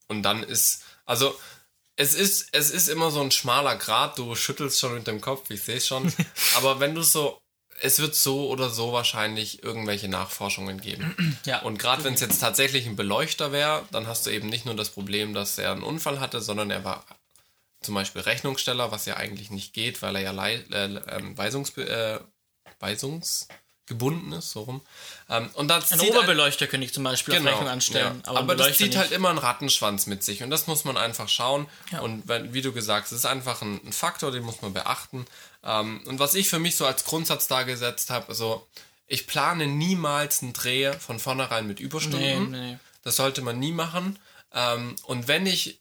Und 0.09 0.23
dann 0.23 0.43
ist, 0.43 0.83
also 1.05 1.39
es 1.95 2.15
ist, 2.15 2.49
es 2.53 2.71
ist 2.71 2.89
immer 2.89 3.11
so 3.11 3.21
ein 3.21 3.31
schmaler 3.31 3.77
Grat, 3.77 4.19
du 4.19 4.35
schüttelst 4.35 4.81
schon 4.81 4.95
mit 4.95 5.07
dem 5.07 5.21
Kopf, 5.21 5.49
ich 5.51 5.63
sehe 5.63 5.77
es 5.77 5.87
schon. 5.87 6.13
Aber 6.57 6.81
wenn 6.81 6.95
du 6.95 7.03
so, 7.03 7.41
es 7.81 7.99
wird 7.99 8.15
so 8.15 8.49
oder 8.49 8.71
so 8.71 8.93
wahrscheinlich 8.93 9.63
irgendwelche 9.63 10.09
Nachforschungen 10.09 10.81
geben. 10.81 11.39
Ja. 11.47 11.61
Und 11.63 11.79
gerade 11.79 12.03
wenn 12.05 12.15
es 12.15 12.21
jetzt 12.21 12.41
tatsächlich 12.41 12.87
ein 12.87 12.97
Beleuchter 12.97 13.53
wäre, 13.53 13.85
dann 13.93 14.07
hast 14.09 14.27
du 14.27 14.31
eben 14.31 14.49
nicht 14.49 14.65
nur 14.67 14.75
das 14.75 14.91
Problem, 14.91 15.33
dass 15.35 15.59
er 15.59 15.71
einen 15.73 15.83
Unfall 15.85 16.19
hatte, 16.19 16.41
sondern 16.41 16.71
er 16.71 16.83
war 16.85 17.05
zum 17.83 17.95
Beispiel 17.95 18.23
Rechnungssteller, 18.23 18.91
was 18.91 19.05
ja 19.07 19.17
eigentlich 19.17 19.51
nicht 19.51 19.73
geht, 19.73 20.03
weil 20.03 20.17
er 20.17 20.23
ja 20.23 20.31
lei- 20.33 20.65
äh, 20.73 20.85
ähm, 21.09 21.39
Weisungs 21.39 21.77
äh, 21.79 22.19
weisungsgebunden 22.81 24.33
ist, 24.33 24.51
so 24.51 24.63
rum. 24.63 24.81
Ähm, 25.29 25.51
und 25.55 25.69
das 25.69 25.93
Ein 25.93 26.01
halt- 26.01 26.11
Oberbeleuchter 26.11 26.67
könnte 26.67 26.85
ich 26.87 26.93
zum 26.95 27.05
Beispiel 27.05 27.35
auf 27.39 27.45
Rechnung 27.45 27.69
anstellen. 27.69 28.23
ja. 28.25 28.31
Aber, 28.31 28.41
Aber, 28.41 28.57
das 28.57 28.77
zieht 28.77 28.89
nicht. 28.89 28.99
halt 28.99 29.13
immer 29.13 29.31
einen 29.31 29.39
Rattenschwanz 29.39 30.07
mit 30.07 30.23
sich 30.25 30.43
und 30.43 30.51
das 30.51 30.67
muss 30.67 30.85
man 30.85 30.97
einfach 30.97 31.29
schauen. 31.29 31.69
Ja. 31.93 32.01
Und 32.01 32.27
wenn, 32.29 32.53
wie 32.55 32.63
du 32.63 32.73
gesagt 32.73 33.07
hast, 33.07 33.13
es 33.13 33.19
ist 33.21 33.27
einfach 33.27 33.63
ein, 33.63 33.81
ein 33.85 33.93
Faktor, 33.93 34.33
den 34.33 34.43
muss 34.43 34.63
man 34.63 34.73
beachten. 34.73 35.27
Ähm, 35.67 36.01
und 36.07 36.19
was 36.19 36.35
ich 36.35 36.49
für 36.49 36.61
mich 36.61 36.77
so 36.77 36.87
als 36.87 37.05
Grundsatz 37.05 37.49
da 37.49 37.65
gesetzt 37.65 38.11
habe, 38.11 38.29
also 38.29 38.67
ich 39.07 39.27
plane 39.27 39.67
niemals 39.67 40.43
einen 40.43 40.53
Dreh 40.53 40.93
von 40.93 41.19
vornherein 41.19 41.67
mit 41.67 41.81
Überstunden. 41.81 42.51
nee, 42.51 42.71
nee. 42.73 42.79
Das 43.03 43.17
sollte 43.17 43.43
man 43.43 43.59
nie 43.59 43.73
machen. 43.73 44.19
Ähm, 44.53 44.97
und 45.05 45.29
wenn 45.29 45.47
ich 45.47 45.81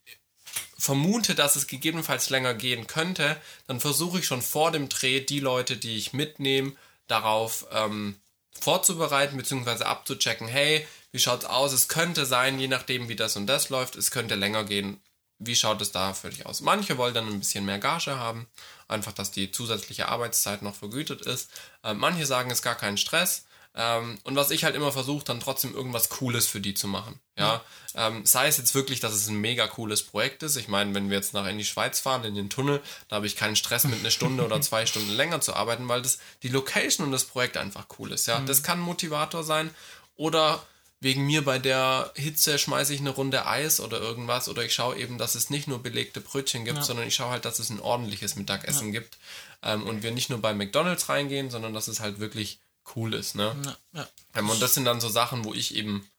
vermute, 0.78 1.34
dass 1.34 1.56
es 1.56 1.68
gegebenenfalls 1.68 2.30
länger 2.30 2.54
gehen 2.54 2.86
könnte, 2.86 3.38
dann 3.68 3.80
versuche 3.80 4.20
ich 4.20 4.26
schon 4.26 4.42
vor 4.42 4.72
dem 4.72 4.90
Dreh 4.90 5.22
die 5.22 5.40
Leute, 5.40 5.78
die 5.78 5.98
ich 5.98 6.14
mitnehme, 6.14 6.74
darauf 7.08 7.66
ähm, 7.72 8.20
vorzubereiten 8.60 9.38
bzw. 9.38 9.84
abzuchecken. 9.84 10.48
Hey, 10.48 10.86
wie 11.12 11.20
schaut's 11.20 11.46
aus? 11.46 11.74
Es 11.74 11.88
könnte 11.88 12.26
sein, 12.26 12.60
je 12.60 12.68
nachdem 12.68 13.10
wie 13.10 13.16
das 13.16 13.36
und 13.36 13.48
das 13.48 13.70
läuft, 13.70 13.96
es 13.96 14.12
könnte 14.12 14.36
länger 14.36 14.64
gehen. 14.64 15.02
Wie 15.40 15.56
schaut 15.56 15.82
es 15.82 15.92
da 15.92 16.14
für 16.14 16.30
dich 16.30 16.46
aus? 16.46 16.62
Manche 16.62 16.98
wollen 16.98 17.14
dann 17.14 17.28
ein 17.28 17.40
bisschen 17.40 17.66
mehr 17.66 17.80
Gage 17.80 18.18
haben, 18.18 18.48
einfach, 18.88 19.12
dass 19.12 19.32
die 19.32 19.52
zusätzliche 19.52 20.08
Arbeitszeit 20.08 20.62
noch 20.62 20.76
vergütet 20.76 21.22
ist. 21.22 21.50
Äh, 21.84 21.94
manche 21.94 22.26
sagen, 22.26 22.52
es 22.52 22.60
ist 22.60 22.64
gar 22.64 22.76
kein 22.76 22.98
Stress. 22.98 23.46
Ähm, 23.78 24.18
und 24.24 24.38
was 24.38 24.52
ich 24.52 24.64
halt 24.64 24.76
immer 24.76 24.94
versuche, 24.94 25.26
dann 25.26 25.42
trotzdem 25.42 25.76
irgendwas 25.76 26.08
Cooles 26.08 26.48
für 26.48 26.62
die 26.62 26.74
zu 26.74 26.88
machen. 26.88 27.20
Ja, 27.38 27.62
ähm, 27.96 28.26
sei 28.26 28.48
es 28.48 28.56
jetzt 28.56 28.74
wirklich, 28.74 29.02
dass 29.02 29.14
es 29.14 29.28
ein 29.28 29.42
mega 29.42 29.68
cooles 29.68 30.04
Projekt 30.04 30.44
ist. 30.44 30.56
Ich 30.56 30.70
meine, 30.70 30.94
wenn 30.94 31.10
wir 31.10 31.18
jetzt 31.18 31.34
nach 31.34 31.46
in 31.48 31.58
die 31.58 31.66
Schweiz 31.66 32.00
fahren, 32.00 32.24
in 32.24 32.36
den 32.36 32.50
Tunnel, 32.50 32.82
da 33.10 33.18
habe 33.18 33.28
ich 33.28 33.36
keinen 33.36 33.58
Stress 33.58 33.84
mit 33.84 34.00
einer 34.00 34.12
Stunde 34.12 34.46
oder 34.46 34.62
zwei 34.62 34.86
Stunden 34.86 35.12
länger 35.12 35.42
zu 35.42 35.54
arbeiten, 35.54 35.90
weil 35.90 36.02
das 36.02 36.20
die 36.44 36.48
Location 36.48 37.06
und 37.06 37.12
das 37.12 37.26
Projekt 37.26 37.58
einfach 37.58 37.88
cool 38.00 38.14
ist. 38.14 38.28
Ja, 38.28 38.40
das 38.40 38.64
kann 38.64 38.80
ein 38.80 38.86
Motivator 38.86 39.44
sein. 39.44 39.70
Oder 40.16 40.66
wegen 41.06 41.28
mir 41.28 41.46
bei 41.46 41.60
der 41.60 42.12
Hitze 42.16 42.58
schmeiße 42.58 42.92
ich 42.92 43.00
eine 43.00 43.12
Runde 43.12 43.46
Eis 43.46 43.80
oder 43.80 44.02
irgendwas 44.02 44.50
oder 44.50 44.66
ich 44.66 44.74
schaue 44.74 44.98
eben, 44.98 45.20
dass 45.20 45.36
es 45.36 45.52
nicht 45.52 45.68
nur 45.68 45.84
belegte 45.84 46.20
Brötchen 46.20 46.66
gibt, 46.66 46.80
ja. 46.80 46.84
sondern 46.84 47.08
ich 47.08 47.14
schaue 47.14 47.30
halt, 47.30 47.46
dass 47.46 47.60
es 47.60 47.70
ein 47.70 47.80
ordentliches 47.80 48.36
Mittagessen 48.36 48.88
ja. 48.92 49.00
gibt 49.00 49.20
ähm, 49.62 49.84
und 49.84 50.02
wir 50.02 50.10
nicht 50.10 50.32
nur 50.32 50.42
bei 50.42 50.56
McDonalds 50.56 51.08
reingehen, 51.08 51.52
sondern 51.52 51.76
dass 51.76 51.88
es 51.88 52.00
halt 52.00 52.20
wirklich 52.20 52.58
cool 52.96 53.14
ist. 53.14 53.36
Ne? 53.36 53.56
Ja. 53.94 54.08
Ähm, 54.34 54.50
und 54.50 54.60
das 54.60 54.74
sind 54.74 54.86
dann 54.86 55.00
so 55.00 55.08
Sachen, 55.08 55.46
wo 55.46 55.54
ich 55.54 55.76
eben 55.76 56.10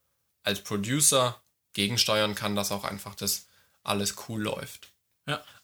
als 0.44 0.60
Producer 0.60 1.40
gegensteuern 1.72 2.36
kann, 2.36 2.54
dass 2.54 2.70
auch 2.70 2.84
einfach 2.84 3.16
das 3.16 3.46
alles 3.82 4.14
cool 4.28 4.40
läuft. 4.40 4.92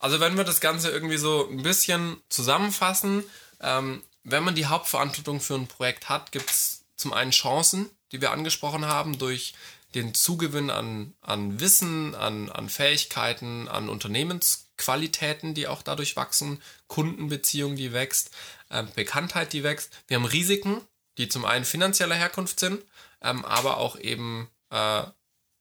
Also 0.00 0.18
wenn 0.18 0.36
wir 0.36 0.42
das 0.42 0.60
Ganze 0.60 0.90
irgendwie 0.90 1.16
so 1.16 1.48
ein 1.48 1.62
bisschen 1.62 2.20
zusammenfassen, 2.28 3.22
ähm, 3.60 4.02
wenn 4.24 4.42
man 4.42 4.56
die 4.56 4.66
Hauptverantwortung 4.66 5.40
für 5.40 5.54
ein 5.54 5.68
Projekt 5.68 6.08
hat, 6.08 6.32
gibt 6.32 6.50
es 6.50 6.82
zum 6.96 7.12
einen 7.12 7.30
Chancen, 7.30 7.88
die 8.12 8.20
wir 8.20 8.30
angesprochen 8.30 8.86
haben, 8.86 9.18
durch 9.18 9.54
den 9.94 10.14
Zugewinn 10.14 10.70
an, 10.70 11.14
an 11.20 11.60
Wissen, 11.60 12.14
an, 12.14 12.50
an 12.50 12.68
Fähigkeiten, 12.68 13.68
an 13.68 13.88
Unternehmensqualitäten, 13.88 15.54
die 15.54 15.66
auch 15.66 15.82
dadurch 15.82 16.16
wachsen, 16.16 16.62
Kundenbeziehung, 16.86 17.76
die 17.76 17.92
wächst, 17.92 18.30
äh, 18.70 18.84
Bekanntheit, 18.94 19.52
die 19.52 19.62
wächst. 19.62 19.92
Wir 20.06 20.16
haben 20.16 20.24
Risiken, 20.24 20.80
die 21.18 21.28
zum 21.28 21.44
einen 21.44 21.64
finanzieller 21.64 22.14
Herkunft 22.14 22.60
sind, 22.60 22.82
ähm, 23.20 23.44
aber 23.44 23.76
auch 23.78 23.98
eben 23.98 24.48
äh, 24.70 25.02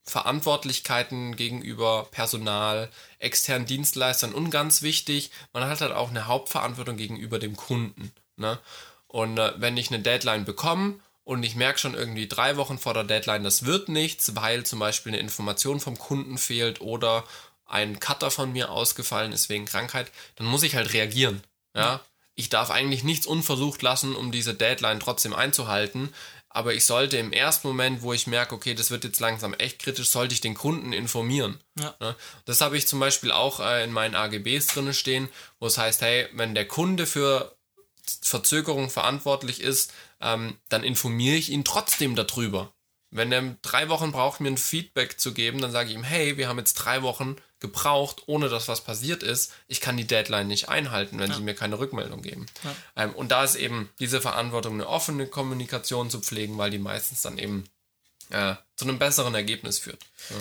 Verantwortlichkeiten 0.04 1.36
gegenüber 1.36 2.08
Personal, 2.12 2.90
externen 3.20 3.68
Dienstleistern 3.68 4.34
und 4.34 4.50
ganz 4.50 4.82
wichtig, 4.82 5.32
man 5.54 5.66
hat 5.66 5.82
halt 5.82 5.92
auch 5.92 6.10
eine 6.10 6.28
Hauptverantwortung 6.28 6.98
gegenüber 6.98 7.38
dem 7.38 7.56
Kunden. 7.56 8.12
Ne? 8.36 8.60
Und 9.08 9.38
äh, 9.38 9.54
wenn 9.58 9.78
ich 9.78 9.92
eine 9.92 10.02
Deadline 10.02 10.46
bekomme 10.46 11.00
und 11.32 11.44
ich 11.44 11.56
merke 11.56 11.80
schon 11.80 11.94
irgendwie 11.94 12.28
drei 12.28 12.58
Wochen 12.58 12.78
vor 12.78 12.94
der 12.94 13.06
Deadline, 13.06 13.46
das 13.46 13.64
wird 13.64 13.88
nichts, 13.88 14.36
weil 14.36 14.66
zum 14.66 14.80
Beispiel 14.80 15.14
eine 15.14 15.22
Information 15.22 15.80
vom 15.80 15.98
Kunden 15.98 16.38
fehlt 16.38 16.82
oder 16.82 17.24
ein 17.66 18.02
Cutter 18.02 18.30
von 18.32 18.52
mir 18.52 18.70
ausgefallen 18.70 19.32
ist 19.32 19.48
wegen 19.48 19.64
Krankheit, 19.64 20.12
dann 20.36 20.46
muss 20.46 20.62
ich 20.64 20.76
halt 20.76 20.92
reagieren. 20.92 21.42
Ja? 21.74 22.02
Ich 22.36 22.50
darf 22.50 22.70
eigentlich 22.70 23.06
nichts 23.06 23.26
unversucht 23.26 23.82
lassen, 23.82 24.14
um 24.14 24.34
diese 24.34 24.54
Deadline 24.54 25.00
trotzdem 25.00 25.34
einzuhalten. 25.34 26.14
Aber 26.50 26.74
ich 26.74 26.86
sollte 26.86 27.16
im 27.16 27.32
ersten 27.32 27.70
Moment, 27.70 28.02
wo 28.02 28.12
ich 28.12 28.28
merke, 28.28 28.54
okay, 28.54 28.74
das 28.74 28.92
wird 28.92 29.06
jetzt 29.06 29.22
langsam 29.22 29.54
echt 29.54 29.80
kritisch, 29.80 30.10
sollte 30.10 30.34
ich 30.34 30.42
den 30.42 30.56
Kunden 30.56 30.92
informieren. 30.92 31.62
Ja. 31.80 31.96
Das 32.44 32.60
habe 32.60 32.76
ich 32.76 32.90
zum 32.90 33.00
Beispiel 33.00 33.32
auch 33.32 33.62
äh, 33.62 33.86
in 33.86 33.94
meinen 33.94 34.16
AGBs 34.16 34.68
drin 34.68 34.94
stehen, 34.94 35.30
wo 35.62 35.68
es 35.68 35.78
heißt, 35.78 36.02
hey, 36.02 36.28
wenn 36.34 36.56
der 36.56 36.68
Kunde 36.68 37.06
für 37.06 37.56
Verzögerung 38.22 38.90
verantwortlich 38.90 39.62
ist, 39.62 39.94
ähm, 40.22 40.58
dann 40.70 40.84
informiere 40.84 41.36
ich 41.36 41.50
ihn 41.50 41.64
trotzdem 41.64 42.16
darüber. 42.16 42.74
Wenn 43.14 43.32
er 43.34 43.58
drei 43.62 43.90
Wochen 43.90 44.14
braucht, 44.14 44.40
mir 44.40 44.48
ein 44.48 44.58
Feedback 44.58 45.20
zu 45.20 45.34
geben, 45.34 45.60
dann 45.60 45.72
sage 45.72 45.90
ich 45.90 45.96
ihm, 45.96 46.04
hey, 46.04 46.38
wir 46.38 46.48
haben 46.48 46.60
jetzt 46.60 46.76
drei 46.76 47.02
Wochen 47.02 47.36
gebraucht, 47.60 48.24
ohne 48.26 48.48
dass 48.48 48.70
was 48.70 48.82
passiert 48.82 49.22
ist. 49.22 49.54
Ich 49.68 49.82
kann 49.82 49.98
die 49.98 50.08
Deadline 50.08 50.48
nicht 50.48 50.70
einhalten, 50.70 51.20
wenn 51.20 51.30
ja. 51.30 51.36
sie 51.36 51.44
mir 51.44 51.54
keine 51.54 51.78
Rückmeldung 51.78 52.22
geben. 52.22 52.46
Ja. 52.64 53.04
Ähm, 53.04 53.14
und 53.14 53.30
da 53.32 53.44
ist 53.44 53.56
eben 53.56 53.90
diese 54.00 54.22
Verantwortung, 54.22 54.76
eine 54.76 54.88
offene 54.88 55.28
Kommunikation 55.28 56.10
zu 56.10 56.22
pflegen, 56.22 56.58
weil 56.58 56.72
die 56.72 56.80
meistens 56.80 57.22
dann 57.22 57.38
eben 57.38 57.66
äh, 58.30 58.56
zu 58.78 58.86
einem 58.86 58.98
besseren 58.98 59.36
Ergebnis 59.36 59.78
führt. 59.78 60.02
Ja. 60.30 60.38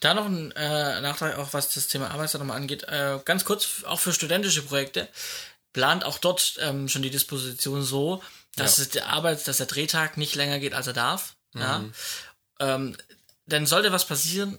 Da 0.00 0.14
noch 0.14 0.24
ein 0.24 0.50
äh, 0.52 1.00
Nachtrag, 1.02 1.38
auch 1.38 1.52
was 1.52 1.74
das 1.74 1.88
Thema 1.88 2.10
Arbeitszeit 2.10 2.40
nochmal 2.40 2.56
angeht. 2.56 2.84
Äh, 2.84 3.20
ganz 3.24 3.44
kurz, 3.44 3.84
auch 3.84 4.00
für 4.00 4.12
studentische 4.12 4.62
Projekte 4.62 5.08
plant 5.72 6.04
auch 6.04 6.18
dort 6.18 6.58
ähm, 6.60 6.88
schon 6.88 7.02
die 7.02 7.10
Disposition 7.10 7.82
so, 7.82 8.22
dass 8.56 8.78
ja. 8.78 8.84
der 8.86 9.08
Arbeit, 9.08 9.46
dass 9.46 9.58
der 9.58 9.66
Drehtag 9.66 10.16
nicht 10.16 10.34
länger 10.34 10.58
geht, 10.58 10.74
als 10.74 10.86
er 10.86 10.92
darf. 10.92 11.36
Mhm. 11.52 11.60
Ja. 11.60 11.84
Ähm, 12.60 12.96
denn 13.46 13.66
sollte 13.66 13.92
was 13.92 14.06
passieren, 14.06 14.58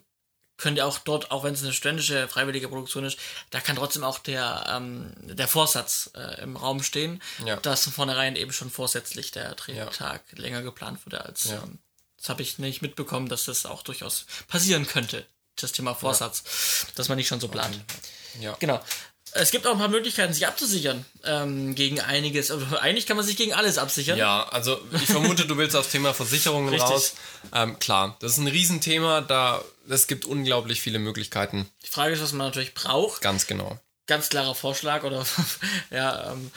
könnt 0.57 0.77
ihr 0.77 0.85
auch 0.85 0.99
dort, 0.99 1.31
auch 1.31 1.43
wenn 1.43 1.53
es 1.53 1.63
eine 1.63 1.73
studentische 1.73 2.27
freiwillige 2.27 2.69
Produktion 2.69 3.03
ist, 3.03 3.17
da 3.49 3.59
kann 3.59 3.75
trotzdem 3.75 4.03
auch 4.03 4.19
der, 4.19 4.65
ähm, 4.69 5.13
der 5.21 5.47
Vorsatz 5.47 6.11
äh, 6.15 6.41
im 6.41 6.55
Raum 6.55 6.81
stehen, 6.81 7.21
ja. 7.45 7.57
dass 7.57 7.83
von 7.83 7.93
vornherein 7.93 8.35
eben 8.35 8.53
schon 8.53 8.69
vorsätzlich 8.69 9.31
der 9.31 9.55
Drehtag 9.55 10.23
ja. 10.31 10.41
länger 10.41 10.61
geplant 10.61 11.05
wurde 11.05 11.25
als. 11.25 11.45
Ja. 11.45 11.63
Ähm, 11.63 11.79
das 12.17 12.29
habe 12.29 12.41
ich 12.41 12.57
nicht 12.57 12.81
mitbekommen, 12.81 13.27
dass 13.27 13.45
das 13.45 13.65
auch 13.65 13.83
durchaus 13.83 14.25
passieren 14.47 14.87
könnte, 14.87 15.25
das 15.57 15.73
Thema 15.73 15.93
Vorsatz, 15.93 16.87
dass 16.95 17.09
man 17.09 17.17
nicht 17.17 17.27
schon 17.27 17.41
so 17.41 17.49
plant. 17.49 17.77
Ja. 18.39 18.55
Genau. 18.59 18.83
Es 19.37 19.51
gibt 19.51 19.67
auch 19.67 19.73
ein 19.73 19.79
paar 19.79 19.89
Möglichkeiten, 19.89 20.33
sich 20.33 20.47
abzusichern 20.47 21.03
ähm, 21.25 21.75
gegen 21.75 21.99
einiges. 21.99 22.51
Also 22.51 22.77
eigentlich 22.77 23.05
kann 23.05 23.17
man 23.17 23.25
sich 23.25 23.35
gegen 23.35 23.53
alles 23.53 23.77
absichern. 23.77 24.17
Ja, 24.17 24.47
also 24.47 24.79
ich 24.93 25.07
vermute, 25.07 25.45
du 25.45 25.57
willst 25.57 25.75
aufs 25.75 25.89
Thema 25.89 26.13
Versicherungen 26.13 26.69
Richtig. 26.69 26.89
raus. 26.89 27.15
Ähm, 27.53 27.77
klar, 27.79 28.15
das 28.21 28.33
ist 28.33 28.37
ein 28.37 28.47
Riesenthema, 28.47 29.19
da 29.19 29.61
es 29.89 30.07
gibt 30.07 30.25
unglaublich 30.25 30.79
viele 30.79 30.99
Möglichkeiten. 30.99 31.69
Die 31.85 31.91
Frage 31.91 32.13
ist, 32.13 32.21
was 32.21 32.31
man 32.31 32.47
natürlich 32.47 32.73
braucht. 32.73 33.21
Ganz 33.21 33.45
genau. 33.45 33.77
Ganz 34.07 34.29
klarer 34.29 34.55
Vorschlag 34.55 35.03
oder 35.03 35.25
ja, 35.91 36.31
ähm, 36.31 36.51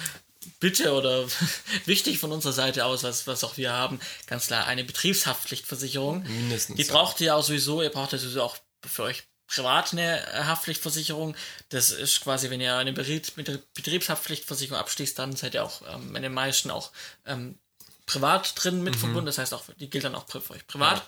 Bitte 0.60 0.92
oder 0.92 1.24
wichtig 1.84 2.20
von 2.20 2.30
unserer 2.30 2.52
Seite 2.52 2.84
aus, 2.84 3.02
was, 3.02 3.26
was 3.26 3.42
auch 3.42 3.56
wir 3.56 3.72
haben, 3.72 4.00
ganz 4.26 4.46
klar 4.46 4.66
eine 4.66 4.84
Betriebshaftpflichtversicherung. 4.84 6.22
Mindestens. 6.22 6.76
Die 6.76 6.84
braucht 6.84 7.20
ihr 7.20 7.34
auch 7.34 7.42
sowieso, 7.42 7.82
ihr 7.82 7.90
braucht 7.90 8.12
ja 8.12 8.18
sowieso 8.18 8.42
auch 8.42 8.56
für 8.86 9.02
euch 9.02 9.24
privat 9.48 9.92
eine 9.92 10.22
Haftpflichtversicherung. 10.46 11.34
Das 11.70 11.90
ist 11.90 12.20
quasi, 12.20 12.50
wenn 12.50 12.60
ihr 12.60 12.76
eine 12.76 12.92
Betriebshaftpflichtversicherung 12.92 14.78
abschließt, 14.78 15.18
dann 15.18 15.34
seid 15.34 15.54
ihr 15.54 15.64
auch 15.64 15.82
ähm, 15.92 16.14
in 16.14 16.22
den 16.22 16.34
meisten 16.34 16.70
auch 16.70 16.92
ähm, 17.26 17.58
privat 18.06 18.52
drin 18.62 18.82
mit 18.82 18.94
mhm. 18.94 18.98
verbunden. 19.00 19.26
Das 19.26 19.38
heißt 19.38 19.54
auch, 19.54 19.64
die 19.80 19.90
gilt 19.90 20.04
dann 20.04 20.14
auch 20.14 20.26
für 20.28 20.38
euch 20.50 20.66
privat. 20.66 21.02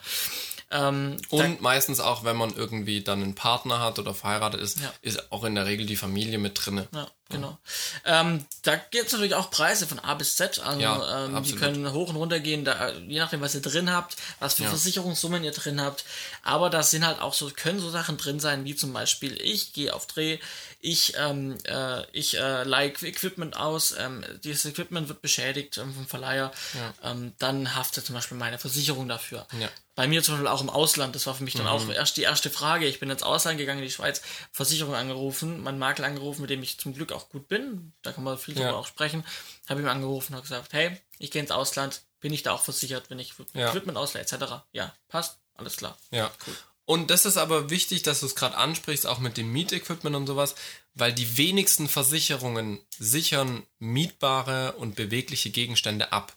Ja. 0.70 0.88
Ähm, 0.88 1.16
und 1.30 1.60
meistens 1.60 2.00
auch, 2.00 2.24
wenn 2.24 2.36
man 2.36 2.54
irgendwie 2.54 3.02
dann 3.02 3.22
einen 3.22 3.34
Partner 3.34 3.80
hat 3.80 3.98
oder 3.98 4.14
verheiratet 4.14 4.60
ist, 4.60 4.80
ja. 4.80 4.92
ist 5.02 5.32
auch 5.32 5.44
in 5.44 5.54
der 5.54 5.66
Regel 5.66 5.86
die 5.86 5.96
Familie 5.96 6.38
mit 6.38 6.64
drin. 6.64 6.86
Ja, 6.92 7.08
genau. 7.30 7.58
Ja. 8.04 8.20
Ähm, 8.20 8.44
da 8.62 8.76
gibt 8.76 9.06
es 9.06 9.12
natürlich 9.12 9.34
auch 9.34 9.50
Preise 9.50 9.86
von 9.86 9.98
A 9.98 10.14
bis 10.14 10.36
Z. 10.36 10.58
Also 10.58 10.80
ja, 10.80 11.26
ähm, 11.26 11.42
die 11.42 11.54
können 11.54 11.92
hoch 11.92 12.10
und 12.10 12.16
runter 12.16 12.40
gehen, 12.40 12.64
da, 12.64 12.90
je 12.90 13.18
nachdem, 13.18 13.40
was 13.40 13.54
ihr 13.54 13.62
drin 13.62 13.90
habt, 13.90 14.16
was 14.38 14.54
für 14.54 14.64
Versicherungssummen 14.64 15.44
ihr 15.44 15.52
drin 15.52 15.80
habt. 15.80 16.04
Aber 16.42 16.70
da 16.70 16.82
sind 16.82 17.06
halt 17.06 17.20
auch 17.20 17.34
so, 17.34 17.50
können 17.50 17.80
so 17.80 17.90
Sachen 17.90 18.16
drin 18.16 18.40
sein, 18.40 18.64
wie 18.64 18.74
zum 18.74 18.92
Beispiel, 18.92 19.40
ich 19.40 19.72
gehe 19.72 19.94
auf 19.94 20.06
Dreh, 20.06 20.38
ich, 20.80 21.14
ähm, 21.18 21.58
äh, 21.64 22.04
ich 22.12 22.38
äh, 22.38 22.64
like 22.64 23.02
Equipment 23.02 23.56
aus, 23.56 23.94
ähm, 23.98 24.24
dieses 24.44 24.64
Equipment 24.64 25.08
wird 25.08 25.20
beschädigt 25.20 25.76
ähm, 25.78 25.94
vom 25.94 26.06
Verleiher, 26.06 26.52
ja. 26.74 27.10
ähm, 27.10 27.32
dann 27.38 27.74
haftet 27.74 28.06
zum 28.06 28.14
Beispiel 28.14 28.38
meine 28.38 28.58
Versicherung 28.58 29.06
dafür. 29.08 29.46
Ja. 29.60 29.68
Bei 29.94 30.08
mir 30.08 30.22
zum 30.22 30.34
Beispiel 30.34 30.48
auch 30.48 30.62
im 30.62 30.70
Ausland, 30.70 31.14
das 31.14 31.26
war 31.26 31.34
für 31.34 31.44
mich 31.44 31.52
dann 31.52 31.64
mhm. 31.64 31.68
auch 31.68 31.88
erst 31.90 32.16
die 32.16 32.22
erste 32.22 32.48
Frage. 32.48 32.86
Ich 32.86 33.00
bin 33.00 33.10
ins 33.10 33.22
Ausland 33.22 33.58
gegangen, 33.58 33.80
in 33.80 33.84
die 33.84 33.92
Schweiz, 33.92 34.22
Versicherung 34.50 34.94
angerufen, 34.94 35.62
meinen 35.62 35.78
Makler 35.78 36.06
angerufen, 36.06 36.40
mit 36.40 36.48
dem 36.48 36.62
ich 36.62 36.78
zum 36.78 36.94
Glück 36.94 37.12
auch 37.12 37.19
gut 37.28 37.48
bin, 37.48 37.92
da 38.02 38.12
kann 38.12 38.24
man 38.24 38.38
viel 38.38 38.56
ja. 38.58 38.66
drüber 38.66 38.78
auch 38.78 38.86
sprechen, 38.86 39.24
habe 39.68 39.80
ihm 39.80 39.88
angerufen 39.88 40.34
und 40.34 40.42
gesagt, 40.42 40.72
hey, 40.72 40.98
ich 41.18 41.30
gehe 41.30 41.42
ins 41.42 41.50
Ausland, 41.50 42.02
bin 42.20 42.32
ich 42.32 42.42
da 42.42 42.52
auch 42.52 42.62
versichert, 42.62 43.10
wenn 43.10 43.18
ich 43.18 43.34
Equipment 43.54 43.98
ausleihe, 43.98 44.24
etc. 44.24 44.62
Ja, 44.72 44.94
passt, 45.08 45.38
alles 45.54 45.76
klar. 45.76 45.96
Ja. 46.10 46.30
Cool. 46.46 46.54
Und 46.90 47.10
das 47.10 47.24
ist 47.24 47.36
aber 47.36 47.70
wichtig, 47.70 48.02
dass 48.02 48.18
du 48.18 48.26
es 48.26 48.34
gerade 48.34 48.56
ansprichst, 48.56 49.06
auch 49.06 49.20
mit 49.20 49.36
dem 49.36 49.52
Mietequipment 49.52 50.16
und 50.16 50.26
sowas, 50.26 50.56
weil 50.94 51.12
die 51.12 51.36
wenigsten 51.36 51.88
Versicherungen 51.88 52.80
sichern 52.98 53.64
mietbare 53.78 54.72
und 54.72 54.96
bewegliche 54.96 55.50
Gegenstände 55.50 56.12
ab. 56.12 56.36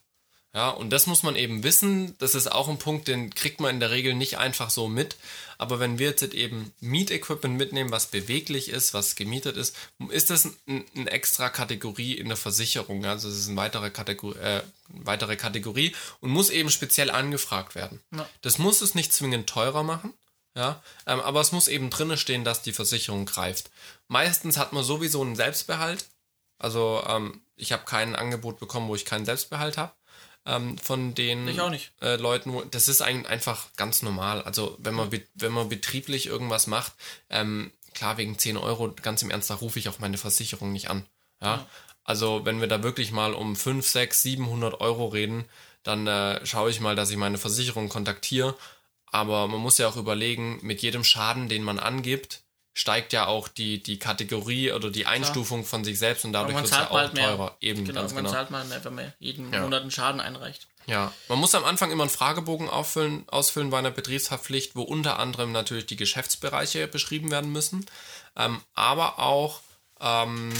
Ja, 0.54 0.70
und 0.70 0.90
das 0.90 1.08
muss 1.08 1.24
man 1.24 1.34
eben 1.34 1.64
wissen. 1.64 2.16
Das 2.18 2.36
ist 2.36 2.50
auch 2.50 2.68
ein 2.68 2.78
Punkt, 2.78 3.08
den 3.08 3.34
kriegt 3.34 3.60
man 3.60 3.74
in 3.74 3.80
der 3.80 3.90
Regel 3.90 4.14
nicht 4.14 4.38
einfach 4.38 4.70
so 4.70 4.86
mit. 4.86 5.16
Aber 5.58 5.80
wenn 5.80 5.98
wir 5.98 6.10
jetzt 6.10 6.22
eben 6.22 6.72
Mietequipment 6.78 7.56
mitnehmen, 7.56 7.90
was 7.90 8.06
beweglich 8.06 8.68
ist, 8.68 8.94
was 8.94 9.16
gemietet 9.16 9.56
ist, 9.56 9.74
ist 10.10 10.30
das 10.30 10.48
eine 10.68 10.84
ein 10.94 11.08
extra 11.08 11.48
Kategorie 11.48 12.12
in 12.14 12.28
der 12.28 12.36
Versicherung. 12.36 13.04
Also 13.04 13.28
es 13.28 13.36
ist 13.36 13.48
eine 13.48 13.56
weitere 13.56 13.90
Kategorie, 13.90 14.38
äh, 14.38 14.62
weitere 14.88 15.34
Kategorie 15.34 15.92
und 16.20 16.30
muss 16.30 16.50
eben 16.50 16.70
speziell 16.70 17.10
angefragt 17.10 17.74
werden. 17.74 18.00
Ja. 18.14 18.28
Das 18.42 18.58
muss 18.58 18.80
es 18.80 18.94
nicht 18.94 19.12
zwingend 19.12 19.48
teurer 19.48 19.82
machen. 19.82 20.14
Ja, 20.56 20.84
ähm, 21.08 21.18
aber 21.18 21.40
es 21.40 21.50
muss 21.50 21.66
eben 21.66 21.90
drinne 21.90 22.16
stehen, 22.16 22.44
dass 22.44 22.62
die 22.62 22.72
Versicherung 22.72 23.26
greift. 23.26 23.72
Meistens 24.06 24.56
hat 24.56 24.72
man 24.72 24.84
sowieso 24.84 25.20
einen 25.20 25.34
Selbstbehalt. 25.34 26.06
Also 26.58 27.02
ähm, 27.08 27.40
ich 27.56 27.72
habe 27.72 27.84
kein 27.84 28.14
Angebot 28.14 28.60
bekommen, 28.60 28.86
wo 28.86 28.94
ich 28.94 29.04
keinen 29.04 29.24
Selbstbehalt 29.24 29.76
habe. 29.78 29.92
Ähm, 30.46 30.76
von 30.76 31.14
den 31.14 31.48
äh, 32.02 32.16
Leuten, 32.16 32.54
das 32.70 32.88
ist 32.88 33.00
ein, 33.00 33.24
einfach 33.24 33.66
ganz 33.76 34.02
normal. 34.02 34.42
Also 34.42 34.76
wenn 34.78 34.94
man, 34.94 35.10
wenn 35.34 35.52
man 35.52 35.68
betrieblich 35.68 36.26
irgendwas 36.26 36.66
macht, 36.66 36.92
ähm, 37.30 37.72
klar 37.94 38.18
wegen 38.18 38.38
10 38.38 38.58
Euro, 38.58 38.94
ganz 39.02 39.22
im 39.22 39.30
Ernst, 39.30 39.48
da 39.48 39.54
rufe 39.54 39.78
ich 39.78 39.88
auch 39.88 40.00
meine 40.00 40.18
Versicherung 40.18 40.72
nicht 40.72 40.90
an. 40.90 41.06
Ja? 41.40 41.56
ja. 41.56 41.66
Also 42.04 42.44
wenn 42.44 42.60
wir 42.60 42.68
da 42.68 42.82
wirklich 42.82 43.10
mal 43.10 43.32
um 43.32 43.56
5, 43.56 43.86
6, 43.86 44.22
700 44.22 44.80
Euro 44.80 45.06
reden, 45.06 45.46
dann 45.82 46.06
äh, 46.06 46.44
schaue 46.44 46.70
ich 46.70 46.80
mal, 46.80 46.94
dass 46.94 47.10
ich 47.10 47.16
meine 47.16 47.38
Versicherung 47.38 47.88
kontaktiere 47.88 48.54
aber 49.14 49.46
man 49.46 49.60
muss 49.60 49.78
ja 49.78 49.86
auch 49.86 49.96
überlegen, 49.96 50.58
mit 50.62 50.82
jedem 50.82 51.04
Schaden, 51.04 51.48
den 51.48 51.62
man 51.62 51.78
angibt, 51.78 52.42
steigt 52.74 53.12
ja 53.12 53.26
auch 53.26 53.46
die, 53.46 53.82
die 53.82 53.98
Kategorie 53.98 54.72
oder 54.72 54.90
die 54.90 55.06
Einstufung 55.06 55.60
Klar. 55.60 55.70
von 55.70 55.84
sich 55.84 55.98
selbst 55.98 56.24
und 56.24 56.32
dadurch 56.32 56.56
wird 56.56 56.66
es 56.66 56.72
ja 56.72 56.90
auch 56.90 57.14
teurer. 57.14 57.56
Eben, 57.60 57.84
genau, 57.84 58.00
ganz 58.00 58.12
man 58.12 58.24
genau. 58.24 58.34
zahlt 58.34 58.50
man 58.50 58.68
mehr, 58.68 58.84
wenn 58.84 58.94
man 58.94 59.12
jeden 59.20 59.52
ja. 59.52 59.62
Monat 59.62 59.82
einen 59.82 59.92
Schaden 59.92 60.20
einreicht. 60.20 60.66
Ja, 60.86 61.12
man 61.28 61.38
muss 61.38 61.54
am 61.54 61.64
Anfang 61.64 61.90
immer 61.92 62.02
einen 62.02 62.10
Fragebogen 62.10 62.68
auffüllen, 62.68 63.24
ausfüllen 63.28 63.70
bei 63.70 63.78
einer 63.78 63.92
Betriebshaftpflicht, 63.92 64.76
wo 64.76 64.82
unter 64.82 65.18
anderem 65.18 65.52
natürlich 65.52 65.86
die 65.86 65.96
Geschäftsbereiche 65.96 66.88
beschrieben 66.88 67.30
werden 67.30 67.52
müssen, 67.52 67.86
ähm, 68.36 68.60
aber 68.74 69.20
auch 69.20 69.60
ähm, 70.00 70.52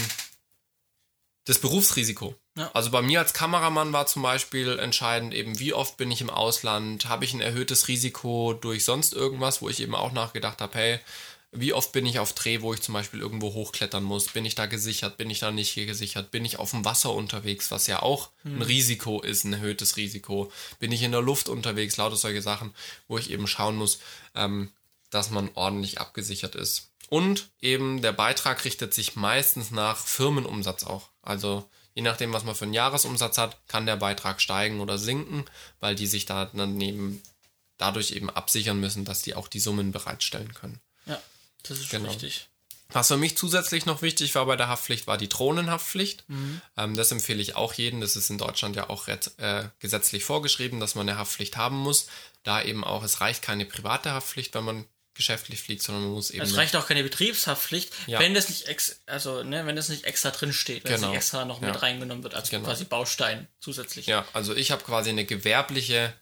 das 1.43 1.59
Berufsrisiko. 1.59 2.33
Ja. 2.57 2.71
Also 2.73 2.89
bei 2.89 3.01
mir 3.01 3.19
als 3.19 3.33
Kameramann 3.33 3.91
war 3.91 4.07
zum 4.07 4.21
Beispiel 4.21 4.79
entscheidend 4.79 5.33
eben, 5.33 5.59
wie 5.59 5.73
oft 5.73 5.97
bin 5.97 6.09
ich 6.09 6.21
im 6.21 6.29
Ausland, 6.29 7.07
habe 7.07 7.25
ich 7.25 7.33
ein 7.33 7.41
erhöhtes 7.41 7.89
Risiko 7.89 8.53
durch 8.53 8.85
sonst 8.85 9.13
irgendwas, 9.13 9.61
wo 9.61 9.69
ich 9.69 9.81
eben 9.81 9.93
auch 9.93 10.13
nachgedacht 10.13 10.61
habe, 10.61 10.77
hey, 10.77 10.99
wie 11.55 11.73
oft 11.73 11.91
bin 11.91 12.05
ich 12.05 12.19
auf 12.19 12.33
Dreh, 12.33 12.61
wo 12.61 12.73
ich 12.73 12.81
zum 12.81 12.93
Beispiel 12.93 13.19
irgendwo 13.19 13.53
hochklettern 13.53 14.03
muss? 14.03 14.27
Bin 14.27 14.45
ich 14.45 14.55
da 14.55 14.65
gesichert? 14.65 15.17
Bin 15.17 15.29
ich 15.29 15.39
da 15.39 15.51
nicht 15.51 15.75
gesichert? 15.75 16.31
Bin 16.31 16.45
ich 16.45 16.59
auf 16.59 16.71
dem 16.71 16.85
Wasser 16.85 17.13
unterwegs, 17.13 17.71
was 17.71 17.87
ja 17.87 18.01
auch 18.01 18.31
ein 18.43 18.61
Risiko 18.61 19.21
ist, 19.21 19.43
ein 19.43 19.53
erhöhtes 19.53 19.97
Risiko? 19.97 20.51
Bin 20.79 20.91
ich 20.91 21.03
in 21.03 21.11
der 21.11 21.21
Luft 21.21 21.49
unterwegs? 21.49 21.97
Lauter 21.97 22.15
solche 22.15 22.41
Sachen, 22.41 22.73
wo 23.07 23.17
ich 23.17 23.31
eben 23.31 23.47
schauen 23.47 23.75
muss, 23.75 23.99
ähm, 24.35 24.71
dass 25.09 25.29
man 25.29 25.49
ordentlich 25.55 25.99
abgesichert 25.99 26.55
ist. 26.55 26.91
Und 27.09 27.49
eben 27.61 28.01
der 28.01 28.13
Beitrag 28.13 28.65
richtet 28.65 28.93
sich 28.93 29.15
meistens 29.15 29.71
nach 29.71 29.97
Firmenumsatz 29.97 30.83
auch. 30.83 31.09
Also 31.21 31.69
je 31.93 32.01
nachdem, 32.01 32.33
was 32.33 32.43
man 32.43 32.55
für 32.55 32.65
einen 32.65 32.73
Jahresumsatz 32.73 33.37
hat, 33.37 33.67
kann 33.67 33.85
der 33.85 33.95
Beitrag 33.95 34.41
steigen 34.41 34.79
oder 34.79 34.97
sinken, 34.97 35.45
weil 35.79 35.95
die 35.95 36.07
sich 36.07 36.25
da 36.25 36.45
dann 36.45 36.79
eben 36.81 37.21
dadurch 37.77 38.11
eben 38.11 38.29
absichern 38.29 38.79
müssen, 38.79 39.05
dass 39.05 39.21
die 39.21 39.35
auch 39.35 39.47
die 39.47 39.59
Summen 39.59 39.91
bereitstellen 39.91 40.53
können. 40.53 40.79
Das 41.67 41.79
ist 41.79 41.89
Genau. 41.89 42.09
richtig. 42.09 42.47
Was 42.89 43.07
für 43.07 43.17
mich 43.17 43.35
zusätzlich 43.35 43.85
noch 43.87 44.03
wichtig 44.03 44.35
war 44.35 44.45
bei 44.45 44.55
der 44.55 44.67
Haftpflicht, 44.67 45.07
war 45.07 45.17
die 45.17 45.27
Drohnenhaftpflicht. 45.27 46.23
Ähm, 46.77 46.95
das 46.95 47.11
empfehle 47.11 47.41
ich 47.41 47.55
auch 47.55 47.73
jedem. 47.73 47.99
Das 47.99 48.15
ist 48.15 48.29
in 48.29 48.37
Deutschland 48.37 48.75
ja 48.75 48.89
auch 48.89 49.07
äh, 49.07 49.17
gesetzlich 49.79 50.23
vorgeschrieben, 50.23 50.79
dass 50.79 50.93
man 50.95 51.09
eine 51.09 51.17
Haftpflicht 51.17 51.57
haben 51.57 51.77
muss. 51.77 52.07
Da 52.43 52.61
eben 52.61 52.83
auch, 52.83 53.03
es 53.03 53.21
reicht 53.21 53.41
keine 53.41 53.65
private 53.65 54.11
Haftpflicht, 54.11 54.53
wenn 54.53 54.63
man 54.65 54.85
geschäftlich 55.15 55.61
fliegt, 55.63 55.81
sondern 55.81 56.03
man 56.03 56.13
muss 56.13 56.29
eben. 56.29 56.43
Es 56.43 56.57
reicht 56.57 56.75
auch 56.75 56.85
keine 56.87 57.01
Betriebshaftpflicht, 57.01 57.91
Ja. 58.05 58.19
wenn 58.19 58.33
das 58.35 58.49
nicht 58.49 58.67
ex 58.67 59.01
also 59.07 59.43
ne, 59.43 59.65
wenn 59.65 59.75
das 59.75 59.89
nicht 59.89 60.03
extra 60.03 60.29
drin 60.29 60.53
steht, 60.53 60.83
wenn 60.83 60.91
es 60.93 60.97
Genau. 60.99 61.07
nicht 61.11 61.17
extra 61.17 61.45
noch 61.45 61.61
Ja. 61.61 61.69
mit 61.71 61.81
reingenommen 61.81 62.21
wird 62.23 62.35
als 62.35 62.49
Genau. 62.49 62.65
quasi 62.67 62.83
Baustein 62.83 63.47
zusätzlich. 63.59 64.05
Ja, 64.05 64.25
also 64.33 64.53
ich 64.53 64.71
habe 64.71 64.83
quasi 64.83 65.09
eine 65.09 65.25
gewerbliche 65.25 66.13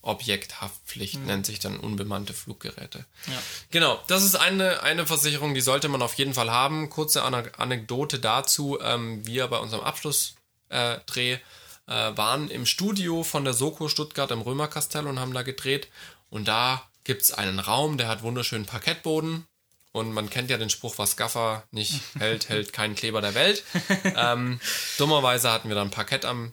Flugobjekthaftpflicht, 0.00 1.24
nennt 1.26 1.46
sich 1.46 1.58
dann 1.58 1.78
unbemannte 1.78 2.32
Fluggeräte. 2.32 3.04
Ja. 3.26 3.42
Genau, 3.70 4.00
das 4.06 4.24
ist 4.24 4.34
eine, 4.34 4.82
eine 4.82 5.06
Versicherung, 5.06 5.54
die 5.54 5.60
sollte 5.60 5.88
man 5.88 6.02
auf 6.02 6.14
jeden 6.14 6.34
Fall 6.34 6.50
haben. 6.50 6.90
Kurze 6.90 7.22
Anekdote 7.22 8.18
dazu. 8.18 8.78
Ähm, 8.80 9.26
wir 9.26 9.46
bei 9.48 9.58
unserem 9.58 9.84
Abschlussdreh 9.84 11.32
äh, 11.32 11.38
äh, 11.86 12.16
waren 12.16 12.48
im 12.50 12.66
Studio 12.66 13.22
von 13.22 13.44
der 13.44 13.54
Soko 13.54 13.88
Stuttgart 13.88 14.30
im 14.30 14.40
Römerkastell 14.40 15.06
und 15.06 15.20
haben 15.20 15.34
da 15.34 15.42
gedreht. 15.42 15.88
Und 16.30 16.48
da 16.48 16.82
gibt 17.04 17.22
es 17.22 17.32
einen 17.32 17.58
Raum, 17.58 17.98
der 17.98 18.08
hat 18.08 18.22
wunderschönen 18.22 18.66
Parkettboden. 18.66 19.44
Und 19.92 20.12
man 20.12 20.30
kennt 20.30 20.50
ja 20.50 20.56
den 20.56 20.70
Spruch, 20.70 20.98
was 20.98 21.16
Gaffer 21.16 21.64
nicht 21.72 22.00
hält, 22.18 22.48
hält 22.48 22.72
keinen 22.72 22.94
Kleber 22.94 23.20
der 23.20 23.34
Welt. 23.34 23.64
ähm, 24.04 24.60
dummerweise 24.98 25.50
hatten 25.50 25.68
wir 25.68 25.74
dann 25.74 25.90
Parkett 25.90 26.24
am 26.24 26.52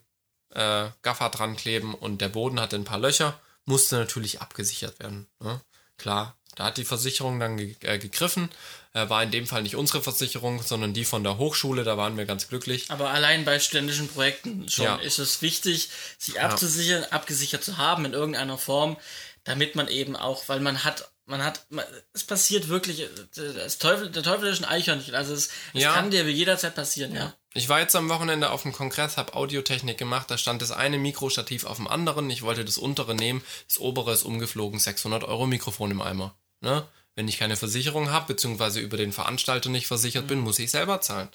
äh, 0.57 0.89
Gaffer 1.03 1.29
dran 1.29 1.55
kleben 1.55 1.93
und 1.93 2.19
der 2.19 2.29
Boden 2.29 2.59
hatte 2.59 2.75
ein 2.75 2.83
paar 2.83 2.99
Löcher, 2.99 3.39
musste 3.65 3.97
natürlich 3.97 4.41
abgesichert 4.41 4.99
werden. 4.99 5.27
Ne? 5.39 5.61
Klar, 5.97 6.35
da 6.55 6.65
hat 6.65 6.77
die 6.77 6.85
Versicherung 6.85 7.39
dann 7.39 7.57
ge 7.57 7.75
äh, 7.81 7.99
gegriffen. 7.99 8.49
Äh, 8.93 9.09
war 9.09 9.21
in 9.21 9.29
dem 9.29 9.45
Fall 9.45 9.61
nicht 9.61 9.75
unsere 9.75 10.01
Versicherung, 10.01 10.63
sondern 10.63 10.93
die 10.93 11.05
von 11.05 11.23
der 11.23 11.37
Hochschule, 11.37 11.83
da 11.83 11.97
waren 11.97 12.17
wir 12.17 12.25
ganz 12.25 12.47
glücklich. 12.47 12.89
Aber 12.89 13.11
allein 13.11 13.45
bei 13.45 13.59
studentischen 13.59 14.07
Projekten 14.07 14.67
schon 14.67 14.85
Ja. 14.85 14.95
ist 14.95 15.19
es 15.19 15.41
wichtig, 15.43 15.89
sich 16.17 16.41
abzusichern, 16.41 17.03
abgesichert 17.11 17.63
zu 17.63 17.77
haben 17.77 18.05
in 18.05 18.13
irgendeiner 18.13 18.57
Form, 18.57 18.97
damit 19.43 19.75
man 19.75 19.87
eben 19.87 20.15
auch, 20.15 20.49
weil 20.49 20.59
man 20.59 20.83
hat, 20.83 21.09
man 21.27 21.43
hat, 21.43 21.65
man, 21.69 21.85
es 22.13 22.23
passiert 22.23 22.67
wirklich, 22.69 23.05
das 23.35 23.77
Teufel, 23.77 24.09
der 24.09 24.23
Teufel 24.23 24.47
ist 24.47 24.59
ein 24.63 24.69
Eichhörnchen, 24.69 25.13
also 25.13 25.33
es, 25.33 25.49
es 25.73 25.81
Ja. 25.83 25.93
kann 25.93 26.09
dir 26.09 26.23
jederzeit 26.29 26.73
passieren, 26.73 27.13
ja. 27.15 27.33
Ich 27.53 27.69
war 27.69 27.79
jetzt 27.79 27.95
am 27.95 28.09
Wochenende 28.09 28.49
auf 28.51 28.63
dem 28.63 28.71
Kongress, 28.73 29.17
habe 29.17 29.33
Audiotechnik 29.33 29.97
gemacht, 29.97 30.29
da 30.29 30.37
stand 30.37 30.61
das 30.61 30.71
eine 30.71 30.97
Mikrostativ 30.97 31.65
auf 31.65 31.77
dem 31.77 31.87
anderen. 31.87 32.29
Ich 32.29 32.43
wollte 32.43 32.63
das 32.63 32.77
untere 32.77 33.15
nehmen, 33.15 33.43
das 33.67 33.79
obere 33.79 34.13
ist 34.13 34.23
umgeflogen, 34.23 34.79
600 34.79 35.23
Euro 35.23 35.47
Mikrofon 35.47 35.91
im 35.91 36.01
Eimer. 36.01 36.35
Ne? 36.61 36.85
Wenn 37.15 37.27
ich 37.27 37.39
keine 37.39 37.55
Versicherung 37.57 38.11
habe, 38.11 38.27
beziehungsweise 38.33 38.79
über 38.79 38.95
den 38.95 39.11
Veranstalter 39.11 39.69
nicht 39.69 39.87
versichert 39.87 40.27
bin, 40.27 40.39
muss 40.39 40.59
ich 40.59 40.69
selber 40.69 41.01
zahlen. 41.01 41.29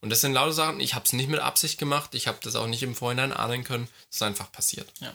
Und 0.00 0.10
das 0.10 0.20
sind 0.22 0.32
lauter 0.32 0.52
Sachen, 0.52 0.80
ich 0.80 0.94
habe 0.94 1.04
es 1.04 1.12
nicht 1.12 1.30
mit 1.30 1.38
Absicht 1.38 1.78
gemacht, 1.78 2.14
ich 2.16 2.26
habe 2.26 2.38
das 2.42 2.56
auch 2.56 2.66
nicht 2.66 2.82
im 2.82 2.96
Vorhinein 2.96 3.32
ahnen 3.32 3.62
können, 3.62 3.86
es 4.10 4.16
ist 4.16 4.22
einfach 4.22 4.50
passiert. 4.50 4.88
ja. 5.00 5.14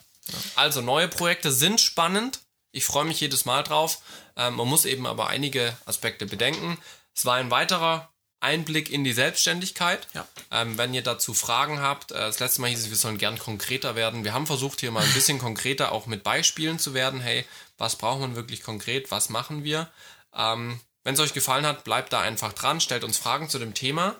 Also 0.55 0.81
neue 0.81 1.07
Projekte 1.07 1.51
sind 1.51 1.79
spannend. 1.81 2.39
Ich 2.75 2.85
freue 2.85 3.05
mich 3.05 3.21
jedes 3.21 3.45
Mal 3.45 3.63
drauf. 3.63 4.01
Ähm, 4.35 4.55
man 4.55 4.67
muss 4.67 4.83
eben 4.83 5.07
aber 5.07 5.27
einige 5.27 5.77
Aspekte 5.85 6.25
bedenken. 6.25 6.77
Es 7.15 7.25
war 7.25 7.35
ein 7.35 7.49
weiterer 7.49 8.09
Einblick 8.41 8.89
in 8.89 9.05
die 9.05 9.13
Selbstständigkeit. 9.13 10.07
Ja. 10.13 10.27
Ähm, 10.51 10.77
wenn 10.77 10.93
ihr 10.93 11.01
dazu 11.01 11.33
Fragen 11.33 11.79
habt, 11.79 12.11
äh, 12.11 12.15
das 12.15 12.39
letzte 12.39 12.59
Mal 12.59 12.69
hieß 12.69 12.81
es, 12.81 12.89
wir 12.89 12.97
sollen 12.97 13.17
gern 13.17 13.39
konkreter 13.39 13.95
werden. 13.95 14.25
Wir 14.25 14.33
haben 14.33 14.45
versucht, 14.45 14.81
hier 14.81 14.91
mal 14.91 15.03
ein 15.03 15.13
bisschen 15.13 15.39
konkreter 15.39 15.93
auch 15.93 16.05
mit 16.05 16.23
Beispielen 16.23 16.77
zu 16.77 16.93
werden. 16.93 17.21
Hey, 17.21 17.45
was 17.77 17.95
braucht 17.95 18.19
man 18.19 18.35
wirklich 18.35 18.61
konkret? 18.61 19.09
Was 19.09 19.29
machen 19.29 19.63
wir? 19.63 19.89
Ähm, 20.35 20.79
wenn 21.05 21.13
es 21.13 21.21
euch 21.21 21.33
gefallen 21.33 21.65
hat, 21.65 21.85
bleibt 21.85 22.11
da 22.11 22.19
einfach 22.19 22.51
dran, 22.51 22.81
stellt 22.81 23.05
uns 23.05 23.17
Fragen 23.17 23.47
zu 23.47 23.57
dem 23.57 23.73
Thema. 23.73 24.15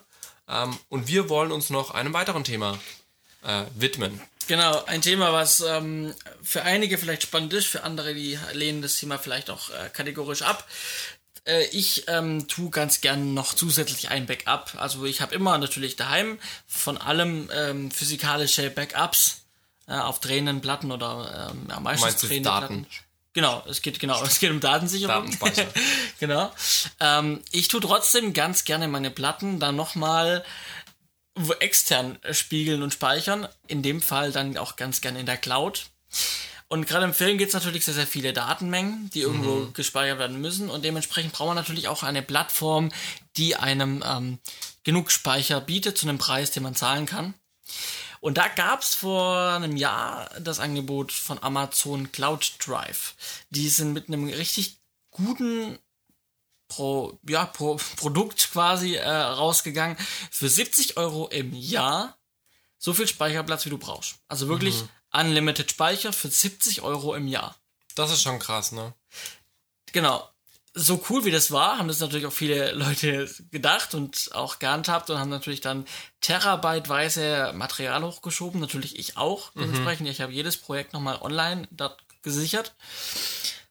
Ähm, 0.48 0.78
und 0.88 1.08
wir 1.08 1.28
wollen 1.28 1.52
uns 1.52 1.68
noch 1.68 1.90
einem 1.90 2.14
weiteren 2.14 2.44
Thema 2.44 2.78
äh, 3.42 3.64
widmen. 3.74 4.18
Genau, 4.48 4.84
ein 4.84 5.02
Thema, 5.02 5.32
was 5.32 5.60
ähm, 5.60 6.14
für 6.42 6.62
einige 6.62 6.98
vielleicht 6.98 7.22
spannend 7.22 7.52
ist, 7.52 7.66
für 7.66 7.82
andere, 7.82 8.14
die 8.14 8.38
lehnen 8.52 8.82
das 8.82 8.96
Thema 8.96 9.18
vielleicht 9.18 9.50
auch 9.50 9.70
äh, 9.70 9.88
kategorisch 9.92 10.42
ab. 10.42 10.66
Äh, 11.46 11.64
ich 11.66 12.04
ähm, 12.08 12.46
tue 12.46 12.70
ganz 12.70 13.00
gern 13.00 13.34
noch 13.34 13.54
zusätzlich 13.54 14.10
ein 14.10 14.26
Backup. 14.26 14.74
Also 14.76 15.04
ich 15.04 15.20
habe 15.20 15.34
immer 15.34 15.58
natürlich 15.58 15.96
daheim 15.96 16.38
von 16.66 16.96
allem 16.96 17.50
ähm, 17.52 17.90
physikalische 17.90 18.70
Backups 18.70 19.42
äh, 19.88 19.94
auf 19.94 20.20
drehenden 20.20 20.60
Platten 20.60 20.92
oder 20.92 21.50
ähm, 21.52 21.66
ja, 21.68 21.80
meistens 21.80 22.04
meinst 22.04 22.22
du 22.22 22.26
drehende 22.28 22.48
Daten? 22.48 22.66
Platten. 22.82 22.86
Genau, 23.32 23.62
es 23.68 23.82
geht 23.82 24.00
genau, 24.00 24.22
es 24.22 24.38
geht 24.38 24.50
um 24.50 24.60
Datensicherung. 24.60 25.24
Datenspeicher. 25.24 25.66
genau. 26.20 26.50
Ähm, 27.00 27.42
ich 27.50 27.68
tue 27.68 27.80
trotzdem 27.80 28.32
ganz 28.32 28.64
gerne 28.64 28.88
meine 28.88 29.10
Platten 29.10 29.60
dann 29.60 29.76
nochmal 29.76 30.42
wo 30.42 30.44
extern 31.60 32.18
spiegeln 32.32 32.82
und 32.82 32.92
speichern. 32.92 33.48
In 33.66 33.82
dem 33.82 34.00
Fall 34.00 34.32
dann 34.32 34.56
auch 34.56 34.76
ganz 34.76 35.00
gerne 35.00 35.20
in 35.20 35.26
der 35.26 35.36
Cloud. 35.36 35.86
Und 36.68 36.86
gerade 36.86 37.04
im 37.04 37.14
Film 37.14 37.38
gibt 37.38 37.48
es 37.48 37.54
natürlich 37.54 37.84
sehr, 37.84 37.94
sehr 37.94 38.06
viele 38.06 38.32
Datenmengen, 38.32 39.08
die 39.10 39.20
irgendwo 39.20 39.66
gespeichert 39.72 40.18
werden 40.18 40.40
müssen. 40.40 40.68
Und 40.68 40.84
dementsprechend 40.84 41.32
braucht 41.32 41.48
man 41.48 41.56
natürlich 41.56 41.86
auch 41.86 42.02
eine 42.02 42.22
Plattform, 42.22 42.90
die 43.36 43.54
einem 43.54 44.02
ähm, 44.04 44.38
genug 44.82 45.12
Speicher 45.12 45.60
bietet 45.60 45.96
zu 45.96 46.08
einem 46.08 46.18
Preis, 46.18 46.50
den 46.50 46.64
man 46.64 46.74
zahlen 46.74 47.06
kann. 47.06 47.34
Und 48.20 48.38
da 48.38 48.48
gab 48.48 48.82
es 48.82 48.94
vor 48.94 49.36
einem 49.36 49.76
Jahr 49.76 50.28
das 50.40 50.58
Angebot 50.58 51.12
von 51.12 51.40
Amazon 51.42 52.10
Cloud 52.10 52.54
Drive. 52.66 53.14
Die 53.50 53.68
sind 53.68 53.92
mit 53.92 54.08
einem 54.08 54.28
richtig 54.28 54.78
guten 55.10 55.78
pro, 56.68 57.18
ja, 57.28 57.46
pro 57.46 57.76
Produkt 57.96 58.50
quasi 58.52 58.94
äh, 58.94 59.08
rausgegangen. 59.08 59.96
Für 60.30 60.48
70 60.48 60.96
Euro 60.96 61.28
im 61.28 61.54
Jahr 61.54 62.16
so 62.78 62.92
viel 62.92 63.06
Speicherplatz, 63.06 63.64
wie 63.64 63.70
du 63.70 63.78
brauchst. 63.78 64.16
Also 64.28 64.48
wirklich 64.48 64.84
Unlimited 65.12 65.70
Speicher 65.70 66.12
für 66.12 66.28
70 66.28 66.82
Euro 66.82 67.14
im 67.14 67.26
Jahr. 67.26 67.56
Das 67.94 68.12
ist 68.12 68.22
schon 68.22 68.38
krass, 68.38 68.72
ne? 68.72 68.92
Genau. 69.92 70.28
So 70.74 71.02
cool 71.08 71.24
wie 71.24 71.30
das 71.30 71.50
war, 71.50 71.78
haben 71.78 71.88
das 71.88 72.00
natürlich 72.00 72.26
auch 72.26 72.32
viele 72.32 72.72
Leute 72.74 73.28
gedacht 73.50 73.94
und 73.94 74.30
auch 74.34 74.58
gehandhabt 74.58 75.08
und 75.08 75.18
haben 75.18 75.30
natürlich 75.30 75.62
dann 75.62 75.86
terabyteweise 76.20 77.52
Material 77.54 78.04
hochgeschoben. 78.04 78.60
Natürlich 78.60 78.98
ich 78.98 79.16
auch. 79.16 79.52
Dementsprechend, 79.54 80.06
ich 80.08 80.20
habe 80.20 80.32
jedes 80.32 80.58
Projekt 80.58 80.92
nochmal 80.92 81.18
online 81.22 81.66
dort 81.70 82.04
gesichert. 82.22 82.74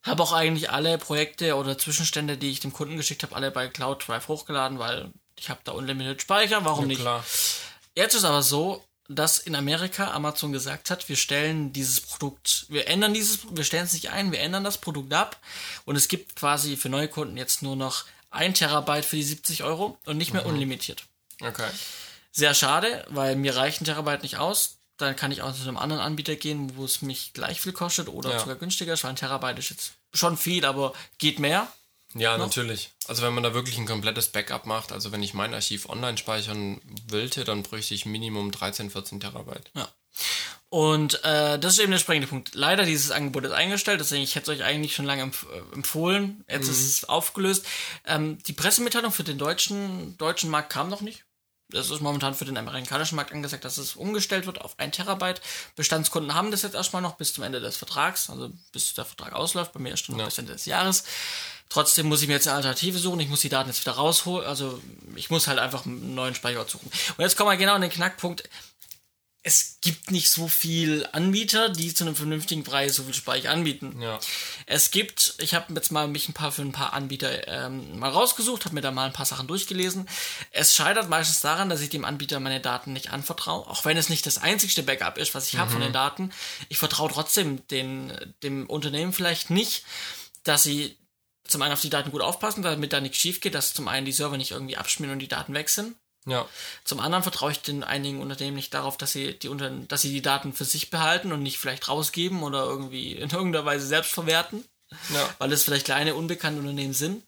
Habe 0.05 0.21
auch 0.21 0.33
eigentlich 0.33 0.69
alle 0.69 0.97
Projekte 0.97 1.55
oder 1.55 1.77
Zwischenstände, 1.77 2.37
die 2.37 2.51
ich 2.51 2.59
dem 2.59 2.73
Kunden 2.73 2.97
geschickt 2.97 3.23
habe, 3.23 3.35
alle 3.35 3.51
bei 3.51 3.67
Cloud 3.67 4.07
Drive 4.07 4.27
hochgeladen, 4.27 4.79
weil 4.79 5.11
ich 5.37 5.49
habe 5.49 5.59
da 5.63 5.71
Unlimited 5.71 6.21
Speicher. 6.21 6.63
Warum 6.63 6.87
nicht? 6.87 7.01
Klar. 7.01 7.25
Jetzt 7.95 8.13
ist 8.13 8.23
aber 8.23 8.43
so, 8.43 8.85
dass 9.07 9.37
in 9.37 9.55
Amerika 9.55 10.11
Amazon 10.11 10.51
gesagt 10.51 10.89
hat, 10.89 11.07
wir 11.09 11.15
stellen 11.15 11.73
dieses 11.73 12.01
Produkt, 12.01 12.65
wir 12.69 12.87
ändern 12.87 13.13
dieses, 13.13 13.39
wir 13.49 13.63
stellen 13.63 13.85
es 13.85 13.93
nicht 13.93 14.09
ein, 14.09 14.31
wir 14.31 14.39
ändern 14.39 14.63
das 14.63 14.77
Produkt 14.77 15.13
ab 15.13 15.39
und 15.85 15.95
es 15.95 16.07
gibt 16.07 16.35
quasi 16.35 16.75
für 16.75 16.89
neue 16.89 17.07
Kunden 17.07 17.37
jetzt 17.37 17.61
nur 17.61 17.75
noch 17.75 18.05
ein 18.31 18.53
Terabyte 18.53 19.05
für 19.05 19.15
die 19.15 19.23
70 19.23 19.63
Euro 19.63 19.97
und 20.05 20.17
nicht 20.17 20.33
mehr 20.33 20.45
unlimitiert. 20.45 21.05
Okay. 21.41 21.69
Sehr 22.31 22.53
schade, 22.53 23.05
weil 23.09 23.35
mir 23.35 23.55
reicht 23.55 23.81
ein 23.81 23.85
Terabyte 23.85 24.23
nicht 24.23 24.37
aus. 24.37 24.77
Dann 24.97 25.15
kann 25.15 25.31
ich 25.31 25.41
auch 25.41 25.53
zu 25.53 25.63
einem 25.63 25.77
anderen 25.77 26.01
Anbieter 26.01 26.35
gehen, 26.35 26.77
wo 26.77 26.85
es 26.85 27.01
mich 27.01 27.33
gleich 27.33 27.59
viel 27.59 27.73
kostet 27.73 28.07
oder 28.07 28.31
Ja. 28.31 28.39
sogar 28.39 28.55
günstiger 28.55 28.93
ist, 28.93 29.03
weil 29.03 29.11
ein 29.11 29.17
Terabyte 29.17 29.59
ist 29.59 29.69
jetzt 29.69 29.93
schon 30.13 30.37
viel, 30.37 30.65
aber 30.65 30.93
geht 31.17 31.39
mehr. 31.39 31.67
Ja, 32.13 32.37
natürlich. 32.37 32.91
Also 33.07 33.23
wenn 33.23 33.33
man 33.33 33.43
da 33.43 33.53
wirklich 33.53 33.77
ein 33.77 33.85
komplettes 33.85 34.29
Backup 34.29 34.65
macht, 34.65 34.93
also 34.93 35.11
wenn 35.11 35.21
ich 35.21 35.33
mein 35.33 35.53
Archiv 35.53 35.89
online 35.89 36.17
speichern 36.17 36.79
wollte, 37.09 37.43
dann 37.43 37.63
bräuchte 37.63 37.93
ich 37.93 38.05
Minimum 38.05 38.51
13, 38.51 38.89
14 38.89 39.19
Terabyte. 39.19 39.69
Ja. 39.73 39.89
Und 40.69 41.23
äh, 41.23 41.59
das 41.59 41.73
ist 41.73 41.79
eben 41.79 41.91
der 41.91 41.99
springende 41.99 42.27
Punkt. 42.27 42.55
Leider 42.55 42.85
dieses 42.85 43.11
Angebot 43.11 43.45
ist 43.45 43.51
eingestellt, 43.51 43.99
deswegen 43.99 44.23
ich 44.23 44.35
hätte 44.35 44.51
es 44.51 44.57
euch 44.57 44.65
eigentlich 44.65 44.95
schon 44.95 45.05
lange 45.05 45.23
empf 45.23 45.45
äh, 45.53 45.75
empfohlen. 45.75 46.43
Jetzt 46.49 46.65
mhm. 46.65 46.71
ist 46.71 46.85
es 46.85 47.05
aufgelöst. 47.05 47.65
Ähm, 48.05 48.37
die 48.43 48.53
Pressemitteilung 48.53 49.11
für 49.11 49.23
den 49.23 49.37
deutschen, 49.37 50.17
deutschen 50.17 50.49
Markt 50.49 50.71
kam 50.71 50.89
noch 50.89 51.01
nicht. 51.01 51.25
Das 51.69 51.89
ist 51.89 52.01
momentan 52.01 52.35
für 52.35 52.45
den 52.45 52.57
amerikanischen 52.57 53.15
Markt 53.15 53.31
angesagt, 53.31 53.65
dass 53.65 53.77
es 53.77 53.95
umgestellt 53.95 54.45
wird 54.45 54.61
auf 54.61 54.75
ein 54.77 54.91
Terabyte. 54.91 55.41
Bestandskunden 55.75 56.35
haben 56.35 56.51
das 56.51 56.61
jetzt 56.61 56.75
erstmal 56.75 57.01
noch 57.01 57.15
bis 57.15 57.33
zum 57.33 57.43
Ende 57.43 57.59
des 57.59 57.75
Vertrags, 57.77 58.29
also 58.29 58.51
bis 58.71 58.93
der 58.93 59.05
Vertrag 59.05 59.33
ausläuft. 59.33 59.73
Bei 59.73 59.79
mir 59.79 59.93
ist 59.93 60.05
schon 60.05 60.17
ja. 60.19 60.25
bis 60.25 60.37
Ende 60.37 60.53
des 60.53 60.65
Jahres. 60.65 61.03
Trotzdem 61.69 62.07
muss 62.07 62.21
ich 62.21 62.27
mir 62.27 62.35
jetzt 62.35 62.47
eine 62.47 62.57
Alternative 62.57 62.99
suchen. 62.99 63.19
Ich 63.19 63.29
muss 63.29 63.41
die 63.41 63.49
Daten 63.49 63.69
jetzt 63.69 63.81
wieder 63.81 63.95
rausholen. 63.95 64.47
Also 64.47 64.79
ich 65.15 65.31
muss 65.31 65.47
halt 65.47 65.57
einfach 65.57 65.85
einen 65.85 66.13
neuen 66.13 66.35
Speicher 66.35 66.65
suchen. 66.67 66.91
Und 67.17 67.23
jetzt 67.23 67.35
kommen 67.35 67.49
wir 67.49 67.57
genau 67.57 67.73
an 67.73 67.81
den 67.81 67.89
Knackpunkt 67.89 68.43
es 69.47 69.77
gibt 69.79 70.09
nicht 70.09 70.31
so 70.31 70.47
viel 70.47 71.07
Anbieter, 71.11 71.69
die 71.69 71.93
zu 71.93 72.03
einem 72.03 72.15
vernünftigen 72.15 72.63
Preis 72.63 72.95
so 72.95 73.03
viel 73.03 73.13
Speicher 73.13 73.51
anbieten. 73.51 74.01
Ja. 74.01 74.19
Es 74.65 74.89
gibt, 74.89 75.35
ich 75.37 75.53
habe 75.53 75.71
jetzt 75.75 75.91
mal 75.91 76.07
mich 76.07 76.27
ein 76.27 76.33
paar 76.33 76.51
für 76.51 76.63
ein 76.63 76.71
paar 76.71 76.93
Anbieter 76.93 77.47
ähm, 77.47 77.99
mal 77.99 78.09
rausgesucht, 78.09 78.65
habe 78.65 78.73
mir 78.73 78.81
da 78.81 78.89
mal 78.89 79.05
ein 79.05 79.13
paar 79.13 79.27
Sachen 79.27 79.45
durchgelesen. 79.45 80.09
Es 80.49 80.73
scheitert 80.73 81.09
meistens 81.09 81.41
daran, 81.41 81.69
dass 81.69 81.81
ich 81.81 81.91
dem 81.91 82.05
Anbieter 82.05 82.39
meine 82.39 82.59
Daten 82.59 82.91
nicht 82.91 83.11
anvertraue, 83.11 83.67
auch 83.67 83.85
wenn 83.85 83.97
es 83.97 84.09
nicht 84.09 84.25
das 84.25 84.39
einzigste 84.39 84.81
Backup 84.81 85.19
ist, 85.19 85.35
was 85.35 85.47
ich 85.47 85.53
mhm. 85.53 85.59
habe 85.59 85.71
von 85.71 85.81
den 85.81 85.93
Daten. 85.93 86.31
Ich 86.69 86.79
vertraue 86.79 87.11
trotzdem 87.11 87.67
den, 87.67 88.13
dem 88.41 88.65
Unternehmen 88.65 89.13
vielleicht 89.13 89.51
nicht, 89.51 89.83
dass 90.41 90.63
sie 90.63 90.97
zum 91.43 91.61
einen 91.61 91.73
auf 91.73 91.81
die 91.81 91.91
Daten 91.91 92.09
gut 92.09 92.21
aufpassen, 92.21 92.63
damit 92.63 92.93
da 92.93 92.99
nichts 92.99 93.19
schief 93.19 93.41
geht, 93.41 93.53
dass 93.53 93.75
zum 93.75 93.87
einen 93.87 94.07
die 94.07 94.11
Server 94.11 94.37
nicht 94.37 94.49
irgendwie 94.49 94.77
abschmieren 94.77 95.13
und 95.13 95.19
die 95.19 95.27
Daten 95.27 95.53
weg 95.53 95.69
sind. 95.69 95.95
Ja. 96.25 96.47
Zum 96.83 96.99
anderen 96.99 97.23
vertraue 97.23 97.51
ich 97.51 97.61
den 97.61 97.83
einigen 97.83 98.21
Unternehmen 98.21 98.55
nicht 98.55 98.73
darauf, 98.73 98.97
dass 98.97 99.11
sie 99.11 99.37
die 99.37 99.47
unter 99.47 99.69
dass 99.69 100.01
sie 100.01 100.11
die 100.11 100.21
Daten 100.21 100.53
für 100.53 100.65
sich 100.65 100.89
behalten 100.89 101.31
und 101.31 101.43
nicht 101.43 101.59
vielleicht 101.59 101.87
rausgeben 101.87 102.43
oder 102.43 102.63
irgendwie 102.65 103.13
in 103.13 103.29
irgendeiner 103.29 103.65
Weise 103.65 103.85
selbst 103.85 104.11
verwerten. 104.11 104.63
Ja. 105.13 105.29
Weil 105.39 105.51
es 105.51 105.63
vielleicht 105.63 105.85
kleine, 105.85 106.15
unbekannte 106.15 106.59
Unternehmen 106.59 106.93
sind. 106.93 107.23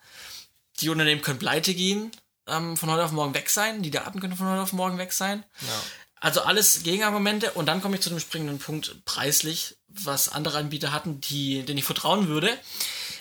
Die 0.79 0.89
Unternehmen 0.89 1.21
können 1.21 1.39
pleite 1.39 1.73
gehen, 1.73 2.11
ähm, 2.47 2.77
von 2.77 2.91
heute 2.91 3.03
auf 3.03 3.11
morgen 3.11 3.33
weg 3.33 3.49
sein. 3.49 3.81
Die 3.81 3.91
Daten 3.91 4.19
können 4.19 4.37
von 4.37 4.47
heute 4.47 4.61
auf 4.61 4.73
morgen 4.73 4.97
weg 4.97 5.11
sein. 5.11 5.43
Ja. 5.61 5.81
Also 6.19 6.41
alles 6.41 6.83
Gegenargumente. 6.83 7.51
Und 7.51 7.67
dann 7.67 7.81
komme 7.81 7.95
ich 7.95 8.01
zu 8.01 8.09
dem 8.09 8.19
springenden 8.19 8.59
Punkt 8.59 9.03
preislich, 9.05 9.75
was 9.87 10.29
andere 10.29 10.57
Anbieter 10.57 10.91
hatten, 10.91 11.19
die, 11.21 11.63
denen 11.63 11.79
ich 11.79 11.83
vertrauen 11.83 12.27
würde 12.27 12.57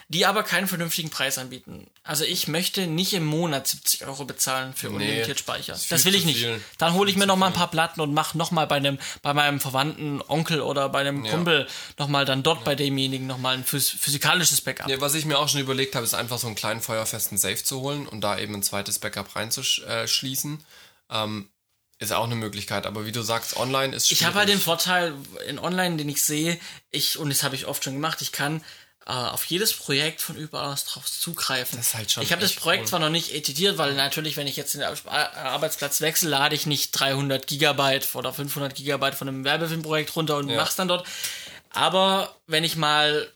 die 0.09 0.25
aber 0.25 0.45
keinen 0.45 0.69
vernünftigen 0.69 1.11
Preis 1.11 1.37
anbieten. 1.37 1.89
Also 2.05 2.23
ich 2.23 2.47
möchte 2.47 2.87
nicht 2.87 3.13
im 3.13 3.25
Monat 3.25 3.67
70 3.67 4.07
Euro 4.07 4.25
bezahlen 4.25 4.73
für 4.73 4.89
unlimitiert 4.89 5.29
nee, 5.29 5.37
Speicher. 5.37 5.73
Das, 5.73 5.89
das 5.89 6.05
will 6.05 6.15
ich 6.15 6.25
nicht. 6.25 6.39
Viel. 6.39 6.61
Dann 6.79 6.95
hole 6.95 7.11
ich 7.11 7.17
mir 7.17 7.27
noch 7.27 7.37
mal 7.37 7.49
ein 7.49 7.53
paar 7.53 7.71
Platten 7.71 8.01
und 8.01 8.15
mache 8.15 8.39
noch 8.39 8.53
mal 8.53 8.67
bei 8.67 8.77
einem 8.77 8.99
bei 9.23 9.35
meinem 9.35 9.59
Verwandten 9.59 10.23
Onkel 10.29 10.61
oder 10.61 10.89
bei 10.91 11.01
einem 11.01 11.25
ja. 11.25 11.33
Kumpel 11.33 11.67
noch 11.99 12.07
mal 12.07 12.25
dann 12.25 12.45
dort 12.45 12.59
ja. 12.59 12.65
bei 12.65 12.75
demjenigen 12.77 13.27
noch 13.27 13.39
mal 13.39 13.55
ein 13.55 13.65
physikalisches 13.65 14.61
Backup. 14.61 14.89
Ja, 14.89 15.01
was 15.01 15.15
ich 15.15 15.25
mir 15.25 15.39
auch 15.39 15.49
schon 15.49 15.61
überlegt 15.61 15.97
habe, 15.97 16.05
ist 16.05 16.15
einfach 16.15 16.39
so 16.39 16.47
einen 16.47 16.57
kleinen 16.57 16.81
feuerfesten 16.81 17.37
Safe 17.37 17.63
zu 17.63 17.81
holen 17.81 18.07
und 18.07 18.21
da 18.21 18.39
eben 18.39 18.55
ein 18.55 18.63
zweites 18.63 19.01
Backup 19.01 19.35
reinzuschließen. 19.35 20.65
Ähm, 21.11 21.49
ist 21.99 22.13
auch 22.13 22.25
eine 22.25 22.35
Möglichkeit, 22.35 22.87
aber 22.87 23.07
wie 23.07 23.13
du 23.13 23.23
sagst, 23.23 23.57
online 23.57 23.97
ist 23.97 24.09
schwierig. 24.09 24.21
Ich 24.21 24.27
habe 24.27 24.39
halt 24.39 24.51
den 24.51 24.61
Vorteil 24.61 25.15
in 25.49 25.59
online, 25.59 25.97
den 25.97 26.09
ich 26.11 26.23
sehe, 26.23 26.61
ich 26.91 27.19
und 27.19 27.31
das 27.31 27.43
habe 27.43 27.57
ich 27.57 27.67
oft 27.67 27.83
schon 27.83 27.95
gemacht, 27.95 28.21
ich 28.21 28.33
kann 28.33 28.63
äh, 29.07 29.13
auf 29.13 29.45
jedes 29.45 29.73
Projekt 29.73 30.21
von 30.21 30.37
überall 30.37 30.73
aus 30.73 30.85
drauf 30.85 31.11
zugreifen. 31.11 31.79
Das 31.79 31.89
ist 31.89 31.95
halt 31.95 32.11
schon 32.11 32.23
ich 32.25 32.33
habe 32.33 32.43
das 32.43 32.55
Projekt 32.55 32.83
cool. 32.83 32.89
zwar 32.89 32.99
noch 32.99 33.11
nicht 33.11 33.33
editiert, 33.33 33.79
weil 33.79 33.95
natürlich, 33.95 34.37
wenn 34.37 34.49
ich 34.49 34.57
jetzt 34.57 34.75
den 34.75 34.83
Arbeitsplatz 34.83 36.01
wechsle, 36.01 36.29
lade 36.29 36.57
ich 36.57 36.67
nicht 36.67 36.91
300 36.91 37.47
Gigabyte 37.47 38.15
oder 38.15 38.33
500 38.33 38.75
Gigabyte 38.75 39.15
von 39.15 39.29
einem 39.29 39.45
Werbefilmprojekt 39.45 40.17
runter 40.17 40.37
und 40.39 40.49
ja. 40.49 40.57
mach's 40.57 40.75
dann 40.75 40.89
dort. 40.89 41.07
Aber 41.71 42.35
wenn 42.47 42.65
ich 42.65 42.77
mal 42.77 43.31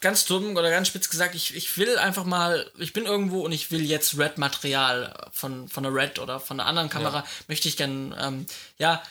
ganz 0.00 0.24
dumm 0.24 0.56
oder 0.56 0.70
ganz 0.70 0.88
spitz 0.88 1.10
gesagt, 1.10 1.34
ich, 1.34 1.54
ich 1.56 1.76
will 1.76 1.98
einfach 1.98 2.24
mal, 2.24 2.70
ich 2.78 2.94
bin 2.94 3.04
irgendwo 3.04 3.42
und 3.42 3.52
ich 3.52 3.70
will 3.70 3.82
jetzt 3.82 4.18
Red-Material 4.18 5.30
von, 5.32 5.68
von 5.68 5.84
einer 5.84 5.94
Red 5.94 6.18
oder 6.18 6.40
von 6.40 6.58
einer 6.58 6.68
anderen 6.68 6.88
Kamera, 6.88 7.18
ja. 7.18 7.26
möchte 7.48 7.68
ich 7.68 7.76
gern, 7.76 8.14
ähm, 8.18 8.46
ja, 8.78 9.02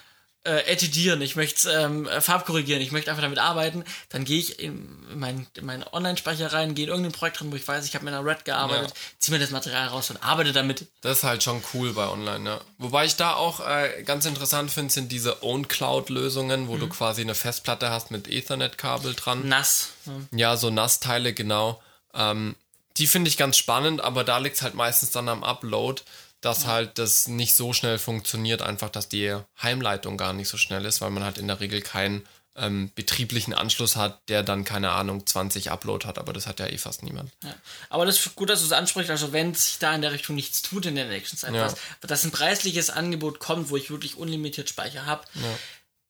äh, 0.44 0.72
editieren, 0.72 1.22
ich 1.22 1.36
möchte 1.36 1.70
ähm, 1.70 2.10
farbkorrigieren, 2.20 2.82
ich 2.82 2.92
möchte 2.92 3.12
einfach 3.12 3.22
damit 3.22 3.38
arbeiten, 3.38 3.84
dann 4.10 4.26
gehe 4.26 4.40
ich 4.40 4.60
in 4.60 4.98
meinen 5.16 5.46
mein 5.62 5.86
Online-Speicher 5.88 6.52
rein, 6.52 6.74
gehe 6.74 6.86
in 6.86 6.90
irgendein 6.90 7.12
Projekt 7.12 7.40
drin, 7.40 7.52
wo 7.52 7.56
ich 7.56 7.68
weiß, 7.68 7.86
ich 7.86 7.94
habe 7.94 8.06
mit 8.06 8.14
einer 8.14 8.26
Red 8.26 8.46
gearbeitet, 8.46 8.90
ja. 8.90 8.96
ziehe 9.20 9.38
mir 9.38 9.44
das 9.44 9.52
Material 9.52 9.88
raus 9.88 10.10
und 10.10 10.24
arbeite 10.24 10.52
damit. 10.52 10.88
Das 11.02 11.20
ist 11.20 11.24
halt 11.24 11.44
schon 11.44 11.62
cool 11.74 11.94
bei 11.94 12.08
Online, 12.08 12.50
ja. 12.50 12.62
Wobei 12.80 13.06
ich 13.06 13.16
da 13.16 13.36
auch 13.36 13.60
äh, 13.60 14.02
ganz 14.04 14.26
interessant 14.26 14.72
finde, 14.72 14.92
sind 14.92 15.12
diese 15.12 15.44
Own-Cloud-Lösungen, 15.44 16.68
wo 16.68 16.76
mhm. 16.76 16.80
du 16.80 16.90
quasi 16.90 17.22
eine 17.22 17.36
Festplatte 17.36 17.92
hast 17.92 18.10
mit 18.10 18.28
Ethernet-Kabel 18.28 19.14
dran. 19.14 19.48
Nass. 19.48 19.90
Ja, 20.06 20.38
ja 20.38 20.58
so 20.58 20.72
Nassteile, 20.72 21.34
genau. 21.34 21.82
Ähm, 22.16 22.56
die 22.98 23.08
finde 23.08 23.30
ich 23.30 23.38
ganz 23.38 23.58
spannend, 23.58 24.02
aber 24.02 24.24
da 24.24 24.40
liegt 24.40 24.58
es 24.58 24.62
halt 24.64 24.74
meistens 24.74 25.12
dann 25.12 25.30
am 25.30 25.44
Upload 25.44 26.02
dass 26.42 26.66
halt 26.66 26.98
das 26.98 27.28
nicht 27.28 27.56
so 27.56 27.72
schnell 27.72 28.00
funktioniert, 28.00 28.62
einfach, 28.62 28.90
dass 28.90 29.08
die 29.08 29.36
Heimleitung 29.62 30.18
gar 30.18 30.34
nicht 30.34 30.50
so 30.50 30.58
schnell 30.58 30.86
ist, 30.86 31.00
weil 31.00 31.12
man 31.12 31.24
halt 31.24 31.38
in 31.38 31.48
der 31.48 31.60
Regel 31.60 31.82
keinen 31.82 32.28
ähm, 32.56 32.92
betrieblichen 32.96 33.54
Anschluss 33.54 33.96
hat, 33.96 34.20
der 34.28 34.44
dann, 34.44 34.66
keine 34.66 34.92
Ahnung, 34.92 35.26
20 35.26 35.72
Upload 35.72 36.06
hat, 36.06 36.18
aber 36.18 36.34
das 36.34 36.48
hat 36.48 36.60
ja 36.60 36.68
eh 36.68 36.78
fast 36.78 37.04
niemand. 37.04 37.32
Ja. 37.44 37.56
Aber 37.90 38.06
das 38.06 38.20
ist 38.20 38.36
gut, 38.36 38.50
dass 38.50 38.60
du 38.60 38.66
es 38.66 38.72
ansprichst, 38.74 39.10
also 39.10 39.32
wenn 39.32 39.54
sich 39.54 39.80
da 39.80 39.96
in 39.96 40.02
der 40.02 40.12
Richtung 40.12 40.36
nichts 40.36 40.62
tut 40.62 40.86
in 40.86 40.96
der 40.96 41.06
nächsten 41.06 41.38
Zeit, 41.38 41.54
ja. 41.54 41.74
dass 42.02 42.24
ein 42.26 42.32
preisliches 42.32 42.90
Angebot 42.90 43.40
kommt, 43.40 43.70
wo 43.70 43.78
ich 43.78 43.90
wirklich 43.90 44.18
unlimitiert 44.18 44.68
Speicher 44.68 45.06
habe, 45.06 45.24
ja. 45.36 45.60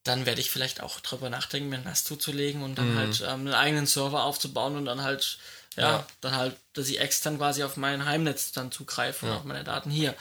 dann 0.04 0.26
werde 0.26 0.42
ich 0.42 0.50
vielleicht 0.50 0.82
auch 0.82 1.00
darüber 1.02 1.30
nachdenken, 1.30 1.70
mir 1.70 1.78
NAS 1.78 2.06
zuzulegen 2.06 2.64
und 2.64 2.76
dann 2.76 2.94
mhm. 2.94 2.98
halt 2.98 3.22
ähm, 3.22 3.42
einen 3.42 3.54
eigenen 3.54 3.86
Server 3.86 4.24
aufzubauen 4.24 4.78
und 4.78 4.86
dann 4.86 5.04
halt 5.04 5.38
ja, 5.78 5.84
ja, 5.84 6.08
dann 6.20 6.36
halt, 6.36 6.58
dass 6.74 6.90
ich 6.90 7.00
extern 7.00 7.38
quasi 7.38 7.64
auf 7.64 7.78
mein 7.78 8.06
Heimnetz 8.06 8.52
dann 8.52 8.72
zugreife 8.72 9.26
und 9.26 9.32
ja. 9.32 9.38
auf 9.38 9.44
meine 9.46 9.64
Daten 9.64 9.90
hier. 9.90 10.16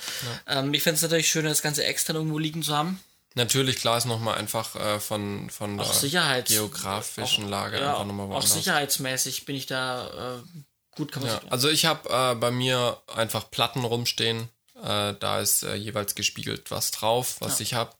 Ja. 0.46 0.60
Ähm, 0.60 0.72
ich 0.74 0.82
fände 0.82 0.96
es 0.96 1.02
natürlich 1.02 1.28
schön, 1.28 1.44
das 1.44 1.62
Ganze 1.62 1.84
extern 1.84 2.16
irgendwo 2.16 2.38
liegen 2.38 2.62
zu 2.62 2.76
haben. 2.76 3.00
Natürlich, 3.34 3.76
klar 3.76 3.96
ist 3.98 4.06
nochmal 4.06 4.38
einfach 4.38 4.74
äh, 4.74 4.98
von, 4.98 5.50
von 5.50 5.76
der 5.76 5.86
Sicherheits 5.86 6.50
geografischen 6.50 7.44
auch, 7.46 7.50
Lage 7.50 7.78
ja, 7.78 7.90
einfach 7.90 8.04
nochmal 8.04 8.28
woanders. 8.28 8.50
Auch 8.50 8.56
sicherheitsmäßig 8.56 9.44
bin 9.44 9.56
ich 9.56 9.66
da 9.66 10.36
äh, 10.36 10.60
gut 10.96 11.12
kapaziert. 11.12 11.44
Ja, 11.44 11.50
also 11.50 11.68
ich 11.68 11.84
habe 11.84 12.08
äh, 12.08 12.34
bei 12.34 12.50
mir 12.50 13.00
einfach 13.14 13.50
Platten 13.50 13.84
rumstehen. 13.84 14.48
Äh, 14.82 15.14
da 15.18 15.40
ist 15.40 15.62
äh, 15.62 15.74
jeweils 15.74 16.14
gespiegelt 16.14 16.70
was 16.70 16.90
drauf, 16.90 17.36
was 17.40 17.60
ich 17.60 17.74
habe. 17.74 17.92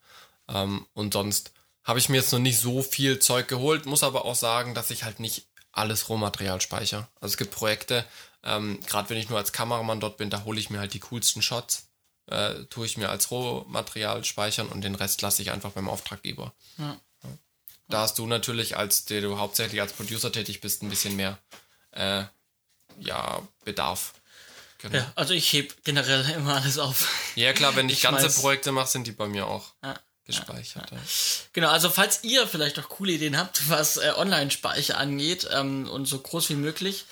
Ähm, 0.49 0.87
und 0.95 1.13
sonst 1.13 1.53
habe 1.85 1.99
ich 1.99 2.09
mir 2.09 2.17
jetzt 2.17 2.33
noch 2.33 2.39
nicht 2.41 2.59
so 2.59 2.83
viel 2.83 3.19
Zeug 3.21 3.47
geholt, 3.49 3.87
muss 3.87 4.03
aber 4.03 4.25
auch 4.25 4.35
sagen, 4.35 4.75
dass 4.75 4.91
ich 4.91 5.05
halt 5.05 5.21
nicht 5.21 5.47
alles 5.73 6.09
Rohmaterial 6.09 6.61
speichere. 6.61 7.09
Also 7.21 7.33
es 7.33 7.37
gibt 7.37 7.53
Projekte, 7.53 8.05
ähm, 8.43 8.81
gerade 8.87 9.11
wenn 9.11 9.17
ich 9.17 9.29
nur 9.29 9.39
als 9.39 9.53
Kameramann 9.53 10.01
dort 10.01 10.17
bin, 10.17 10.31
da 10.31 10.45
hole 10.45 10.59
ich 10.59 10.71
mir 10.71 10.81
halt 10.81 10.95
die 10.95 11.01
coolsten 11.01 11.43
Shots, 11.43 11.89
äh, 12.27 12.65
tue 12.65 12.87
ich 12.87 12.97
mir 12.97 13.09
als 13.09 13.31
Rohmaterial 13.31 14.25
speichern 14.25 14.69
und 14.69 14.83
den 14.83 14.95
Rest 14.95 15.23
lasse 15.23 15.43
ich 15.43 15.51
einfach 15.51 15.73
beim 15.73 15.89
Auftraggeber. 15.89 16.53
Ja. 16.79 16.97
Da 17.89 18.03
hast 18.03 18.19
du 18.19 18.27
natürlich, 18.27 18.77
als 18.77 19.05
der 19.05 19.21
du 19.21 19.39
hauptsächlich 19.39 19.81
als 19.81 19.93
Producer 19.93 20.31
tätig 20.31 20.61
bist, 20.61 20.83
ein 20.83 20.91
bisschen 20.91 21.17
mehr 21.17 21.39
äh, 21.91 22.25
ja, 23.01 23.43
Bedarf. 23.65 24.15
Genau. 24.79 24.97
Ja, 24.97 25.13
also 25.17 25.35
ich 25.35 25.53
hebe 25.53 25.75
generell 25.83 26.29
immer 26.37 26.55
alles 26.55 26.79
auf. 26.79 27.09
Ja 27.35 27.53
klar, 27.53 27.75
wenn 27.77 27.89
ich, 27.89 27.97
ich 27.97 28.03
ganze. 28.03 28.31
Projekte 28.41 28.73
mache, 28.73 28.89
sind 28.89 29.07
die 29.07 29.13
bei 29.13 29.27
mir 29.27 29.47
auch. 29.47 29.73
Ja 29.83 29.99
gespeichert. 30.27 30.91
Ja, 30.91 30.97
ja. 30.97 31.03
Genau, 31.53 31.69
also 31.71 31.91
falls 31.91 32.25
ihr 32.25 32.47
vielleicht 32.47 32.79
auch 32.79 32.89
coole 32.89 33.13
Ideen 33.13 33.39
habt, 33.39 33.69
was 33.69 33.97
äh, 33.97 34.13
Online-Speicher 34.17 34.99
angeht 34.99 35.49
ähm, 35.53 35.89
und 35.89 36.07
so 36.07 36.19
groß 36.19 36.51
wie 36.51 36.57
möglich, 36.57 37.07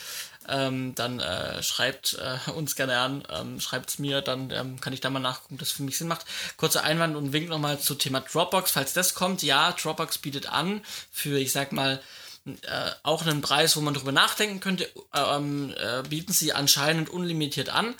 ähm, 0.48 0.94
dann 0.94 1.20
äh, 1.20 1.62
schreibt 1.62 2.18
äh, 2.18 2.50
uns 2.50 2.74
gerne 2.74 2.98
an, 2.98 3.22
ähm, 3.28 3.60
schreibt 3.60 3.90
es 3.90 3.98
mir, 3.98 4.22
dann 4.22 4.50
ähm, 4.50 4.80
kann 4.80 4.92
ich 4.92 5.00
da 5.00 5.10
mal 5.10 5.20
nachgucken, 5.20 5.54
ob 5.54 5.60
das 5.60 5.72
für 5.72 5.82
mich 5.82 5.98
Sinn 5.98 6.08
macht. 6.08 6.24
Kurzer 6.56 6.84
Einwand 6.84 7.16
und 7.16 7.32
Wink 7.32 7.48
nochmal 7.48 7.78
zum 7.78 7.98
Thema 7.98 8.20
Dropbox, 8.20 8.70
falls 8.70 8.94
das 8.94 9.14
kommt. 9.14 9.42
Ja, 9.42 9.72
Dropbox 9.72 10.18
bietet 10.18 10.50
an 10.50 10.82
für, 11.12 11.38
ich 11.38 11.52
sag 11.52 11.72
mal, 11.72 12.00
äh, 12.46 12.90
auch 13.02 13.26
einen 13.26 13.42
Preis, 13.42 13.76
wo 13.76 13.80
man 13.82 13.94
drüber 13.94 14.12
nachdenken 14.12 14.60
könnte, 14.60 14.84
äh, 15.12 15.36
ähm, 15.36 15.74
äh, 15.76 16.02
bieten 16.08 16.32
sie 16.32 16.52
anscheinend 16.52 17.10
unlimitiert 17.10 17.68
an. 17.68 17.94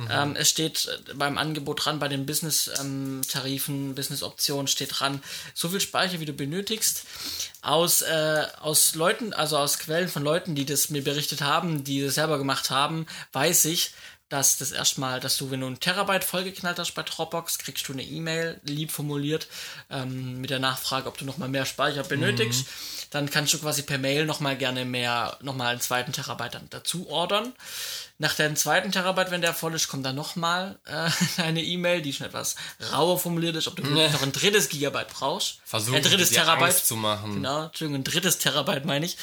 Mhm. 0.00 0.08
Ähm, 0.10 0.36
es 0.36 0.48
steht 0.48 0.86
äh, 0.86 1.14
beim 1.14 1.38
Angebot 1.38 1.84
dran, 1.84 1.98
bei 1.98 2.08
den 2.08 2.26
Business-Tarifen, 2.26 3.74
ähm, 3.74 3.94
Business-Optionen 3.94 4.66
steht 4.66 4.98
dran, 4.98 5.22
so 5.54 5.68
viel 5.68 5.80
Speicher, 5.80 6.20
wie 6.20 6.26
du 6.26 6.32
benötigst. 6.32 7.04
Aus, 7.62 8.02
äh, 8.02 8.46
aus 8.60 8.94
Leuten, 8.94 9.32
also 9.32 9.58
aus 9.58 9.78
Quellen 9.78 10.08
von 10.08 10.22
Leuten, 10.22 10.54
die 10.54 10.64
das 10.64 10.90
mir 10.90 11.04
berichtet 11.04 11.42
haben, 11.42 11.84
die 11.84 12.02
das 12.02 12.14
selber 12.14 12.38
gemacht 12.38 12.70
haben, 12.70 13.06
weiß 13.32 13.66
ich, 13.66 13.92
dass 14.30 14.58
das 14.58 14.70
erstmal, 14.70 15.18
dass 15.18 15.36
du, 15.36 15.50
wenn 15.50 15.60
du 15.60 15.66
einen 15.66 15.80
Terabyte 15.80 16.22
vollgeknallt 16.22 16.78
hast 16.78 16.92
bei 16.92 17.02
Dropbox, 17.02 17.58
kriegst 17.58 17.86
du 17.88 17.92
eine 17.92 18.04
E-Mail, 18.04 18.60
lieb 18.64 18.92
formuliert, 18.92 19.48
ähm, 19.90 20.40
mit 20.40 20.50
der 20.50 20.60
Nachfrage, 20.60 21.08
ob 21.08 21.18
du 21.18 21.24
nochmal 21.24 21.48
mehr 21.48 21.66
Speicher 21.66 22.04
benötigst. 22.04 22.62
Mhm. 22.62 23.06
Dann 23.10 23.28
kannst 23.28 23.52
du 23.52 23.58
quasi 23.58 23.82
per 23.82 23.98
Mail 23.98 24.26
nochmal 24.26 24.56
gerne 24.56 24.84
mehr, 24.84 25.36
nochmal 25.42 25.72
einen 25.72 25.80
zweiten 25.80 26.12
Terabyte 26.12 26.54
dann 26.54 26.70
dazu 26.70 27.08
ordern. 27.10 27.52
Nach 28.20 28.34
dem 28.34 28.54
zweiten 28.54 28.92
Terabyte, 28.92 29.30
wenn 29.30 29.40
der 29.40 29.54
voll 29.54 29.74
ist, 29.74 29.88
kommt 29.88 30.04
dann 30.04 30.14
nochmal 30.14 30.78
äh, 30.84 31.08
eine 31.42 31.62
E-Mail, 31.62 32.02
die 32.02 32.12
schon 32.12 32.26
etwas 32.26 32.54
rauer 32.92 33.18
formuliert 33.18 33.56
ist, 33.56 33.66
ob 33.66 33.76
du 33.76 33.82
nee. 33.82 34.10
noch 34.10 34.22
ein 34.22 34.32
drittes 34.32 34.68
Gigabyte 34.68 35.08
brauchst. 35.08 35.60
Versuchen, 35.64 35.96
ein 35.96 36.02
drittes 36.02 36.28
Terabyte 36.28 36.84
zu 36.84 36.96
machen. 36.96 37.36
Genau, 37.36 37.64
Entschuldigung, 37.64 38.02
ein 38.02 38.04
drittes 38.04 38.36
Terabyte 38.36 38.84
meine 38.84 39.06
ich. 39.06 39.16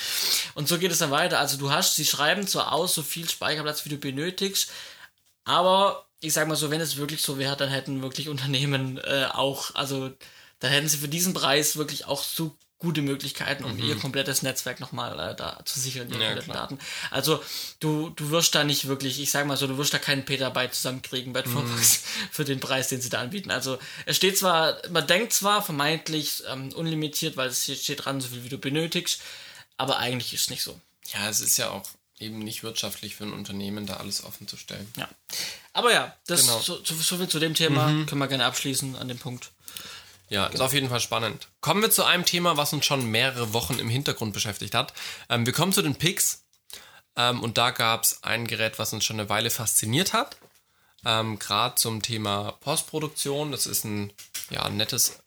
Und 0.56 0.68
so 0.68 0.80
geht 0.80 0.92
es 0.92 0.98
dann 0.98 1.12
weiter. 1.12 1.38
Also 1.38 1.58
du 1.58 1.70
hast, 1.70 1.96
sie 1.96 2.06
schreiben 2.06 2.48
zwar 2.48 2.74
aus, 2.74 2.96
so 2.96 3.04
viel 3.04 3.30
Speicherplatz, 3.30 3.86
wie 3.86 3.90
du 3.90 3.98
benötigst, 3.98 4.72
aber 5.46 6.08
ich 6.20 6.34
sag 6.34 6.48
mal 6.48 6.56
so, 6.56 6.72
wenn 6.72 6.82
es 6.82 6.98
wirklich 6.98 7.22
so 7.22 7.38
wäre, 7.38 7.56
dann 7.56 7.70
hätten 7.70 8.02
wirklich 8.02 8.30
Unternehmen 8.30 8.98
äh, 8.98 9.28
auch, 9.32 9.76
also 9.76 10.10
dann 10.58 10.72
hätten 10.72 10.90
sie 10.90 10.98
für 10.98 11.08
diesen 11.08 11.36
Preis 11.36 11.78
wirklich 11.78 12.06
auch 12.06 12.24
so 12.24 12.58
gute 12.80 13.02
Möglichkeiten, 13.02 13.64
um 13.64 13.74
mhm. 13.74 13.84
ihr 13.84 13.96
komplettes 13.98 14.44
Netzwerk 14.44 14.80
nochmal 14.80 15.32
äh, 15.32 15.36
da 15.36 15.60
zu 15.66 15.80
sichern, 15.80 16.10
ihre 16.10 16.22
ja, 16.22 16.28
kompletten 16.28 16.54
Daten. 16.54 16.80
Also 17.10 17.44
du, 17.80 18.10
du 18.12 18.30
wirst 18.30 18.54
da 18.54 18.64
nicht 18.64 18.88
wirklich, 18.88 19.20
ich 19.20 19.32
sag 19.32 19.48
mal 19.48 19.58
so, 19.58 19.66
du 19.66 19.78
wirst 19.78 19.94
da 19.94 20.00
keinen 20.00 20.26
Petabyte 20.26 20.74
zusammenkriegen 20.74 21.34
bei 21.34 21.42
Dropbox 21.42 22.04
mhm. 22.04 22.28
für 22.32 22.46
den 22.46 22.60
Preis, 22.60 22.90
den 22.90 23.02
sie 23.02 23.10
da 23.10 23.22
anbieten. 23.22 23.50
Also 23.50 23.80
es 24.06 24.16
steht 24.16 24.38
zwar, 24.38 24.78
man 24.92 25.08
denkt 25.08 25.34
zwar 25.34 25.64
vermeintlich 25.64 26.44
ähm, 26.48 26.72
unlimitiert, 26.74 27.36
weil 27.36 27.50
es 27.50 27.64
hier 27.64 27.76
steht 27.76 28.06
dran, 28.06 28.22
so 28.22 28.28
viel 28.30 28.44
wie 28.44 28.50
du 28.50 28.60
benötigst, 28.60 29.22
aber 29.78 29.98
eigentlich 29.98 30.34
ist 30.34 30.42
es 30.42 30.50
nicht 30.50 30.64
so. 30.64 30.80
Ja, 31.14 31.30
es 31.30 31.42
ist 31.42 31.58
ja 31.58 31.72
auch 31.72 31.90
eben 32.20 32.40
nicht 32.40 32.64
wirtschaftlich 32.64 33.16
für 33.16 33.24
ein 33.24 33.34
Unternehmen, 33.34 33.86
da 33.86 33.98
alles 33.98 34.24
offen 34.24 34.48
zu 34.48 34.58
stellen. 34.58 34.92
Ja. 34.98 35.08
Aber 35.74 35.94
ja, 35.94 36.16
das 36.28 36.42
genau. 36.42 36.60
so, 36.60 36.84
so, 36.84 37.18
viel 37.18 37.28
zu 37.28 37.40
dem 37.40 37.54
Thema. 37.54 37.88
Mhm. 37.88 38.06
Können 38.08 38.20
wir 38.20 38.28
gerne 38.28 38.46
abschließen 38.46 38.96
an 38.96 39.08
dem 39.08 39.20
Punkt. 39.20 39.52
Ja, 40.30 40.46
genau. 40.46 40.56
ist 40.56 40.62
auf 40.62 40.74
jeden 40.74 40.90
Fall 40.90 41.00
spannend. 41.00 41.48
Kommen 41.62 41.82
wir 41.82 41.92
zu 41.92 42.04
einem 42.04 42.26
Thema, 42.26 42.58
was 42.58 42.74
uns 42.74 42.86
schon 42.86 43.10
mehrere 43.10 43.54
Wochen 43.54 43.80
im 43.80 43.90
Hintergrund 43.90 44.34
beschäftigt 44.34 44.76
hat. 44.76 44.94
Ähm, 45.30 45.46
wir 45.46 45.54
kommen 45.54 45.74
zu 45.74 45.82
den 45.82 45.96
Picks. 45.96 46.44
Ähm, 47.16 47.42
und 47.42 47.58
da 47.58 47.72
gab 47.72 48.04
es 48.04 48.24
ein 48.24 48.46
Gerät, 48.46 48.80
was 48.80 48.94
uns 48.94 49.06
schon 49.06 49.20
eine 49.20 49.30
Weile 49.30 49.50
fasziniert 49.50 50.14
hat. 50.14 50.38
Ähm, 51.06 51.40
Gerade 51.40 51.76
zum 51.76 52.02
Thema 52.02 52.54
Postproduktion. 52.60 53.52
Das 53.52 53.66
ist 53.66 53.86
ein 53.86 54.12
ja, 54.50 54.68
nettes 54.70 55.20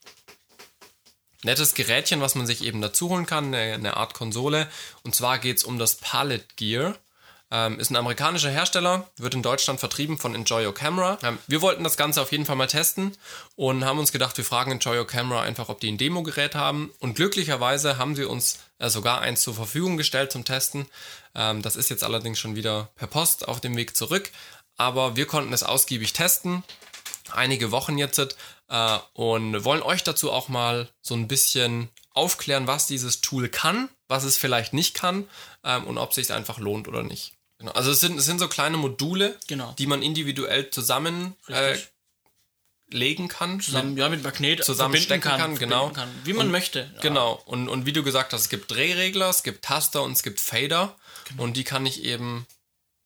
nettes 1.42 1.74
Gerätchen, 1.74 2.20
was 2.20 2.34
man 2.34 2.46
sich 2.46 2.62
eben 2.62 2.80
dazu 2.80 3.08
holen 3.08 3.26
kann, 3.26 3.46
eine, 3.46 3.74
eine 3.74 3.96
Art 3.96 4.14
Konsole. 4.14 4.68
Und 5.02 5.14
zwar 5.14 5.38
geht 5.38 5.58
es 5.58 5.64
um 5.64 5.78
das 5.78 5.96
Palette 5.96 6.46
Gear. 6.56 6.96
Ähm, 7.52 7.80
ist 7.80 7.90
ein 7.90 7.96
amerikanischer 7.96 8.50
Hersteller, 8.50 9.08
wird 9.16 9.34
in 9.34 9.42
Deutschland 9.42 9.80
vertrieben 9.80 10.18
von 10.18 10.34
Enjoy 10.34 10.64
Your 10.66 10.74
Camera. 10.74 11.18
Ähm, 11.22 11.38
wir 11.46 11.62
wollten 11.62 11.82
das 11.82 11.96
Ganze 11.96 12.22
auf 12.22 12.30
jeden 12.32 12.46
Fall 12.46 12.56
mal 12.56 12.66
testen 12.66 13.16
und 13.56 13.84
haben 13.84 13.98
uns 13.98 14.12
gedacht, 14.12 14.36
wir 14.36 14.44
fragen 14.44 14.70
Enjoy 14.70 14.98
Your 14.98 15.06
Camera 15.06 15.42
einfach, 15.42 15.68
ob 15.68 15.80
die 15.80 15.90
ein 15.90 15.98
Demo-Gerät 15.98 16.54
haben. 16.54 16.92
Und 17.00 17.14
glücklicherweise 17.14 17.98
haben 17.98 18.14
sie 18.14 18.24
uns 18.24 18.58
äh, 18.78 18.88
sogar 18.88 19.20
eins 19.20 19.42
zur 19.42 19.54
Verfügung 19.54 19.96
gestellt 19.96 20.30
zum 20.32 20.44
Testen. 20.44 20.86
Ähm, 21.34 21.62
das 21.62 21.76
ist 21.76 21.90
jetzt 21.90 22.04
allerdings 22.04 22.38
schon 22.38 22.56
wieder 22.56 22.90
per 22.96 23.08
Post 23.08 23.48
auf 23.48 23.60
dem 23.60 23.76
Weg 23.76 23.96
zurück. 23.96 24.30
Aber 24.76 25.16
wir 25.16 25.26
konnten 25.26 25.52
es 25.52 25.62
ausgiebig 25.62 26.12
testen 26.12 26.62
einige 27.32 27.70
Wochen 27.70 27.98
jetzt 27.98 28.18
äh, 28.68 28.98
und 29.14 29.64
wollen 29.64 29.82
euch 29.82 30.02
dazu 30.02 30.32
auch 30.32 30.48
mal 30.48 30.88
so 31.00 31.14
ein 31.14 31.28
bisschen 31.28 31.88
aufklären, 32.12 32.66
was 32.66 32.86
dieses 32.86 33.20
Tool 33.20 33.48
kann, 33.48 33.88
was 34.08 34.24
es 34.24 34.36
vielleicht 34.36 34.72
nicht 34.72 34.94
kann 34.94 35.28
ähm, 35.64 35.84
und 35.86 35.98
ob 35.98 36.10
es 36.10 36.16
sich 36.16 36.32
einfach 36.32 36.58
lohnt 36.58 36.88
oder 36.88 37.02
nicht. 37.02 37.34
Genau. 37.60 37.72
Also 37.72 37.90
es 37.90 38.00
sind, 38.00 38.18
es 38.18 38.24
sind 38.24 38.38
so 38.38 38.48
kleine 38.48 38.78
Module, 38.78 39.38
genau. 39.46 39.74
die 39.78 39.86
man 39.86 40.02
individuell 40.02 40.70
zusammen 40.70 41.36
äh, 41.48 41.76
legen 42.88 43.28
kann. 43.28 43.60
Zusammen, 43.60 43.98
ja, 43.98 44.08
mit 44.08 44.22
Magnet 44.22 44.64
zusammenstecken 44.64 45.20
kann, 45.20 45.38
kann 45.38 45.58
genau. 45.58 45.90
Kann, 45.90 46.08
wie 46.24 46.32
man 46.32 46.46
und, 46.46 46.52
möchte. 46.52 46.90
Ja. 46.94 47.00
Genau. 47.02 47.40
Und, 47.44 47.68
und 47.68 47.84
wie 47.84 47.92
du 47.92 48.02
gesagt 48.02 48.32
hast, 48.32 48.40
es 48.40 48.48
gibt 48.48 48.70
Drehregler, 48.70 49.28
es 49.28 49.42
gibt 49.42 49.62
Taster 49.62 50.02
und 50.02 50.12
es 50.12 50.22
gibt 50.22 50.40
Fader. 50.40 50.96
Genau. 51.28 51.42
Und 51.42 51.58
die 51.58 51.64
kann 51.64 51.84
ich 51.84 52.02
eben 52.02 52.46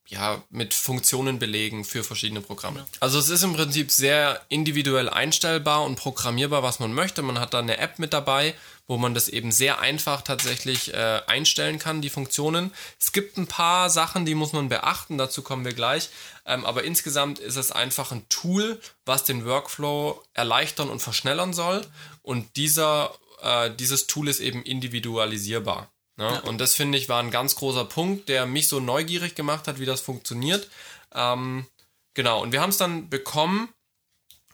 ja, 0.06 0.42
mit 0.50 0.74
Funktionen 0.74 1.38
belegen 1.38 1.84
für 1.84 2.04
verschiedene 2.04 2.42
Programme. 2.42 2.80
Ja. 2.80 2.86
Also 3.00 3.18
es 3.18 3.30
ist 3.30 3.42
im 3.42 3.54
Prinzip 3.54 3.90
sehr 3.90 4.40
individuell 4.48 5.08
einstellbar 5.08 5.82
und 5.82 5.96
programmierbar, 5.96 6.62
was 6.62 6.78
man 6.78 6.92
möchte. 6.92 7.22
Man 7.22 7.38
hat 7.38 7.54
da 7.54 7.60
eine 7.60 7.78
App 7.78 7.98
mit 7.98 8.12
dabei, 8.12 8.54
wo 8.86 8.98
man 8.98 9.14
das 9.14 9.28
eben 9.28 9.50
sehr 9.50 9.80
einfach 9.80 10.20
tatsächlich 10.20 10.92
äh, 10.92 11.22
einstellen 11.26 11.78
kann, 11.78 12.02
die 12.02 12.10
Funktionen. 12.10 12.70
Es 13.00 13.12
gibt 13.12 13.38
ein 13.38 13.46
paar 13.46 13.88
Sachen, 13.88 14.26
die 14.26 14.34
muss 14.34 14.52
man 14.52 14.68
beachten, 14.68 15.16
dazu 15.16 15.42
kommen 15.42 15.64
wir 15.64 15.72
gleich. 15.72 16.10
Ähm, 16.44 16.66
aber 16.66 16.84
insgesamt 16.84 17.38
ist 17.38 17.56
es 17.56 17.72
einfach 17.72 18.12
ein 18.12 18.28
Tool, 18.28 18.78
was 19.06 19.24
den 19.24 19.46
Workflow 19.46 20.22
erleichtern 20.34 20.90
und 20.90 21.00
verschnellern 21.00 21.54
soll. 21.54 21.86
Und 22.22 22.56
dieser, 22.56 23.14
äh, 23.42 23.70
dieses 23.70 24.06
Tool 24.06 24.28
ist 24.28 24.40
eben 24.40 24.62
individualisierbar. 24.62 25.88
Ne? 26.16 26.24
Ja. 26.24 26.38
Und 26.40 26.58
das 26.58 26.74
finde 26.74 26.98
ich 26.98 27.08
war 27.08 27.22
ein 27.22 27.30
ganz 27.30 27.56
großer 27.56 27.84
Punkt, 27.84 28.28
der 28.28 28.46
mich 28.46 28.68
so 28.68 28.80
neugierig 28.80 29.34
gemacht 29.34 29.66
hat, 29.66 29.80
wie 29.80 29.86
das 29.86 30.00
funktioniert. 30.00 30.68
Ähm, 31.12 31.66
genau, 32.14 32.42
und 32.42 32.52
wir 32.52 32.60
haben 32.60 32.70
es 32.70 32.76
dann 32.76 33.08
bekommen 33.08 33.68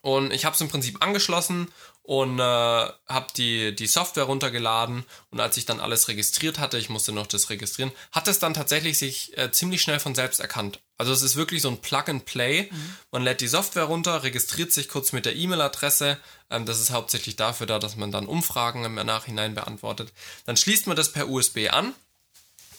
und 0.00 0.32
ich 0.32 0.44
habe 0.44 0.54
es 0.54 0.60
im 0.60 0.68
Prinzip 0.68 1.02
angeschlossen 1.02 1.68
und 2.02 2.38
äh, 2.38 2.42
habe 2.42 3.26
die, 3.36 3.74
die 3.74 3.86
Software 3.86 4.24
runtergeladen 4.24 5.04
und 5.30 5.40
als 5.40 5.56
ich 5.56 5.66
dann 5.66 5.80
alles 5.80 6.08
registriert 6.08 6.58
hatte, 6.58 6.78
ich 6.78 6.88
musste 6.88 7.12
noch 7.12 7.26
das 7.26 7.50
registrieren, 7.50 7.92
hat 8.10 8.26
es 8.28 8.38
dann 8.38 8.54
tatsächlich 8.54 8.98
sich 8.98 9.36
äh, 9.36 9.52
ziemlich 9.52 9.82
schnell 9.82 10.00
von 10.00 10.14
selbst 10.14 10.40
erkannt. 10.40 10.80
Also 11.00 11.14
es 11.14 11.22
ist 11.22 11.36
wirklich 11.36 11.62
so 11.62 11.70
ein 11.70 11.78
Plug-and-Play. 11.78 12.68
Mhm. 12.70 12.96
Man 13.10 13.22
lädt 13.22 13.40
die 13.40 13.48
Software 13.48 13.84
runter, 13.84 14.22
registriert 14.22 14.70
sich 14.70 14.90
kurz 14.90 15.12
mit 15.12 15.24
der 15.24 15.34
E-Mail-Adresse. 15.34 16.18
Ähm, 16.50 16.66
das 16.66 16.78
ist 16.78 16.90
hauptsächlich 16.90 17.36
dafür 17.36 17.66
da, 17.66 17.78
dass 17.78 17.96
man 17.96 18.12
dann 18.12 18.26
Umfragen 18.26 18.84
im 18.84 18.96
Nachhinein 18.96 19.54
beantwortet. 19.54 20.12
Dann 20.44 20.58
schließt 20.58 20.86
man 20.88 20.96
das 20.96 21.10
per 21.10 21.30
USB 21.30 21.70
an. 21.70 21.94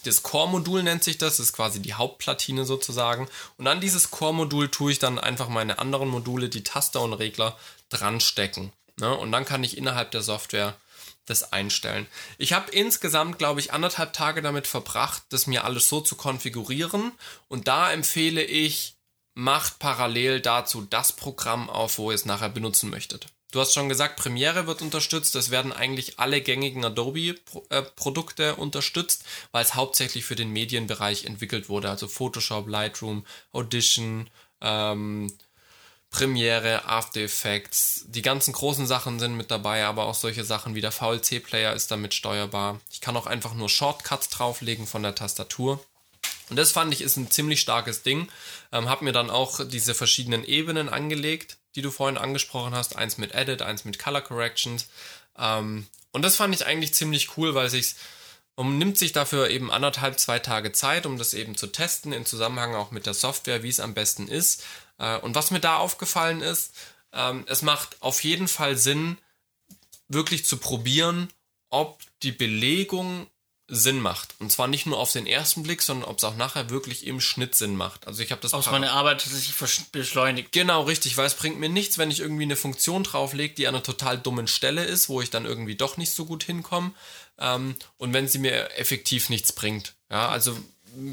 Das 0.03 0.21
Core-Modul 0.21 0.83
nennt 0.83 1.03
sich 1.03 1.17
das, 1.17 1.37
das 1.37 1.47
ist 1.47 1.53
quasi 1.53 1.81
die 1.81 1.95
Hauptplatine 1.95 2.63
sozusagen. 2.63 3.27
Und 3.57 3.65
an 3.65 3.81
dieses 3.81 4.11
Core-Modul 4.11 4.69
tue 4.69 4.91
ich 4.91 4.99
dann 4.99 5.17
einfach 5.17 5.49
meine 5.49 5.79
anderen 5.79 6.07
Module, 6.07 6.47
die 6.47 6.63
Taster 6.63 7.01
und 7.01 7.13
Regler, 7.13 7.57
dran 7.89 8.19
stecken. 8.19 8.71
Ne? 8.99 9.17
Und 9.17 9.31
dann 9.31 9.45
kann 9.45 9.63
ich 9.63 9.77
innerhalb 9.77 10.11
der 10.11 10.21
Software 10.21 10.75
das 11.31 11.51
einstellen. 11.51 12.05
Ich 12.37 12.53
habe 12.53 12.71
insgesamt, 12.71 13.39
glaube 13.39 13.59
ich, 13.59 13.73
anderthalb 13.73 14.13
Tage 14.13 14.41
damit 14.41 14.67
verbracht, 14.67 15.23
das 15.29 15.47
mir 15.47 15.63
alles 15.63 15.89
so 15.89 16.01
zu 16.01 16.15
konfigurieren. 16.15 17.11
Und 17.47 17.67
da 17.67 17.91
empfehle 17.91 18.43
ich, 18.43 18.95
macht 19.33 19.79
parallel 19.79 20.41
dazu 20.41 20.81
das 20.81 21.13
Programm 21.13 21.69
auf, 21.69 21.97
wo 21.97 22.11
ihr 22.11 22.15
es 22.15 22.25
nachher 22.25 22.49
benutzen 22.49 22.89
möchtet. 22.89 23.27
Du 23.51 23.59
hast 23.59 23.73
schon 23.73 23.89
gesagt, 23.89 24.15
Premiere 24.15 24.65
wird 24.65 24.81
unterstützt. 24.81 25.35
Es 25.35 25.51
werden 25.51 25.73
eigentlich 25.73 26.19
alle 26.19 26.41
gängigen 26.41 26.85
Adobe-Produkte 26.85 28.49
äh, 28.49 28.53
unterstützt, 28.53 29.25
weil 29.51 29.63
es 29.63 29.75
hauptsächlich 29.75 30.23
für 30.23 30.35
den 30.35 30.51
Medienbereich 30.51 31.25
entwickelt 31.25 31.67
wurde. 31.67 31.89
Also 31.89 32.07
Photoshop, 32.07 32.69
Lightroom, 32.69 33.25
Audition, 33.51 34.29
ähm, 34.61 35.33
Premiere, 36.11 36.85
After 36.85 37.21
Effects, 37.21 38.05
die 38.09 38.21
ganzen 38.21 38.53
großen 38.53 38.85
Sachen 38.85 39.17
sind 39.19 39.35
mit 39.37 39.49
dabei, 39.49 39.85
aber 39.85 40.05
auch 40.05 40.13
solche 40.13 40.43
Sachen 40.43 40.75
wie 40.75 40.81
der 40.81 40.91
VLC-Player 40.91 41.73
ist 41.73 41.89
damit 41.89 42.13
steuerbar. 42.13 42.81
Ich 42.91 42.99
kann 42.99 43.15
auch 43.15 43.27
einfach 43.27 43.53
nur 43.53 43.69
Shortcuts 43.69 44.29
drauflegen 44.29 44.85
von 44.85 45.03
der 45.03 45.15
Tastatur. 45.15 45.83
Und 46.49 46.57
das 46.57 46.73
fand 46.73 46.93
ich 46.93 46.99
ist 46.99 47.15
ein 47.15 47.31
ziemlich 47.31 47.61
starkes 47.61 48.03
Ding. 48.03 48.27
Ähm, 48.73 48.89
hab 48.89 49.01
mir 49.01 49.13
dann 49.13 49.29
auch 49.29 49.61
diese 49.65 49.95
verschiedenen 49.95 50.43
Ebenen 50.43 50.89
angelegt, 50.89 51.57
die 51.75 51.81
du 51.81 51.91
vorhin 51.91 52.17
angesprochen 52.17 52.75
hast. 52.75 52.97
Eins 52.97 53.17
mit 53.17 53.33
Edit, 53.33 53.61
eins 53.61 53.85
mit 53.85 53.97
Color 53.97 54.21
Corrections. 54.21 54.87
Ähm, 55.39 55.87
und 56.11 56.23
das 56.23 56.35
fand 56.35 56.53
ich 56.53 56.65
eigentlich 56.65 56.93
ziemlich 56.93 57.37
cool, 57.37 57.55
weil 57.55 57.69
sich 57.69 57.95
man 58.57 58.77
nimmt 58.77 58.97
sich 58.97 59.13
dafür 59.13 59.49
eben 59.49 59.71
anderthalb, 59.71 60.19
zwei 60.19 60.39
Tage 60.39 60.71
Zeit, 60.71 61.05
um 61.05 61.17
das 61.17 61.33
eben 61.33 61.55
zu 61.55 61.67
testen, 61.67 62.13
in 62.13 62.25
Zusammenhang 62.25 62.75
auch 62.75 62.91
mit 62.91 63.05
der 63.05 63.13
Software, 63.13 63.63
wie 63.63 63.69
es 63.69 63.79
am 63.79 63.93
besten 63.93 64.27
ist. 64.27 64.63
Äh, 64.97 65.17
und 65.17 65.35
was 65.35 65.51
mir 65.51 65.59
da 65.59 65.77
aufgefallen 65.77 66.41
ist, 66.41 66.73
ähm, 67.13 67.45
es 67.47 67.61
macht 67.61 68.01
auf 68.01 68.23
jeden 68.23 68.47
Fall 68.47 68.77
Sinn, 68.77 69.17
wirklich 70.07 70.45
zu 70.45 70.57
probieren, 70.57 71.29
ob 71.69 72.01
die 72.23 72.31
Belegung 72.31 73.27
Sinn 73.73 74.01
macht. 74.01 74.35
Und 74.39 74.51
zwar 74.51 74.67
nicht 74.67 74.85
nur 74.85 74.99
auf 74.99 75.13
den 75.13 75.25
ersten 75.25 75.63
Blick, 75.63 75.81
sondern 75.81 76.09
ob 76.09 76.17
es 76.17 76.25
auch 76.25 76.35
nachher 76.35 76.69
wirklich 76.69 77.07
im 77.07 77.21
Schnitt 77.21 77.55
Sinn 77.55 77.77
macht. 77.77 78.05
Also 78.05 78.21
ich 78.21 78.31
habe 78.31 78.41
das. 78.41 78.53
Aus 78.53 78.69
meiner 78.69 78.91
Arbeit 78.91 79.21
sich 79.21 79.53
beschleunigt. 79.91 80.51
Genau, 80.51 80.83
richtig, 80.83 81.15
weil 81.15 81.25
es 81.25 81.35
bringt 81.35 81.57
mir 81.57 81.69
nichts, 81.69 81.97
wenn 81.97 82.11
ich 82.11 82.19
irgendwie 82.19 82.43
eine 82.43 82.57
Funktion 82.57 83.03
drauflege, 83.03 83.55
die 83.55 83.67
an 83.67 83.75
einer 83.75 83.83
total 83.83 84.17
dummen 84.17 84.47
Stelle 84.47 84.83
ist, 84.83 85.07
wo 85.07 85.21
ich 85.21 85.29
dann 85.29 85.45
irgendwie 85.45 85.75
doch 85.75 85.95
nicht 85.95 86.11
so 86.11 86.25
gut 86.25 86.43
hinkomme. 86.43 86.91
Ähm, 87.39 87.75
und 87.97 88.11
wenn 88.11 88.27
sie 88.27 88.39
mir 88.39 88.77
effektiv 88.77 89.29
nichts 89.29 89.53
bringt. 89.53 89.93
Ja, 90.09 90.27
also 90.27 90.57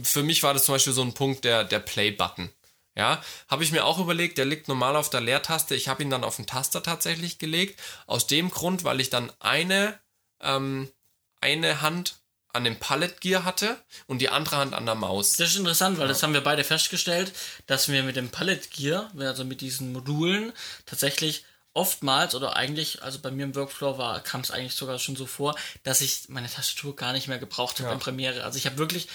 für 0.03 0.25
mich 0.25 0.43
war 0.43 0.53
das 0.53 0.65
zum 0.65 0.75
Beispiel 0.75 0.93
so 0.93 1.03
ein 1.03 1.15
Punkt 1.15 1.45
der, 1.45 1.63
der 1.63 1.79
Play-Button. 1.79 2.51
Ja, 2.99 3.23
habe 3.47 3.63
ich 3.63 3.71
mir 3.71 3.85
auch 3.85 4.01
überlegt, 4.01 4.39
der 4.39 4.45
liegt 4.45 4.67
normal 4.67 4.97
auf 4.97 5.09
der 5.09 5.21
Leertaste. 5.21 5.77
Ich 5.77 5.87
habe 5.87 6.03
ihn 6.03 6.11
dann 6.11 6.25
auf 6.25 6.35
den 6.35 6.47
Taster 6.47 6.83
tatsächlich 6.83 7.39
gelegt. 7.39 7.81
Aus 8.09 8.27
dem 8.27 8.51
Grund, 8.51 8.83
weil 8.83 9.01
ich 9.01 9.09
dann 9.09 9.31
eine, 9.39 9.97
ähm, 10.41 10.91
eine 11.41 11.81
Hand 11.81 12.17
an 12.53 12.65
dem 12.65 12.77
Pallet 12.77 13.21
Gear 13.21 13.45
hatte 13.45 13.77
und 14.07 14.19
die 14.19 14.31
andere 14.31 14.57
Hand 14.57 14.75
an 14.75 14.85
der 14.85 14.97
Maus. 14.97 15.37
Das 15.37 15.51
ist 15.51 15.57
interessant, 15.57 15.99
weil 15.99 16.07
ja. 16.07 16.09
das 16.09 16.25
haben 16.25 16.33
wir 16.33 16.41
beide 16.41 16.65
festgestellt, 16.65 17.33
dass 17.67 17.89
wir 17.89 18.03
mit 18.03 18.17
dem 18.17 18.31
Pallet 18.31 18.73
Gear, 18.73 19.13
also 19.17 19.45
mit 19.45 19.61
diesen 19.61 19.93
Modulen, 19.93 20.53
tatsächlich 20.85 21.45
oftmals 21.75 22.35
oder 22.35 22.57
eigentlich, 22.57 23.05
also 23.05 23.21
bei 23.21 23.31
mir 23.31 23.45
im 23.45 23.55
Workflow 23.55 23.97
war, 23.99 24.21
kam 24.25 24.41
es 24.41 24.51
eigentlich 24.51 24.75
sogar 24.75 24.99
schon 24.99 25.15
so 25.15 25.27
vor, 25.27 25.55
dass 25.85 26.01
ich 26.01 26.29
meine 26.31 26.51
Tastatur 26.51 26.97
gar 26.97 27.13
nicht 27.13 27.29
mehr 27.29 27.39
gebraucht 27.39 27.79
habe 27.79 27.91
ja. 27.91 27.95
in 27.95 28.01
Premiere. 28.01 28.43
Also 28.43 28.59
ich 28.59 28.67
habe 28.67 28.79
wirklich 28.79 29.07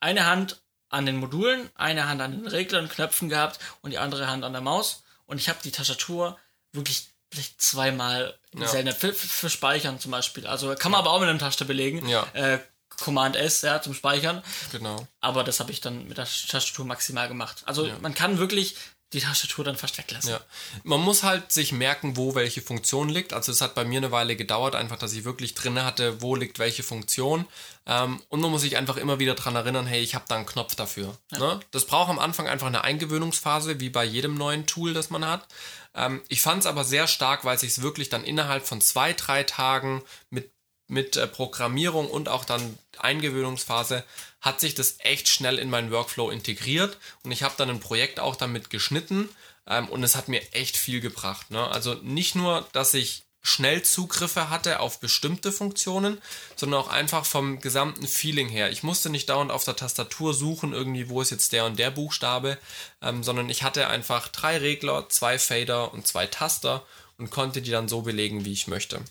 eine 0.00 0.26
Hand 0.26 0.60
an 0.90 1.06
den 1.06 1.16
Modulen, 1.16 1.70
eine 1.74 2.08
Hand 2.08 2.20
an 2.20 2.32
den 2.32 2.46
Reglern, 2.46 2.88
Knöpfen 2.88 3.28
gehabt 3.28 3.58
und 3.80 3.92
die 3.92 3.98
andere 3.98 4.28
Hand 4.28 4.44
an 4.44 4.52
der 4.52 4.60
Maus. 4.60 5.04
Und 5.26 5.38
ich 5.38 5.48
habe 5.48 5.60
die 5.64 5.70
Tastatur 5.70 6.36
wirklich 6.72 7.08
vielleicht 7.32 7.62
zweimal 7.62 8.36
ja. 8.54 8.66
seltener 8.66 8.94
für, 8.94 9.12
für, 9.12 9.48
Speichern 9.48 10.00
zum 10.00 10.10
Beispiel. 10.10 10.46
Also 10.46 10.74
kann 10.74 10.90
man 10.90 11.00
ja. 11.00 11.06
aber 11.06 11.14
auch 11.14 11.20
mit 11.20 11.28
einem 11.28 11.38
Taste 11.38 11.64
belegen. 11.64 12.06
Ja. 12.08 12.26
Äh, 12.32 12.58
Command 13.00 13.36
S, 13.36 13.62
ja, 13.62 13.80
zum 13.80 13.94
Speichern. 13.94 14.42
Genau. 14.72 15.06
Aber 15.20 15.44
das 15.44 15.60
habe 15.60 15.70
ich 15.70 15.80
dann 15.80 16.08
mit 16.08 16.18
der 16.18 16.26
Tastatur 16.26 16.84
maximal 16.84 17.28
gemacht. 17.28 17.62
Also 17.66 17.86
ja. 17.86 17.96
man 18.00 18.14
kann 18.14 18.38
wirklich 18.38 18.76
die 19.12 19.20
Tastatur 19.20 19.64
dann 19.64 19.76
fast 19.76 19.98
weglassen. 19.98 20.30
Ja. 20.30 20.40
Man 20.84 21.00
muss 21.00 21.24
halt 21.24 21.50
sich 21.50 21.72
merken, 21.72 22.16
wo 22.16 22.34
welche 22.34 22.62
Funktion 22.62 23.08
liegt. 23.08 23.32
Also 23.32 23.50
es 23.50 23.60
hat 23.60 23.74
bei 23.74 23.84
mir 23.84 23.98
eine 23.98 24.12
Weile 24.12 24.36
gedauert, 24.36 24.76
einfach, 24.76 24.98
dass 24.98 25.12
ich 25.12 25.24
wirklich 25.24 25.54
drin 25.54 25.82
hatte, 25.82 26.22
wo 26.22 26.36
liegt 26.36 26.60
welche 26.60 26.84
Funktion. 26.84 27.46
Ähm, 27.86 28.22
und 28.28 28.40
man 28.40 28.50
muss 28.52 28.60
sich 28.60 28.76
einfach 28.76 28.96
immer 28.96 29.18
wieder 29.18 29.34
daran 29.34 29.56
erinnern, 29.56 29.86
hey, 29.86 30.00
ich 30.00 30.14
habe 30.14 30.26
da 30.28 30.36
einen 30.36 30.46
Knopf 30.46 30.76
dafür. 30.76 31.16
Ja. 31.32 31.38
Ne? 31.38 31.60
Das 31.72 31.86
braucht 31.86 32.10
am 32.10 32.20
Anfang 32.20 32.46
einfach 32.46 32.68
eine 32.68 32.84
Eingewöhnungsphase, 32.84 33.80
wie 33.80 33.90
bei 33.90 34.04
jedem 34.04 34.34
neuen 34.34 34.66
Tool, 34.66 34.94
das 34.94 35.10
man 35.10 35.26
hat. 35.26 35.48
Ähm, 35.94 36.22
ich 36.28 36.40
fand 36.40 36.60
es 36.60 36.66
aber 36.66 36.84
sehr 36.84 37.08
stark, 37.08 37.44
weil 37.44 37.58
sich 37.58 37.70
es 37.70 37.82
wirklich 37.82 38.10
dann 38.10 38.22
innerhalb 38.22 38.64
von 38.64 38.80
zwei, 38.80 39.12
drei 39.12 39.42
Tagen 39.42 40.04
mit 40.30 40.52
mit 40.90 41.16
äh, 41.16 41.26
Programmierung 41.26 42.10
und 42.10 42.28
auch 42.28 42.44
dann 42.44 42.76
Eingewöhnungsphase 42.98 44.04
hat 44.40 44.60
sich 44.60 44.74
das 44.74 44.96
echt 45.00 45.28
schnell 45.28 45.58
in 45.58 45.70
meinen 45.70 45.90
Workflow 45.90 46.30
integriert 46.30 46.98
und 47.22 47.32
ich 47.32 47.42
habe 47.42 47.54
dann 47.56 47.70
ein 47.70 47.80
Projekt 47.80 48.20
auch 48.20 48.36
damit 48.36 48.70
geschnitten 48.70 49.28
ähm, 49.66 49.88
und 49.88 50.02
es 50.02 50.16
hat 50.16 50.28
mir 50.28 50.42
echt 50.52 50.76
viel 50.76 51.00
gebracht. 51.00 51.50
Ne? 51.50 51.66
Also 51.68 51.94
nicht 51.94 52.34
nur, 52.34 52.66
dass 52.72 52.94
ich 52.94 53.24
schnell 53.42 53.82
Zugriffe 53.82 54.50
hatte 54.50 54.80
auf 54.80 55.00
bestimmte 55.00 55.50
Funktionen, 55.50 56.20
sondern 56.56 56.80
auch 56.80 56.88
einfach 56.88 57.24
vom 57.24 57.60
gesamten 57.60 58.06
Feeling 58.06 58.48
her. 58.48 58.70
Ich 58.70 58.82
musste 58.82 59.08
nicht 59.08 59.28
dauernd 59.28 59.50
auf 59.50 59.64
der 59.64 59.76
Tastatur 59.76 60.34
suchen, 60.34 60.72
irgendwie, 60.72 61.08
wo 61.08 61.22
ist 61.22 61.30
jetzt 61.30 61.52
der 61.52 61.64
und 61.64 61.78
der 61.78 61.90
Buchstabe, 61.90 62.58
ähm, 63.00 63.22
sondern 63.22 63.48
ich 63.48 63.62
hatte 63.62 63.88
einfach 63.88 64.28
drei 64.28 64.58
Regler, 64.58 65.08
zwei 65.08 65.38
Fader 65.38 65.92
und 65.94 66.06
zwei 66.06 66.26
Taster 66.26 66.84
und 67.16 67.30
konnte 67.30 67.62
die 67.62 67.70
dann 67.70 67.88
so 67.88 68.02
belegen, 68.02 68.44
wie 68.44 68.52
ich 68.52 68.66
möchte. 68.66 69.02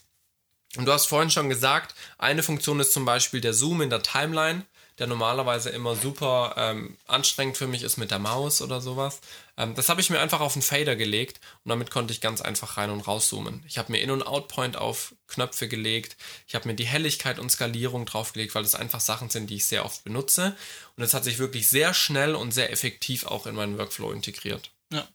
Und 0.76 0.86
du 0.86 0.94
hast 0.94 1.08
vorhin 1.08 1.32
schon 1.32 1.50
gesagt, 1.50 1.96
eine 2.20 2.44
Funktion 2.44 2.80
ist 2.80 2.94
zum 2.94 3.06
Beispiel 3.06 3.42
der 3.42 3.56
Zoom 3.56 3.82
in 3.82 3.90
der 3.90 4.04
Timeline, 4.04 4.66
der 5.00 5.08
normalerweise 5.08 5.70
immer 5.70 5.96
super 5.96 6.56
ähm, 6.58 6.98
anstrengend 7.08 7.58
für 7.58 7.68
mich 7.68 7.84
ist 7.84 7.98
mit 7.98 8.12
der 8.12 8.20
Maus 8.20 8.62
oder 8.62 8.82
sowas. 8.82 9.22
Ähm, 9.58 9.74
das 9.76 9.90
habe 9.90 10.02
ich 10.02 10.10
mir 10.10 10.20
einfach 10.20 10.42
auf 10.42 10.54
den 10.54 10.62
Fader 10.62 10.96
gelegt 10.96 11.40
und 11.64 11.70
damit 11.70 11.90
konnte 11.90 12.14
ich 12.14 12.22
ganz 12.22 12.42
einfach 12.42 12.78
rein 12.78 12.90
und 12.90 13.02
rauszoomen. 13.02 13.64
Ich 13.68 13.78
habe 13.78 13.92
mir 13.92 14.00
In- 14.00 14.12
und 14.12 14.24
Out-Point 14.24 14.78
auf 14.78 15.16
Knöpfe 15.28 15.68
gelegt. 15.68 16.18
Ich 16.48 16.56
habe 16.56 16.68
mir 16.68 16.76
die 16.76 16.86
Helligkeit 16.86 17.40
und 17.40 17.50
Skalierung 17.50 18.06
draufgelegt, 18.06 18.54
weil 18.56 18.64
das 18.64 18.76
einfach 18.76 19.00
Sachen 19.00 19.30
sind, 19.30 19.50
die 19.50 19.56
ich 19.56 19.66
sehr 19.66 19.86
oft 19.86 20.04
benutze. 20.04 20.56
Und 20.98 21.04
es 21.04 21.14
hat 21.14 21.24
sich 21.24 21.40
wirklich 21.40 21.68
sehr 21.68 21.94
schnell 21.94 22.36
und 22.36 22.52
sehr 22.52 22.72
effektiv 22.72 23.26
auch 23.26 23.46
in 23.48 23.56
meinen 23.56 23.78
Workflow 23.78 24.12
integriert. 24.12 24.72
Ja. 24.92 25.08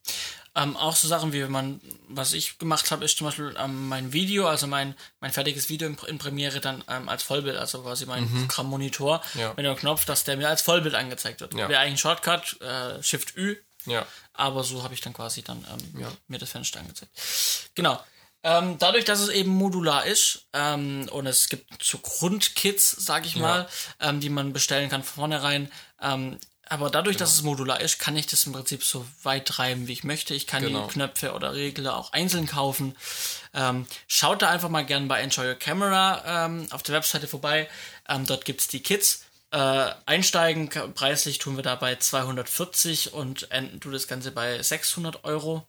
Ähm, 0.57 0.77
auch 0.77 0.95
so 0.95 1.09
Sachen 1.09 1.33
wie 1.33 1.43
man, 1.47 1.81
was 2.09 2.33
ich 2.33 2.59
gemacht 2.59 2.91
habe, 2.93 3.05
ist 3.05 3.19
zum 3.19 3.27
Beispiel 3.27 3.57
ähm, 3.59 3.89
mein 3.89 4.13
Video, 4.13 4.47
also 4.47 4.69
mein, 4.69 4.95
mein 5.19 5.33
fertiges 5.33 5.69
Video 5.69 5.89
in, 5.89 5.97
in 6.07 6.19
Premiere 6.19 6.61
dann 6.61 6.85
ähm, 6.89 7.09
als 7.09 7.25
Vollbild, 7.25 7.57
also 7.57 7.83
quasi 7.83 8.07
mein 8.07 8.31
mhm. 8.31 8.47
Programmmonitor 8.47 9.21
ja. 9.35 9.53
mit 9.57 9.67
dem 9.67 9.75
Knopf, 9.75 10.05
dass 10.05 10.23
der 10.23 10.37
mir 10.37 10.49
als 10.49 10.63
Vollbild 10.63 10.95
angezeigt 10.95 11.41
wird. 11.41 11.55
Ja. 11.55 11.69
Wäre 11.69 11.81
eigentlich 11.81 11.95
ein 11.95 11.99
Shortcut, 11.99 12.61
äh, 12.61 13.03
Shift 13.03 13.37
Ü. 13.37 13.57
Ja. 13.87 14.07
Aber 14.33 14.63
so 14.63 14.85
habe 14.85 14.95
ich 14.95 15.01
dann 15.01 15.13
quasi 15.13 15.43
dann 15.43 15.67
ähm, 15.71 16.01
ja. 16.03 16.13
mir 16.29 16.39
das 16.39 16.51
Fenster 16.51 16.79
angezeigt. 16.79 17.13
Genau. 17.75 18.01
Ähm, 18.45 18.79
dadurch, 18.79 19.05
dass 19.05 19.21
es 19.21 19.31
eben 19.31 19.51
modular 19.51 20.07
ist 20.07 20.47
ähm, 20.53 21.09
und 21.11 21.27
es 21.27 21.49
gibt 21.49 21.83
so 21.83 21.99
Grundkits, 21.99 22.91
sag 22.91 23.27
ich 23.27 23.37
mal, 23.37 23.67
die 24.17 24.29
man 24.29 24.53
bestellen 24.53 24.91
kann 24.91 25.03
von 25.03 25.15
vornherein, 25.15 25.73
ähm, 26.01 26.39
aber 26.75 26.91
dadurch, 26.91 27.17
genau. 27.17 27.25
dass 27.25 27.35
es 27.37 27.43
modular 27.43 27.81
ist, 27.81 28.01
kann 28.01 28.17
ich 28.17 28.27
das 28.27 28.45
im 28.45 28.53
Prinzip 28.53 28.83
so 28.83 29.07
weit 29.23 29.47
treiben, 29.47 29.87
wie 29.87 29.93
ich 29.93 30.03
möchte. 30.03 30.35
Ich 30.35 30.49
kann 30.49 30.65
genau. 30.65 30.87
die 30.87 30.93
Knöpfe 30.93 31.33
oder 31.33 31.55
Regler 31.55 31.97
auch 31.97 32.13
einzeln 32.13 32.47
kaufen. 32.47 32.97
Ähm, 33.55 33.87
schaut 34.09 34.43
da 34.43 34.51
einfach 34.51 34.69
mal 34.69 34.85
gerne 34.85 35.07
bei 35.07 35.21
Enjoy 35.21 35.47
Your 35.47 35.55
Camera 35.55 36.47
ähm, 36.47 36.67
auf 36.71 36.83
der 36.83 36.97
Webseite 36.97 37.29
vorbei. 37.29 37.69
Ähm, 38.09 38.27
dort 38.27 38.45
es 38.61 38.69
die 38.69 38.81
Kits. 38.81 39.25
Äh, 39.55 39.95
einsteigen 40.07 40.69
preislich 40.69 41.39
tun 41.39 41.55
wir 41.55 41.63
da 41.63 41.77
bei 41.77 41.95
240 41.95 43.13
und 43.13 43.53
enden 43.53 43.79
du 43.79 43.93
das 43.93 44.09
Ganze 44.09 44.33
bei 44.33 44.61
600 44.61 45.23
Euro. 45.23 45.65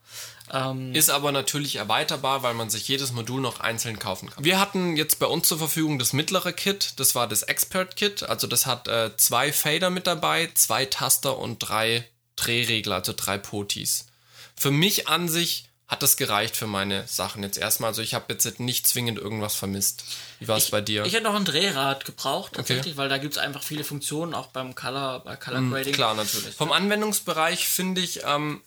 Ähm, 0.51 0.95
ist 0.95 1.11
aber 1.11 1.31
natürlich 1.31 1.75
erweiterbar, 1.75 2.41
weil 2.41 2.55
man 2.55 2.71
sich 2.71 2.88
jedes 2.88 3.11
Modul 3.11 3.41
noch 3.41 3.59
einzeln 3.59 3.99
kaufen 3.99 4.31
kann. 4.31 4.43
Wir 4.43 4.59
hatten 4.59 4.97
jetzt 4.97 5.19
bei 5.19 5.27
uns 5.27 5.47
zur 5.47 5.59
Verfügung 5.59 5.99
das 5.99 6.13
mittlere 6.13 6.51
Kit, 6.51 6.93
das 6.99 7.13
war 7.13 7.27
das 7.27 7.43
Expert 7.43 7.95
Kit. 7.95 8.23
Also 8.23 8.47
das 8.47 8.65
hat 8.65 8.88
äh, 8.88 9.15
zwei 9.17 9.53
Fader 9.53 9.91
mit 9.91 10.07
dabei, 10.07 10.49
zwei 10.55 10.88
Taster 10.88 11.38
und 11.38 11.59
drei 11.59 12.09
Drehregler, 12.38 12.95
also 12.95 13.13
drei 13.15 13.38
Potis. 13.38 14.07
Für 14.55 14.71
mich 14.71 15.07
an 15.09 15.29
sich 15.29 15.69
hat 15.88 16.01
das 16.01 16.17
gereicht 16.17 16.55
für 16.55 16.65
meine 16.65 17.07
Sachen 17.07 17.43
jetzt 17.43 17.57
erstmal. 17.57 17.89
Also 17.89 18.01
ich 18.01 18.15
habe 18.15 18.25
jetzt 18.29 18.59
nicht 18.59 18.88
zwingend 18.88 19.19
irgendwas 19.19 19.55
vermisst. 19.55 20.03
Wie 20.39 20.47
war 20.47 20.57
es 20.57 20.71
bei 20.71 20.81
dir? 20.81 21.05
Ich 21.05 21.13
hätte 21.13 21.25
noch 21.25 21.36
ein 21.36 21.45
Drehrad 21.45 22.05
gebraucht, 22.05 22.53
tatsächlich, 22.53 22.93
okay. 22.93 22.97
weil 22.97 23.09
da 23.09 23.19
gibt 23.19 23.33
es 23.33 23.38
einfach 23.38 23.61
viele 23.61 23.83
Funktionen, 23.83 24.33
auch 24.33 24.47
beim 24.47 24.73
Color, 24.73 25.19
bei 25.19 25.36
Color 25.36 25.61
mm, 25.61 25.71
Grading. 25.71 25.93
Mm, 25.93 25.95
klar, 25.95 26.15
natürlich. 26.15 26.55
Vom 26.55 26.71
Anwendungsbereich 26.71 27.67
finde 27.67 28.01
ich, 28.01 28.21
ähm, 28.23 28.61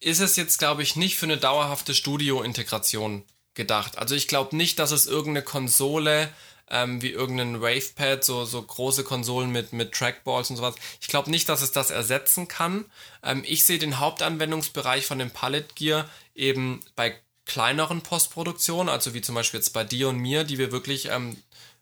ist 0.00 0.20
es 0.20 0.36
jetzt, 0.36 0.58
glaube 0.58 0.82
ich, 0.82 0.96
nicht 0.96 1.16
für 1.16 1.26
eine 1.26 1.38
dauerhafte 1.38 1.94
Studio-Integration 1.94 3.24
gedacht. 3.54 3.96
Also 3.96 4.14
ich 4.14 4.28
glaube 4.28 4.54
nicht, 4.56 4.78
dass 4.78 4.90
es 4.90 5.06
irgendeine 5.06 5.44
Konsole 5.44 6.28
ähm, 6.70 7.02
wie 7.02 7.10
irgendein 7.10 7.60
Wavepad, 7.60 8.24
so, 8.24 8.44
so 8.44 8.62
große 8.62 9.04
Konsolen 9.04 9.50
mit, 9.50 9.72
mit 9.72 9.92
Trackballs 9.92 10.50
und 10.50 10.56
sowas. 10.56 10.74
Ich 11.00 11.08
glaube 11.08 11.30
nicht, 11.30 11.48
dass 11.48 11.62
es 11.62 11.72
das 11.72 11.90
ersetzen 11.90 12.48
kann. 12.48 12.84
Ähm, 13.22 13.42
ich 13.46 13.64
sehe 13.64 13.78
den 13.78 13.98
Hauptanwendungsbereich 13.98 15.06
von 15.06 15.18
dem 15.18 15.30
Palette 15.30 15.74
Gear 15.74 16.08
eben 16.34 16.80
bei 16.96 17.14
kleineren 17.44 18.02
Postproduktionen, 18.02 18.88
also 18.88 19.14
wie 19.14 19.20
zum 19.20 19.34
Beispiel 19.34 19.60
jetzt 19.60 19.72
bei 19.72 19.84
dir 19.84 20.08
und 20.08 20.16
mir, 20.16 20.44
die 20.44 20.58
wir 20.58 20.72
wirklich 20.72 21.08
ähm, 21.10 21.36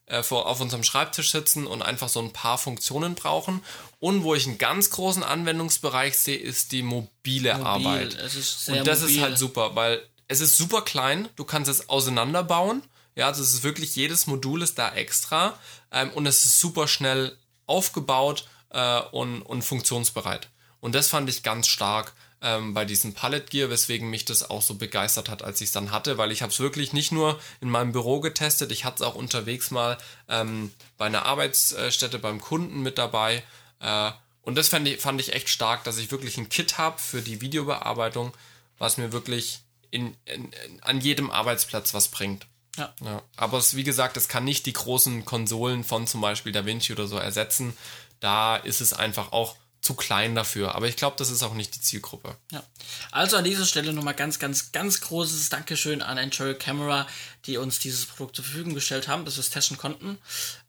äh, 0.07 0.23
vor, 0.23 0.47
auf 0.47 0.61
unserem 0.61 0.83
Schreibtisch 0.83 1.31
sitzen 1.31 1.67
und 1.67 1.83
einfach 1.83 2.09
so 2.09 2.21
ein 2.21 2.33
paar 2.33 2.59
Funktionen 2.59 3.15
brauchen. 3.15 3.63
Und 4.01 4.25
wo 4.25 4.35
ich 4.35 4.47
einen 4.47 4.59
ganz 4.59 4.91
großen 4.91 5.23
Anwendungsbereich 5.23 6.19
sehe, 6.19 6.37
ist 6.37 6.73
die 6.73 6.83
mobile 6.83 7.53
Mobil. 7.55 7.67
Arbeit. 7.67 8.15
und 8.15 8.87
das 8.87 9.01
mobil. 9.03 9.15
ist 9.15 9.21
halt 9.21 9.39
super, 9.39 9.77
weil 9.77 10.03
es 10.27 10.41
ist 10.41 10.57
super 10.57 10.83
klein, 10.83 11.29
du 11.37 11.45
kannst 11.45 11.71
es 11.71 11.89
auseinanderbauen. 11.89 12.83
Ja, 13.21 13.27
also 13.27 13.43
es 13.43 13.53
ist 13.53 13.65
wirklich, 13.65 13.97
jedes 13.97 14.27
Modul 14.27 14.63
ist 14.63 14.79
da 14.79 14.95
extra 14.95 15.59
ähm, 15.93 16.11
und 16.13 16.25
es 16.25 16.47
ist 16.47 16.59
super 16.59 16.89
schnell 16.89 17.37
aufgebaut 17.67 18.49
äh, 18.71 19.01
und, 19.13 19.43
und 19.43 19.61
funktionsbereit. 19.61 20.49
Und 20.81 20.95
das 20.95 21.09
fand 21.09 21.29
ich 21.29 21.43
ganz 21.43 21.69
stark 21.69 22.15
ähm, 22.41 22.73
bei 22.73 22.87
diesem 22.87 23.13
Palette 23.13 23.51
Gear, 23.51 23.69
weswegen 23.69 24.09
mich 24.09 24.25
das 24.25 24.49
auch 24.49 24.63
so 24.63 24.77
begeistert 24.77 25.29
hat, 25.29 25.43
als 25.43 25.61
ich 25.61 25.67
es 25.67 25.73
dann 25.73 25.91
hatte, 25.91 26.17
weil 26.17 26.33
ich 26.33 26.41
habe 26.41 26.51
es 26.51 26.61
wirklich 26.61 26.95
nicht 26.95 27.13
nur 27.13 27.39
in 27.61 27.69
meinem 27.69 27.93
Büro 27.93 28.21
getestet, 28.21 28.73
ich 28.73 28.87
hatte 28.87 29.03
es 29.03 29.07
auch 29.07 29.17
unterwegs 29.17 29.71
mal 29.71 29.99
ähm, 30.31 30.73
bei 30.97 31.05
einer 31.05 31.27
Arbeitsstätte 31.27 32.19
beim 32.19 32.41
Kunden 32.41 32.81
mit 32.81 32.97
dabei. 32.97 33.43
Äh, 33.81 34.13
und 34.41 34.55
das 34.55 34.69
fand 34.69 34.89
ich, 34.89 34.99
fand 34.99 35.21
ich 35.21 35.35
echt 35.35 35.51
stark, 35.51 35.85
dass 35.85 35.99
ich 35.99 36.11
wirklich 36.11 36.39
ein 36.39 36.49
Kit 36.49 36.79
habe 36.79 36.99
für 36.99 37.21
die 37.21 37.43
Videobearbeitung, 37.43 38.33
was 38.79 38.97
mir 38.97 39.13
wirklich 39.13 39.61
in, 39.91 40.17
in, 40.25 40.51
in, 40.53 40.83
an 40.83 41.03
jedem 41.03 41.31
Arbeitsplatz 41.31 41.93
was 41.93 42.09
bringt. 42.09 42.47
Ja. 42.77 42.95
ja. 43.05 43.23
Aber 43.37 43.59
es, 43.59 43.77
wie 43.77 43.85
gesagt, 43.85 44.17
es 44.17 44.29
kann 44.29 44.45
nicht 44.45 44.67
die 44.67 44.73
großen 44.73 45.25
Konsolen 45.25 45.85
von 45.85 46.07
zum 46.07 46.21
Beispiel 46.21 46.53
DaVinci 46.53 46.93
oder 46.93 47.07
so 47.07 47.17
ersetzen. 47.17 47.77
Da 48.21 48.57
ist 48.57 48.81
es 48.81 48.93
einfach 48.93 49.33
auch 49.33 49.57
zu 49.81 49.95
klein 49.95 50.35
dafür. 50.35 50.75
Aber 50.75 50.89
ich 50.89 50.97
glaube, 50.97 51.17
das 51.19 51.31
ist 51.31 51.43
auch 51.43 51.55
nicht 51.55 51.75
die 51.75 51.81
Zielgruppe. 51.81 52.37
Ja. 52.53 52.63
Also 53.11 53.37
an 53.37 53.45
dieser 53.45 53.65
Stelle 53.65 53.93
nochmal 53.93 54.15
ganz, 54.15 54.39
ganz, 54.39 54.73
ganz 54.73 55.01
großes 55.01 55.49
Dankeschön 55.49 56.03
an 56.03 56.19
Enjoy 56.19 56.55
Camera, 56.55 57.07
die 57.47 57.57
uns 57.57 57.79
dieses 57.79 58.07
Produkt 58.07 58.37
zur 58.37 58.45
Verfügung 58.45 58.75
gestellt 58.75 59.09
haben, 59.09 59.25
dass 59.25 59.37
wir 59.37 59.41
es 59.41 59.51
testen 59.51 59.79
konnten. 59.79 60.19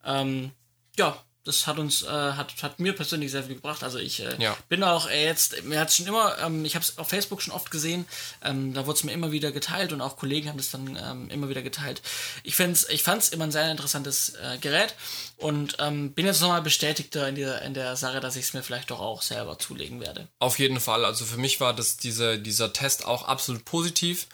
Ähm, 0.06 0.52
ja, 0.98 1.22
das 1.44 1.66
hat 1.66 1.80
uns, 1.80 2.04
äh, 2.04 2.08
hat, 2.08 2.54
hat 2.62 2.80
mir 2.80 2.94
persönlich 2.94 3.32
sehr 3.32 3.44
viel 3.44 3.56
gebracht. 3.56 3.84
Also 3.84 3.98
ich 3.98 4.20
äh, 4.20 4.36
ja. 4.38 4.56
bin 4.70 4.84
auch 4.84 5.10
äh, 5.10 5.26
jetzt, 5.26 5.64
mir 5.64 5.80
hat 5.80 5.92
schon 5.92 6.06
immer, 6.06 6.38
ähm, 6.40 6.66
ich 6.66 6.76
habe 6.76 6.84
es 6.84 6.98
auf 6.98 7.10
Facebook 7.10 7.42
schon 7.42 7.54
oft 7.54 7.72
gesehen, 7.72 8.06
ähm, 8.44 8.74
da 8.74 8.86
wurde 8.86 8.98
es 8.98 9.04
mir 9.04 9.12
immer 9.12 9.32
wieder 9.32 9.52
geteilt 9.52 9.92
und 9.92 10.02
auch 10.02 10.18
Kollegen 10.18 10.50
haben 10.50 10.58
das 10.58 10.70
dann 10.70 11.00
ähm, 11.02 11.30
immer 11.30 11.50
wieder 11.50 11.64
geteilt. 11.64 12.02
Ich, 12.44 12.60
ich 12.60 13.04
fand 13.04 13.24
es 13.24 13.30
immer 13.30 13.46
ein 13.46 13.52
sehr 13.52 13.72
interessantes 13.72 14.36
äh, 14.36 14.58
Gerät 14.60 14.94
und 15.38 15.78
ähm, 15.80 16.14
bin 16.14 16.28
jetzt 16.28 16.42
nochmal 16.42 16.62
bestätigter 16.62 17.28
in 17.28 17.36
der, 17.36 17.64
in 17.64 17.74
der 17.74 17.96
Sache, 17.96 18.20
dass 18.20 18.36
ich 18.36 18.46
es 18.46 18.54
mir 18.54 18.62
vielleicht 18.62 18.92
doch 18.92 19.00
auch 19.00 19.24
selber 19.24 19.58
zulegen 19.58 20.00
werde. 20.00 20.28
Auf 20.38 20.60
jeden 20.60 20.80
Fall. 20.80 21.06
Also 21.06 21.26
für 21.26 21.38
mich 21.38 21.60
war 21.60 21.74
das 21.74 21.98
diese, 21.98 22.38
dieser 22.38 22.72
Test 22.72 23.06
auch 23.06 23.24
absolut 23.24 23.66
positiv. 23.66 24.28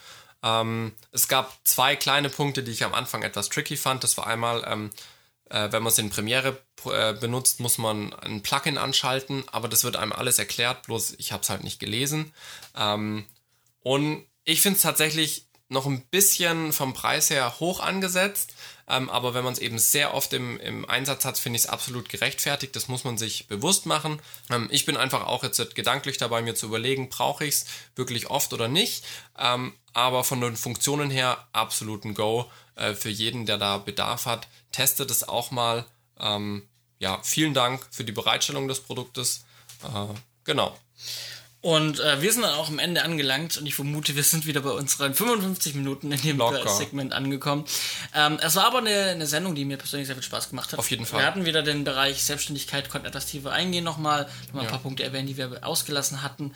Ähm, 0.44 0.94
es 1.12 1.28
gab 1.28 1.58
zwei 1.64 1.96
kleine 1.96 2.30
Punkte, 2.30 2.64
die 2.64 2.72
ich 2.72 2.84
am 2.84 2.94
Anfang 2.94 3.24
etwas 3.24 3.50
tricky 3.50 3.78
fand. 3.78 4.04
Das 4.04 4.18
war 4.18 4.28
einmal, 4.28 4.64
ähm, 4.68 4.90
Äh, 5.50 5.72
wenn 5.72 5.84
man 5.84 5.92
es 5.92 5.98
in 5.98 6.10
Premiere 6.10 6.58
äh, 6.86 7.14
benutzt, 7.14 7.60
muss 7.60 7.78
man 7.78 8.14
ein 8.14 8.44
Plugin 8.44 8.78
anschalten, 8.78 9.44
aber 9.52 9.68
das 9.68 9.84
wird 9.84 9.96
einem 9.96 10.14
alles 10.14 10.40
erklärt, 10.40 10.84
bloß 10.84 11.16
ich 11.18 11.32
habe 11.32 11.44
es 11.44 11.50
halt 11.50 11.64
nicht 11.64 11.80
gelesen. 11.80 12.34
Ähm, 12.76 13.26
und 13.82 14.26
ich 14.44 14.62
finde 14.62 14.78
es 14.78 14.84
tatsächlich 14.84 15.48
noch 15.70 15.86
ein 15.86 16.02
bisschen 16.08 16.72
vom 16.72 16.94
Preis 16.94 17.30
her 17.30 17.60
hoch 17.60 17.80
angesetzt, 17.80 18.54
ähm, 18.88 19.10
aber 19.10 19.34
wenn 19.34 19.44
man 19.44 19.54
es 19.54 19.60
eben 19.60 19.80
sehr 19.80 20.14
oft 20.14 20.32
im, 20.34 20.60
im 20.60 20.90
Einsatz 20.90 21.26
hat, 21.26 21.38
finde 21.38 21.58
ich 21.58 21.64
es 21.64 21.70
absolut 21.70 22.08
gerechtfertigt. 22.08 22.76
Das 22.76 22.88
muss 22.88 23.04
man 23.04 23.18
sich 23.18 23.48
bewusst 23.48 23.86
machen. 23.86 24.22
Ähm, 24.50 24.70
ich 24.72 24.86
bin 24.86 24.96
einfach 24.96 25.26
auch 25.26 25.44
jetzt 25.44 25.76
gedanklich 25.76 26.18
dabei, 26.18 26.42
mir 26.42 26.56
zu 26.56 26.68
überlegen, 26.68 27.10
brauche 27.10 27.46
ich 27.46 27.56
es 27.56 27.66
wirklich 27.96 28.30
oft 28.30 28.54
oder 28.54 28.68
nicht. 28.68 29.04
Ähm, 29.38 29.74
aber 29.94 30.24
von 30.24 30.40
den 30.40 30.56
Funktionen 30.56 31.10
her 31.10 31.48
absolut 31.52 32.06
ein 32.06 32.14
Go 32.14 32.50
äh, 32.76 32.94
für 32.94 33.10
jeden, 33.10 33.46
der 33.46 33.58
da 33.58 33.78
Bedarf 33.78 34.26
hat. 34.26 34.48
Testet 34.72 35.12
es 35.12 35.28
auch 35.28 35.52
mal. 35.52 35.86
Ähm, 36.20 36.68
ja, 37.00 37.20
vielen 37.24 37.54
Dank 37.54 37.86
für 37.92 38.04
die 38.04 38.12
Bereitstellung 38.12 38.68
des 38.68 38.80
Produktes. 38.80 39.44
Äh, 39.84 40.14
genau. 40.46 40.78
Und 41.62 42.00
äh, 42.00 42.22
wir 42.22 42.32
sind 42.32 42.44
dann 42.44 42.54
auch 42.54 42.70
am 42.70 42.78
Ende 42.78 43.04
angelangt 43.04 43.58
und 43.58 43.66
ich 43.66 43.74
vermute, 43.74 44.16
wir 44.16 44.24
sind 44.24 44.46
wieder 44.46 44.62
bei 44.62 44.70
unseren 44.70 45.16
55 45.16 45.74
Minuten 45.74 46.12
in 46.12 46.22
dem 46.22 46.38
Locker. 46.38 46.70
Segment 46.70 47.14
angekommen. 47.14 47.66
Ähm, 48.14 48.38
es 48.42 48.56
war 48.56 48.66
aber 48.66 48.78
eine, 48.78 49.10
eine 49.10 49.26
Sendung, 49.26 49.56
die 49.56 49.66
mir 49.66 49.78
persönlich 49.78 50.06
sehr 50.08 50.16
viel 50.16 50.24
Spaß 50.24 50.50
gemacht 50.50 50.72
hat. 50.72 50.80
Auf 50.80 50.92
jeden 50.92 51.06
Fall. 51.06 51.22
Wir 51.22 51.26
hatten 51.26 51.46
wieder 51.46 51.64
den 51.64 51.84
Bereich 51.84 52.24
Selbstständigkeit, 52.24 52.90
konnten 52.90 53.08
etwas 53.08 53.26
tiefer 53.26 53.52
eingehen 53.52 53.84
nochmal, 53.84 54.30
nochmal 54.48 54.62
ein 54.62 54.66
ja. 54.66 54.72
paar 54.72 54.82
Punkte 54.82 55.04
erwähnen, 55.04 55.28
die 55.28 55.38
wir 55.38 55.66
ausgelassen 55.66 56.22
hatten. 56.22 56.54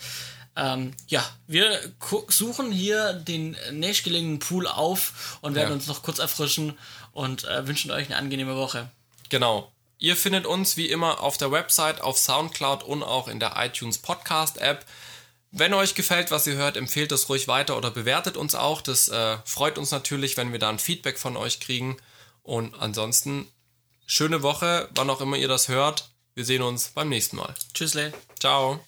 Ähm, 0.55 0.93
ja, 1.07 1.27
wir 1.47 1.79
suchen 2.27 2.71
hier 2.71 3.13
den 3.13 3.55
nächstgelegenen 3.71 4.39
Pool 4.39 4.67
auf 4.67 5.39
und 5.41 5.55
werden 5.55 5.69
ja. 5.69 5.75
uns 5.75 5.87
noch 5.87 6.03
kurz 6.03 6.19
erfrischen 6.19 6.77
und 7.11 7.45
äh, 7.45 7.67
wünschen 7.67 7.89
euch 7.89 8.07
eine 8.07 8.17
angenehme 8.17 8.55
Woche. 8.55 8.89
Genau. 9.29 9.71
Ihr 10.01 10.15
findet 10.15 10.47
uns 10.47 10.77
wie 10.77 10.89
immer 10.89 11.21
auf 11.21 11.37
der 11.37 11.51
Website, 11.51 12.01
auf 12.01 12.17
Soundcloud 12.17 12.83
und 12.83 13.03
auch 13.03 13.27
in 13.27 13.39
der 13.39 13.53
iTunes 13.57 13.99
Podcast 13.99 14.57
App. 14.57 14.83
Wenn 15.51 15.75
euch 15.75 15.93
gefällt, 15.93 16.31
was 16.31 16.47
ihr 16.47 16.55
hört, 16.55 16.75
empfehlt 16.75 17.11
es 17.11 17.29
ruhig 17.29 17.47
weiter 17.47 17.77
oder 17.77 17.91
bewertet 17.91 18.35
uns 18.35 18.55
auch. 18.55 18.81
Das 18.81 19.09
äh, 19.09 19.37
freut 19.45 19.77
uns 19.77 19.91
natürlich, 19.91 20.37
wenn 20.37 20.51
wir 20.51 20.57
da 20.57 20.69
ein 20.69 20.79
Feedback 20.79 21.19
von 21.19 21.37
euch 21.37 21.59
kriegen. 21.59 21.97
Und 22.41 22.73
ansonsten, 22.79 23.47
schöne 24.07 24.41
Woche, 24.41 24.89
wann 24.95 25.11
auch 25.11 25.21
immer 25.21 25.37
ihr 25.37 25.47
das 25.47 25.67
hört. 25.67 26.09
Wir 26.33 26.45
sehen 26.45 26.63
uns 26.63 26.87
beim 26.87 27.09
nächsten 27.09 27.35
Mal. 27.35 27.53
Tschüssle. 27.75 28.11
Ciao. 28.39 28.79